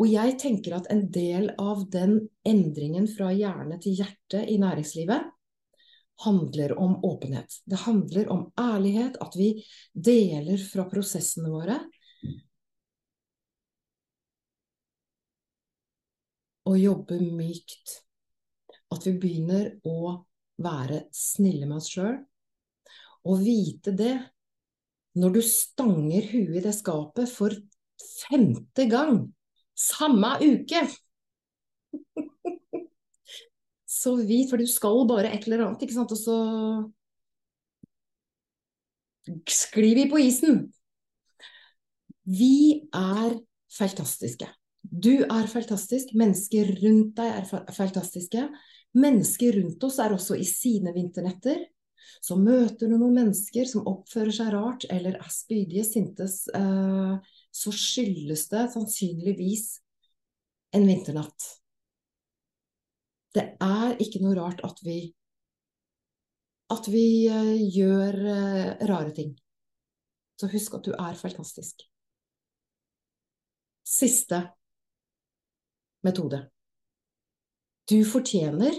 Og 0.00 0.08
jeg 0.08 0.36
tenker 0.40 0.78
at 0.78 0.86
en 0.92 1.04
del 1.12 1.50
av 1.60 1.84
den 1.92 2.22
endringen 2.46 3.08
fra 3.10 3.32
hjerne 3.36 3.76
til 3.82 3.98
hjerte 4.00 4.40
i 4.48 4.56
næringslivet 4.62 5.32
handler 6.24 6.72
om 6.80 6.94
åpenhet. 7.04 7.58
Det 7.68 7.82
handler 7.84 8.30
om 8.32 8.46
ærlighet, 8.56 9.18
at 9.20 9.36
vi 9.36 9.50
deler 9.92 10.62
fra 10.72 10.86
prosessene 10.88 11.52
våre. 11.52 11.76
Og 16.66 16.78
jobber 16.80 17.20
mykt. 17.36 17.98
At 18.94 19.04
vi 19.04 19.18
begynner 19.20 19.74
å 19.84 20.16
være 20.62 21.04
snille 21.14 21.66
med 21.68 21.80
oss 21.80 21.90
sjøl. 21.92 22.18
Og 23.26 23.42
vite 23.42 23.92
det 23.96 24.14
når 25.16 25.32
du 25.38 25.40
stanger 25.44 26.28
huet 26.32 26.58
i 26.60 26.64
det 26.64 26.74
skapet 26.76 27.30
for 27.32 27.54
femte 27.96 28.84
gang 28.90 29.24
samme 29.76 30.36
uke 30.44 30.82
Så 33.96 34.12
vidt, 34.16 34.50
for 34.50 34.60
du 34.60 34.66
skal 34.68 35.06
bare 35.08 35.32
et 35.32 35.46
eller 35.46 35.64
annet, 35.66 35.82
ikke 35.82 35.96
sant, 35.96 36.12
og 36.12 36.18
så 36.20 36.36
sklir 39.50 39.96
vi 39.98 40.04
på 40.10 40.20
isen. 40.20 40.60
Vi 42.26 42.86
er 42.94 43.38
fantastiske. 43.72 44.46
Du 44.86 45.24
er 45.24 45.48
fantastisk, 45.50 46.12
mennesker 46.14 46.70
rundt 46.82 47.16
deg 47.18 47.40
er 47.40 47.72
fantastiske. 47.74 48.46
Mennesker 48.96 49.58
rundt 49.58 49.82
oss 49.84 49.98
er 50.00 50.14
også 50.16 50.38
i 50.40 50.46
sine 50.48 50.94
vinternetter. 50.96 51.66
Så 52.24 52.36
møter 52.40 52.88
du 52.88 52.96
noen 52.96 53.14
mennesker 53.18 53.68
som 53.68 53.84
oppfører 53.86 54.32
seg 54.34 54.52
rart 54.54 54.86
eller 54.92 55.18
er 55.20 55.32
spydige, 55.32 55.84
sintes, 55.84 56.46
eh, 56.56 57.34
så 57.52 57.72
skyldes 57.74 58.46
det 58.52 58.64
sannsynligvis 58.72 59.66
en 60.76 60.86
vinternatt. 60.88 61.50
Det 63.36 63.44
er 63.60 64.00
ikke 64.00 64.22
noe 64.24 64.36
rart 64.38 64.62
at 64.64 64.80
vi 64.86 65.00
at 66.72 66.88
vi 66.90 67.26
eh, 67.30 67.52
gjør 67.76 68.16
eh, 68.32 68.86
rare 68.88 69.12
ting. 69.14 69.36
Så 70.40 70.48
husk 70.50 70.74
at 70.80 70.88
du 70.88 70.96
er 70.96 71.18
fantastisk. 71.20 71.84
Siste 73.86 74.40
metode. 76.04 76.42
Du 77.86 78.00
fortjener 78.02 78.74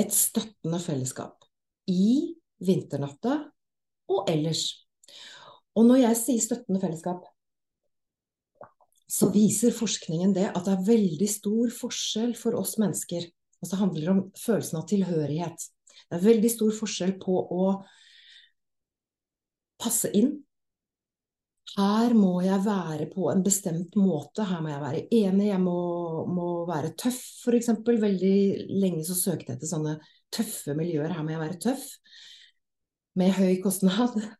et 0.00 0.14
støttende 0.16 0.78
fellesskap 0.80 1.44
i 1.92 2.32
vinternatta 2.64 3.34
og 4.12 4.30
ellers. 4.32 4.62
Og 5.76 5.84
når 5.88 6.02
jeg 6.06 6.18
sier 6.20 6.44
støttende 6.44 6.80
fellesskap, 6.80 7.26
så 9.12 9.28
viser 9.34 9.74
forskningen 9.76 10.32
det 10.32 10.46
at 10.48 10.64
det 10.64 10.72
er 10.72 10.86
veldig 10.86 11.28
stor 11.28 11.72
forskjell 11.76 12.32
for 12.40 12.56
oss 12.56 12.78
mennesker. 12.80 13.26
Altså 13.60 13.74
det 13.74 13.82
handler 13.82 14.12
om 14.14 14.22
følelsen 14.40 14.80
av 14.80 14.86
tilhørighet. 14.88 15.66
Det 16.08 16.16
er 16.16 16.24
veldig 16.24 16.52
stor 16.54 16.72
forskjell 16.78 17.18
på 17.20 17.36
å 17.52 17.66
passe 19.82 20.08
inn 20.16 20.38
her 21.72 22.12
må 22.12 22.42
jeg 22.44 22.60
være 22.66 23.06
på 23.12 23.30
en 23.32 23.42
bestemt 23.44 23.94
måte, 23.96 24.44
her 24.44 24.60
må 24.60 24.68
jeg 24.72 24.82
være 24.82 25.02
enig, 25.14 25.46
jeg 25.48 25.60
må, 25.62 25.76
må 26.28 26.48
være 26.68 26.92
tøff 27.00 27.20
f.eks. 27.46 27.70
Veldig 27.86 28.36
lenge 28.82 29.04
så 29.08 29.16
søkte 29.16 29.52
jeg 29.52 29.56
etter 29.56 29.70
sånne 29.70 29.94
tøffe 30.34 30.76
miljøer. 30.76 31.14
Her 31.14 31.24
må 31.24 31.32
jeg 31.32 31.40
være 31.40 31.60
tøff, 31.62 31.86
med 33.18 33.34
høy 33.38 33.58
kostnad. 33.64 34.20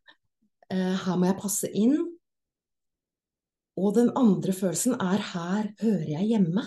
Eh, 0.73 0.95
her 1.05 1.19
må 1.21 1.27
jeg 1.27 1.37
passe 1.37 1.69
inn. 1.77 1.99
Og 3.77 3.91
den 3.93 4.07
andre 4.17 4.55
følelsen 4.57 4.95
er 5.05 5.21
her 5.35 5.67
hører 5.83 6.07
jeg 6.09 6.31
hjemme. 6.31 6.63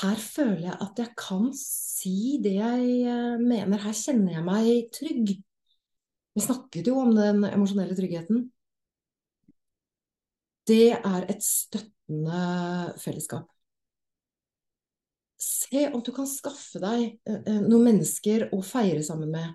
Her 0.00 0.18
føler 0.18 0.64
jeg 0.64 0.74
at 0.82 0.98
jeg 0.98 1.12
kan 1.14 1.44
si 1.54 2.40
det 2.42 2.56
jeg 2.56 2.88
eh, 3.06 3.36
mener. 3.38 3.78
Her 3.84 3.94
kjenner 3.94 4.34
jeg 4.34 4.42
meg 4.48 4.90
trygg. 4.96 5.30
Vi 6.34 6.42
snakket 6.42 6.90
jo 6.90 6.96
om 7.04 7.14
den 7.14 7.46
emosjonelle 7.46 7.94
tryggheten 7.94 8.48
det 10.70 10.92
er 10.96 11.26
et 11.30 11.42
støttende 11.44 12.42
fellesskap. 13.02 13.48
Se 15.40 15.86
om 15.88 16.02
du 16.04 16.12
kan 16.14 16.28
skaffe 16.28 16.80
deg 16.82 17.04
eh, 17.26 17.40
eh, 17.40 17.60
noen 17.64 17.88
mennesker 17.90 18.50
å 18.54 18.60
feire 18.64 19.02
sammen 19.06 19.32
med. 19.32 19.54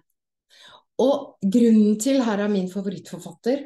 Og 1.03 1.35
grunnen 1.43 1.97
til 2.01 2.21
Her 2.23 2.45
er 2.45 2.51
min 2.51 2.69
favorittforfatter, 2.71 3.65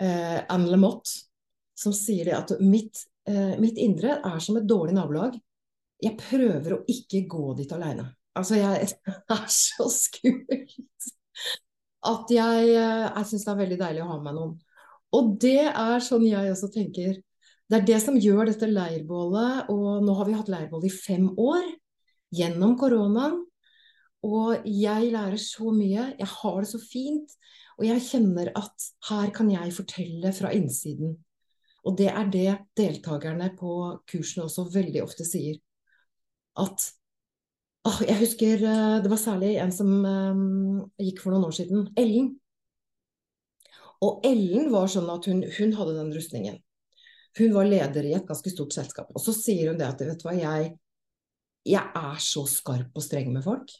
eh, 0.00 0.38
Anne 0.52 0.70
Lamotte, 0.70 1.24
som 1.76 1.94
sier 1.96 2.28
det 2.28 2.36
at 2.36 2.54
mitt, 2.60 3.02
eh, 3.28 3.56
mitt, 3.60 3.80
indre 3.80 4.20
er 4.20 4.38
som 4.40 4.56
et 4.60 4.68
dårlig 4.68 4.94
nabolag. 4.96 5.36
Jeg 6.02 6.16
prøver 6.20 6.76
å 6.76 6.84
ikke 6.92 7.24
gå 7.28 7.56
dit 7.56 7.72
aleine. 7.72 8.06
Altså, 8.36 8.60
jeg 8.60 8.88
er 9.38 9.46
så 9.48 9.88
skummelt 9.92 11.10
at 12.06 12.30
jeg, 12.30 12.70
eh, 12.70 13.06
jeg 13.08 13.28
syns 13.30 13.46
det 13.48 13.52
er 13.52 13.62
veldig 13.64 13.80
deilig 13.80 14.04
å 14.04 14.10
ha 14.12 14.18
med 14.20 14.28
meg 14.28 14.38
noen. 14.38 14.56
Og 15.14 15.36
det 15.42 15.68
er 15.68 16.04
sånn 16.04 16.26
jeg 16.26 16.52
også 16.52 16.70
tenker. 16.74 17.18
Det 17.66 17.80
er 17.80 17.86
det 17.86 17.98
som 18.02 18.18
gjør 18.18 18.46
dette 18.50 18.68
leirbålet, 18.70 19.70
og 19.72 20.04
nå 20.06 20.14
har 20.18 20.28
vi 20.28 20.38
hatt 20.38 20.50
leirbål 20.50 20.86
i 20.86 20.92
fem 20.94 21.28
år, 21.34 21.66
gjennom 22.34 22.76
koronaen. 22.78 23.40
Og 24.26 24.66
jeg 24.66 25.12
lærer 25.12 25.38
så 25.38 25.70
mye, 25.74 26.10
jeg 26.18 26.30
har 26.30 26.58
det 26.60 26.70
så 26.70 26.80
fint, 26.82 27.34
og 27.76 27.86
jeg 27.86 28.02
kjenner 28.06 28.50
at 28.56 28.90
her 29.10 29.30
kan 29.34 29.50
jeg 29.52 29.74
fortelle 29.76 30.32
fra 30.34 30.50
innsiden. 30.56 31.16
Og 31.86 31.94
det 31.98 32.08
er 32.10 32.30
det 32.32 32.52
deltakerne 32.78 33.52
på 33.58 33.72
kursene 34.10 34.46
også 34.46 34.66
veldig 34.74 35.02
ofte 35.04 35.26
sier. 35.28 35.60
At 36.58 36.88
å, 37.86 37.92
Jeg 38.02 38.18
husker 38.18 38.64
eh, 38.66 38.96
det 39.04 39.10
var 39.12 39.20
særlig 39.20 39.52
en 39.62 39.70
som 39.74 39.92
um, 40.02 40.80
gikk 40.98 41.20
for 41.22 41.34
noen 41.34 41.46
år 41.46 41.54
siden. 41.54 41.84
Ellen. 42.00 42.32
Og 44.04 44.24
Ellen 44.26 44.70
var 44.72 44.90
sånn 44.92 45.08
at 45.12 45.28
hun, 45.30 45.42
hun 45.56 45.74
hadde 45.78 45.96
den 45.96 46.12
rustningen. 46.14 46.60
Hun 47.36 47.52
var 47.52 47.68
leder 47.68 48.06
i 48.08 48.14
et 48.16 48.28
ganske 48.28 48.52
stort 48.52 48.76
selskap. 48.76 49.10
Og 49.12 49.22
så 49.22 49.34
sier 49.36 49.70
hun 49.70 49.80
det 49.80 49.88
at 49.88 50.00
vet 50.04 50.20
du 50.20 50.28
hva, 50.28 50.36
jeg, 50.36 50.70
jeg 51.68 51.82
er 52.00 52.22
så 52.22 52.46
skarp 52.48 52.96
og 52.96 53.04
streng 53.04 53.32
med 53.34 53.44
folk. 53.44 53.72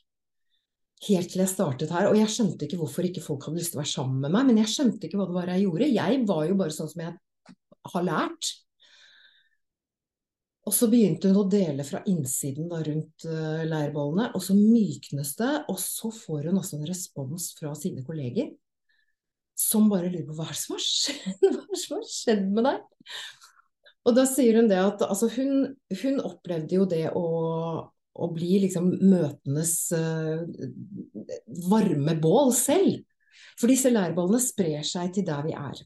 Helt 1.06 1.28
til 1.32 1.42
jeg 1.42 1.52
startet 1.52 1.92
her. 1.92 2.10
Og 2.10 2.18
jeg 2.18 2.32
skjønte 2.32 2.66
ikke 2.66 2.80
hvorfor 2.80 3.08
ikke 3.08 3.24
folk 3.24 3.48
hadde 3.48 3.60
lyst 3.60 3.74
til 3.74 3.80
å 3.80 3.84
være 3.84 3.92
sammen 3.92 4.20
med 4.24 4.34
meg. 4.36 4.50
Men 4.50 4.60
jeg 4.64 4.72
skjønte 4.72 5.08
ikke 5.08 5.20
hva 5.20 5.28
det 5.28 5.38
var 5.38 5.52
jeg 5.52 5.66
gjorde. 5.66 5.90
Jeg 5.92 6.22
var 6.28 6.44
jo 6.48 6.60
bare 6.60 6.76
sånn 6.76 6.92
som 6.92 7.04
jeg 7.04 7.16
har 7.94 8.06
lært. 8.06 8.52
Og 10.66 10.74
så 10.74 10.88
begynte 10.90 11.30
hun 11.30 11.44
å 11.44 11.48
dele 11.48 11.84
fra 11.86 12.00
innsiden 12.10 12.66
da, 12.72 12.80
rundt 12.82 13.26
uh, 13.28 13.62
leirbollene, 13.68 14.32
og 14.34 14.42
så 14.42 14.56
myknes 14.58 15.36
det. 15.38 15.52
Og 15.70 15.78
så 15.78 16.10
får 16.10 16.48
hun 16.50 16.58
også 16.58 16.80
en 16.80 16.88
respons 16.90 17.52
fra 17.60 17.70
sine 17.78 18.02
kolleger 18.04 18.50
som 19.56 19.88
bare 19.90 20.10
lurer 20.12 20.28
på 20.28 20.36
hva 20.36 20.52
som 20.52 20.76
har 20.76 20.84
skjedd, 20.84 21.44
hva 21.56 21.80
som 21.80 21.98
har 21.98 22.06
skjedd 22.10 22.46
med 22.52 22.68
deg? 22.68 22.86
Og 24.06 24.14
da 24.14 24.22
sier 24.28 24.60
hun 24.60 24.68
det 24.70 24.78
at 24.78 25.02
altså, 25.02 25.28
hun, 25.34 25.72
hun, 26.02 26.20
opplevde 26.22 26.78
jo 26.78 26.86
det 26.86 27.08
å, 27.18 27.26
å 27.90 28.28
bli 28.34 28.60
liksom 28.62 28.92
møtenes 29.02 29.74
uh, 29.96 30.44
varme 31.66 32.14
bål 32.22 32.54
selv. 32.54 33.02
For 33.58 33.72
disse 33.72 33.90
leirbålene 33.90 34.38
sprer 34.42 34.86
seg 34.86 35.10
til 35.16 35.26
der 35.26 35.42
vi 35.46 35.56
er. 35.58 35.82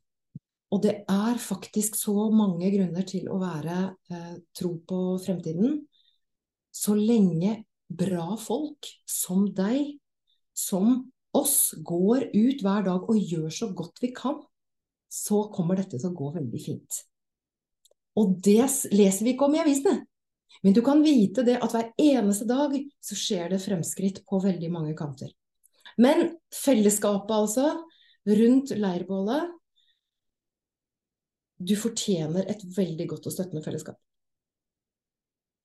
Og 0.70 0.82
det 0.84 0.98
er 1.10 1.40
faktisk 1.42 1.96
så 1.98 2.28
mange 2.34 2.68
grunner 2.74 3.06
til 3.08 3.30
å 3.32 3.40
være 3.40 3.78
uh, 4.12 4.36
tro 4.58 4.74
på 4.84 5.00
fremtiden. 5.24 5.80
Så 6.70 6.98
lenge 6.98 7.62
bra 7.90 8.36
folk 8.38 8.86
som 9.08 9.48
deg, 9.56 9.96
som 10.54 11.06
oss, 11.36 11.74
går 11.76 12.30
ut 12.34 12.62
hver 12.64 12.86
dag 12.86 13.06
og 13.10 13.18
gjør 13.18 13.50
så 13.54 13.70
godt 13.76 14.02
vi 14.02 14.12
kan, 14.16 14.40
så 15.10 15.44
kommer 15.54 15.80
dette 15.80 15.98
til 15.98 16.10
å 16.10 16.16
gå 16.16 16.30
veldig 16.36 16.62
fint. 16.62 17.02
Og 18.18 18.38
det 18.42 18.62
leser 18.92 19.26
vi 19.26 19.34
ikke 19.34 19.46
om 19.46 19.56
i 19.56 19.62
avisene. 19.62 20.00
Men 20.62 20.74
du 20.76 20.82
kan 20.84 21.02
vite 21.02 21.44
det 21.46 21.56
at 21.62 21.72
hver 21.74 21.92
eneste 22.00 22.46
dag 22.48 22.74
så 23.00 23.16
skjer 23.16 23.52
det 23.52 23.62
fremskritt 23.62 24.20
på 24.28 24.40
veldig 24.42 24.70
mange 24.72 24.96
kanter. 24.98 25.30
Men 26.00 26.34
fellesskapet, 26.54 27.32
altså, 27.32 27.70
rundt 28.26 28.74
leirbålet, 28.76 29.54
du 31.60 31.74
fortjener 31.76 32.48
et 32.48 32.62
veldig 32.76 33.06
godt 33.08 33.28
og 33.28 33.34
støttende 33.34 33.62
fellesskap. 33.64 33.98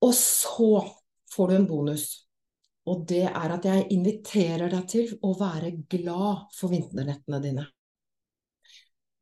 Og 0.03 0.13
så 0.16 0.84
får 1.32 1.49
du 1.49 1.55
en 1.55 1.68
bonus. 1.70 2.25
Og 2.86 3.06
det 3.10 3.24
er 3.26 3.54
at 3.56 3.66
jeg 3.66 3.88
inviterer 3.96 4.70
deg 4.70 4.86
til 4.90 5.14
å 5.26 5.34
være 5.40 5.72
glad 5.90 6.46
for 6.54 6.74
vinternettene 6.74 7.42
dine. 7.42 7.66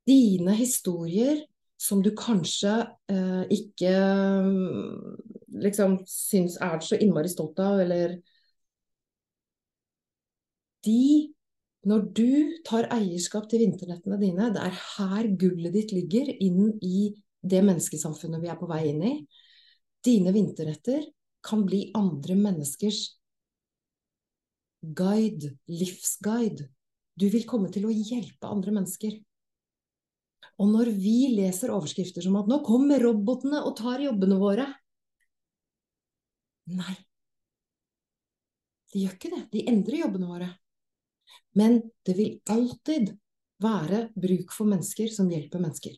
Dine 0.04 0.56
historier 0.58 1.40
som 1.80 2.02
du 2.04 2.12
kanskje 2.16 2.74
eh, 3.12 3.44
ikke 3.56 3.94
liksom 5.64 5.98
syns 6.08 6.58
er 6.64 6.84
så 6.84 7.00
innmari 7.00 7.32
stolt 7.32 7.60
av, 7.64 7.80
eller 7.84 8.20
De 10.84 11.32
når 11.88 12.06
du 12.16 12.30
tar 12.68 12.88
eierskap 12.96 13.50
til 13.52 13.64
vinternettene 13.64 14.18
dine, 14.20 14.50
det 14.56 14.62
er 14.64 14.78
her 14.98 15.28
gullet 15.40 15.74
ditt 15.76 15.92
ligger 15.96 16.30
inn 16.32 16.78
i 16.84 17.10
det 17.44 17.60
menneskesamfunnet 17.64 18.40
vi 18.44 18.52
er 18.52 18.60
på 18.60 18.70
vei 18.70 18.86
inn 18.92 19.02
i. 19.04 19.14
Dine 20.04 20.32
vinternetter 20.36 21.04
kan 21.44 21.66
bli 21.68 21.86
andre 22.00 22.38
menneskers 22.40 23.02
guide, 24.84 25.54
livsguide. 25.72 26.68
Du 27.16 27.28
vil 27.30 27.46
komme 27.48 27.72
til 27.72 27.88
å 27.88 27.94
hjelpe 27.94 28.50
andre 28.50 28.74
mennesker. 28.76 29.16
Og 30.62 30.70
når 30.70 30.92
vi 30.98 31.34
leser 31.34 31.74
overskrifter 31.74 32.26
som 32.26 32.36
at 32.38 32.48
'nå 32.48 32.62
kommer 32.66 33.02
robotene 33.02 33.64
og 33.64 33.78
tar 33.78 34.04
jobbene 34.04 34.38
våre' 34.38 34.74
Nei. 36.66 36.96
De 38.94 39.02
gjør 39.02 39.16
ikke 39.18 39.32
det. 39.34 39.42
De 39.52 39.64
endrer 39.68 40.00
jobbene 40.00 40.30
våre. 40.30 40.50
Men 41.60 41.82
det 42.06 42.16
vil 42.16 42.40
alltid 42.48 43.18
være 43.64 44.10
bruk 44.16 44.54
for 44.56 44.70
mennesker 44.70 45.12
som 45.12 45.30
hjelper 45.32 45.60
mennesker. 45.60 45.98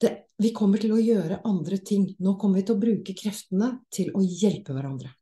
Det, 0.00 0.12
vi 0.38 0.52
kommer 0.56 0.80
til 0.80 0.94
å 0.94 1.00
gjøre 1.02 1.42
andre 1.44 1.78
ting. 1.78 2.06
Nå 2.18 2.36
kommer 2.40 2.60
vi 2.60 2.66
til 2.66 2.76
å 2.76 2.80
bruke 2.80 3.14
kreftene 3.18 3.70
til 3.92 4.10
å 4.16 4.22
hjelpe 4.24 4.72
hverandre. 4.72 5.12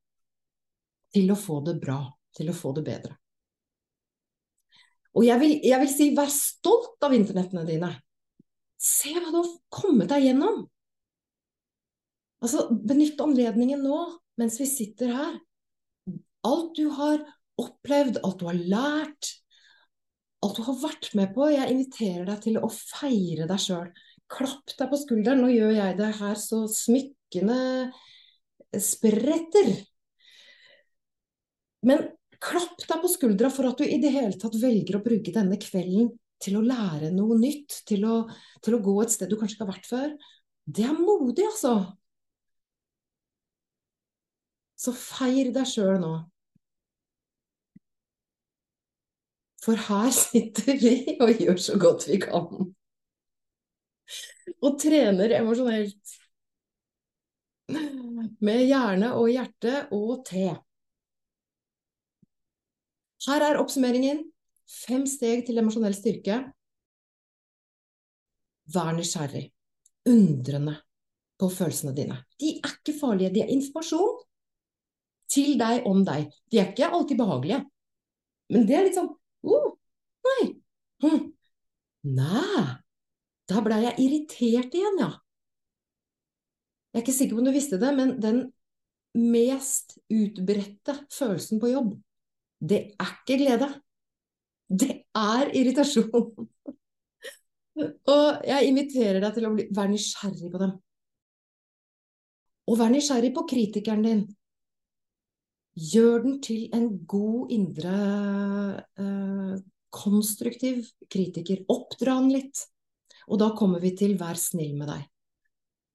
Til 1.12 1.32
å 1.32 1.38
få 1.38 1.60
det 1.66 1.76
bra. 1.82 2.00
Til 2.32 2.48
å 2.48 2.56
få 2.56 2.72
det 2.76 2.86
bedre. 2.86 3.16
Og 5.12 5.26
jeg 5.26 5.40
vil, 5.42 5.58
jeg 5.68 5.80
vil 5.82 5.90
si, 5.92 6.08
vær 6.16 6.30
stolt 6.32 7.04
av 7.04 7.12
internettene 7.16 7.66
dine. 7.68 7.90
Se 8.80 9.12
hva 9.12 9.28
du 9.28 9.42
har 9.42 9.50
kommet 9.72 10.10
deg 10.10 10.30
gjennom. 10.30 10.62
Altså, 12.42 12.64
benytt 12.72 13.20
anledningen 13.22 13.84
nå, 13.84 13.98
mens 14.40 14.56
vi 14.58 14.66
sitter 14.66 15.12
her. 15.14 15.36
Alt 16.48 16.72
du 16.80 16.88
har 16.96 17.20
opplevd, 17.60 18.18
alt 18.24 18.40
du 18.40 18.48
har 18.48 18.58
lært, 18.58 19.28
alt 20.42 20.58
du 20.58 20.64
har 20.66 20.80
vært 20.80 21.12
med 21.18 21.30
på. 21.36 21.46
Jeg 21.52 21.70
inviterer 21.70 22.26
deg 22.32 22.42
til 22.48 22.58
å 22.58 22.72
feire 22.72 23.46
deg 23.50 23.62
sjøl. 23.62 23.92
Klapp 24.32 24.74
deg 24.78 24.90
på 24.90 24.98
skulderen. 24.98 25.44
Nå 25.44 25.52
gjør 25.52 25.76
jeg 25.76 25.98
det 26.00 26.10
her 26.18 26.40
så 26.40 26.64
smykkene 26.72 27.60
spretter. 28.80 29.74
Men 31.86 32.04
klapp 32.42 32.82
deg 32.82 33.02
på 33.02 33.10
skuldra 33.10 33.50
for 33.52 33.70
at 33.70 33.80
du 33.80 33.86
i 33.86 34.00
det 34.02 34.12
hele 34.14 34.38
tatt 34.38 34.58
velger 34.58 34.98
å 34.98 35.04
bruke 35.04 35.34
denne 35.34 35.58
kvelden 35.62 36.12
til 36.42 36.58
å 36.58 36.64
lære 36.66 37.12
noe 37.14 37.38
nytt, 37.38 37.82
til 37.86 38.06
å, 38.08 38.22
til 38.62 38.76
å 38.76 38.82
gå 38.82 38.96
et 39.02 39.14
sted 39.14 39.30
du 39.30 39.38
kanskje 39.38 39.58
ikke 39.58 39.66
har 39.66 39.74
vært 39.74 39.90
før. 39.90 40.14
Det 40.66 40.86
er 40.86 40.98
modig, 40.98 41.46
altså. 41.46 41.74
Så 44.78 44.94
feir 44.98 45.52
deg 45.54 45.68
sjøl 45.70 45.98
nå. 46.02 46.14
For 49.62 49.78
her 49.78 50.10
sitter 50.14 50.74
vi 50.80 50.96
og 51.22 51.38
gjør 51.38 51.60
så 51.62 51.78
godt 51.78 52.08
vi 52.10 52.18
kan. 52.22 52.72
Og 54.62 54.74
trener 54.82 55.36
emosjonelt. 55.38 56.18
Med 58.42 58.64
hjerne 58.66 59.12
og 59.14 59.30
hjerte 59.30 59.86
og 59.94 60.24
te. 60.26 60.50
Her 63.28 63.44
er 63.46 63.60
oppsummeringen. 63.60 64.24
Fem 64.72 65.04
steg 65.10 65.44
til 65.46 65.60
emosjonell 65.60 65.94
styrke. 65.96 66.38
Vær 68.72 68.92
nysgjerrig. 68.96 69.48
Undrende 70.08 70.78
på 71.38 71.48
følelsene 71.52 71.94
dine. 71.96 72.18
De 72.40 72.56
er 72.56 72.72
ikke 72.72 72.94
farlige, 72.98 73.32
de 73.34 73.42
er 73.44 73.52
informasjon 73.54 74.22
til 75.32 75.56
deg 75.60 75.86
om 75.88 76.02
deg. 76.06 76.30
De 76.50 76.60
er 76.60 76.72
ikke 76.72 76.90
alltid 76.90 77.18
behagelige. 77.20 77.62
Men 78.52 78.66
det 78.68 78.76
er 78.76 78.86
litt 78.86 78.98
sånn 78.98 79.10
oh, 79.10 79.68
nei. 80.28 80.48
Hm. 81.04 81.28
Nei. 82.18 82.64
Da 83.50 83.62
blei 83.64 83.82
jeg 83.84 83.98
irritert 84.04 84.74
igjen, 84.76 84.98
ja. 85.02 85.10
Jeg 86.92 87.00
er 87.00 87.04
ikke 87.04 87.14
sikker 87.16 87.36
på 87.36 87.42
om 87.42 87.48
du 87.48 87.54
visste 87.54 87.78
det, 87.80 87.90
men 87.96 88.16
den 88.20 88.42
mest 89.16 89.96
utbredte 90.12 90.94
følelsen 91.12 91.60
på 91.60 91.72
jobb, 91.72 91.94
det 92.62 92.80
er 92.94 93.14
ikke 93.18 93.38
glede. 93.40 93.68
Det 94.70 94.92
er 95.18 95.50
irritasjon. 95.58 96.48
Og 97.82 98.46
jeg 98.46 98.68
inviterer 98.68 99.18
deg 99.22 99.34
til 99.36 99.48
å 99.48 99.52
bli, 99.56 99.66
være 99.74 99.92
nysgjerrig 99.94 100.50
på 100.52 100.60
dem. 100.62 100.76
Og 102.70 102.78
vær 102.78 102.92
nysgjerrig 102.92 103.32
på 103.34 103.44
kritikeren 103.50 104.06
din. 104.06 104.22
Gjør 105.92 106.22
den 106.26 106.38
til 106.44 106.66
en 106.76 106.88
god 107.08 107.52
indre 107.56 107.94
eh, 109.00 109.54
konstruktiv 109.92 110.84
kritiker. 111.10 111.64
Oppdra 111.72 112.18
den 112.20 112.30
litt. 112.36 112.66
Og 113.32 113.40
da 113.40 113.52
kommer 113.56 113.82
vi 113.82 113.94
til 113.96 114.14
vær 114.20 114.38
snill 114.38 114.76
med 114.78 114.92
deg. 114.92 115.08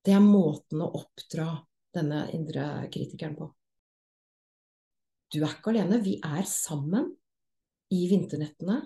Det 0.04 0.16
er 0.16 0.24
måten 0.24 0.82
å 0.84 0.92
oppdra 1.00 1.52
denne 1.96 2.26
indre 2.36 2.88
kritikeren 2.92 3.38
på. 3.38 3.52
Du 5.34 5.42
er 5.42 5.52
ikke 5.52 5.74
alene. 5.74 6.00
Vi 6.04 6.18
er 6.24 6.46
sammen 6.50 7.10
i 7.94 8.06
vinternettene. 8.12 8.82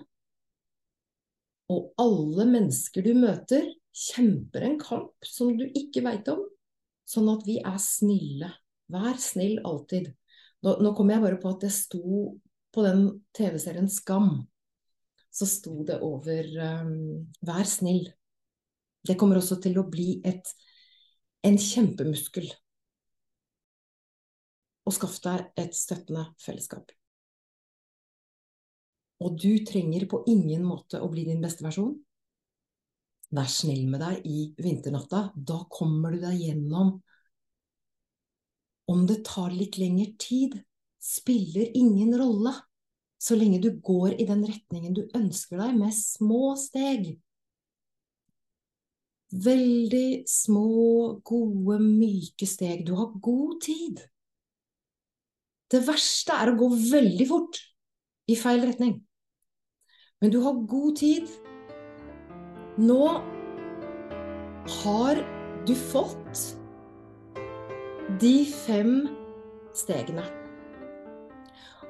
Og 1.72 1.92
alle 2.02 2.46
mennesker 2.50 3.04
du 3.06 3.14
møter, 3.16 3.68
kjemper 3.92 4.64
en 4.66 4.78
kamp 4.80 5.26
som 5.26 5.52
du 5.56 5.66
ikke 5.68 6.02
veit 6.04 6.28
om. 6.32 6.42
Sånn 7.08 7.28
at 7.32 7.44
vi 7.46 7.58
er 7.60 7.78
snille. 7.82 8.50
Vær 8.92 9.18
snill 9.20 9.60
alltid. 9.66 10.10
Nå, 10.62 10.76
nå 10.84 10.92
kom 10.96 11.10
jeg 11.10 11.22
bare 11.22 11.40
på 11.42 11.52
at 11.52 11.64
det 11.64 11.72
sto 11.74 12.32
på 12.72 12.84
den 12.86 13.06
TV-serien 13.36 13.88
Skam, 13.92 14.46
så 15.32 15.48
sto 15.48 15.82
det 15.88 15.98
over 16.04 16.48
um, 16.84 17.24
Vær 17.44 17.68
snill. 17.68 18.06
Det 19.02 19.16
kommer 19.20 19.40
også 19.40 19.58
til 19.64 19.80
å 19.80 19.88
bli 19.90 20.20
et, 20.28 20.46
en 21.44 21.58
kjempemuskel. 21.58 22.46
Og 24.86 24.96
skaff 24.96 25.20
deg 25.22 25.52
et 25.62 25.76
støttende 25.78 26.26
fellesskap. 26.42 26.90
Og 29.22 29.36
du 29.38 29.62
trenger 29.66 30.08
på 30.10 30.24
ingen 30.30 30.64
måte 30.66 31.00
å 31.02 31.10
bli 31.12 31.26
din 31.28 31.42
beste 31.42 31.64
versjon. 31.66 31.94
vær 33.32 33.48
snill 33.48 33.86
med 33.88 34.02
deg 34.02 34.26
i 34.28 34.40
vinternatta. 34.60 35.30
Da 35.34 35.62
kommer 35.72 36.12
du 36.12 36.20
deg 36.20 36.36
gjennom. 36.36 36.98
Om 38.92 39.06
det 39.08 39.22
tar 39.24 39.54
litt 39.54 39.78
lengre 39.80 40.12
tid, 40.20 40.58
spiller 41.00 41.70
ingen 41.78 42.12
rolle. 42.18 42.52
Så 43.22 43.38
lenge 43.38 43.60
du 43.62 43.70
går 43.80 44.18
i 44.20 44.26
den 44.26 44.42
retningen 44.44 44.96
du 44.98 45.06
ønsker 45.14 45.62
deg, 45.62 45.76
med 45.78 45.94
små 45.94 46.56
steg. 46.58 47.14
Veldig 49.32 50.24
små, 50.28 50.66
gode, 51.24 51.78
myke 51.80 52.48
steg. 52.50 52.82
Du 52.84 52.96
har 52.98 53.14
god 53.22 53.62
tid. 53.64 54.02
Det 55.72 55.80
verste 55.86 56.36
er 56.36 56.50
å 56.52 56.58
gå 56.60 56.68
veldig 56.76 57.26
fort 57.30 57.56
i 58.28 58.36
feil 58.36 58.60
retning. 58.66 58.98
Men 60.20 60.32
du 60.34 60.42
har 60.44 60.60
god 60.68 60.98
tid. 61.00 61.30
Nå 62.82 63.00
har 64.82 65.22
du 65.66 65.72
fått 65.76 66.44
de 68.20 68.36
fem 68.52 68.94
stegene. 69.76 70.26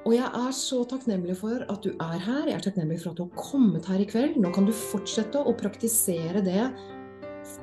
Og 0.03 0.15
jeg 0.15 0.27
er 0.27 0.55
så 0.55 0.81
takknemlig 0.87 1.35
for 1.39 1.63
at 1.67 1.83
du 1.83 1.91
er 1.91 2.17
her. 2.23 2.47
Jeg 2.47 2.57
er 2.57 2.65
takknemlig 2.65 3.01
for 3.03 3.11
at 3.11 3.19
du 3.19 3.25
har 3.27 3.51
kommet 3.51 3.87
her 3.91 4.03
i 4.03 4.07
kveld. 4.07 4.39
Nå 4.39 4.51
kan 4.55 4.67
du 4.67 4.73
fortsette 4.75 5.43
å 5.43 5.55
praktisere 5.59 6.43
det 6.43 6.67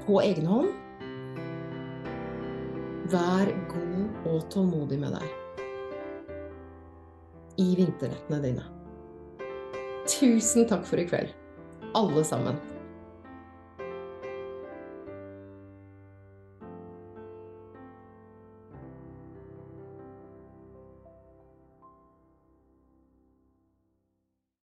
på 0.05 0.21
egen 0.25 0.49
hånd. 0.53 0.73
Vær 3.11 3.55
god 3.73 4.27
og 4.31 4.51
tålmodig 4.53 5.01
med 5.01 5.16
deg 5.16 5.39
i 7.61 7.75
vinternettene 7.77 8.41
dine. 8.45 8.65
Tusen 10.09 10.67
takk 10.71 10.87
for 10.89 11.01
i 11.01 11.07
kveld, 11.09 11.33
alle 11.99 12.25
sammen. 12.25 12.57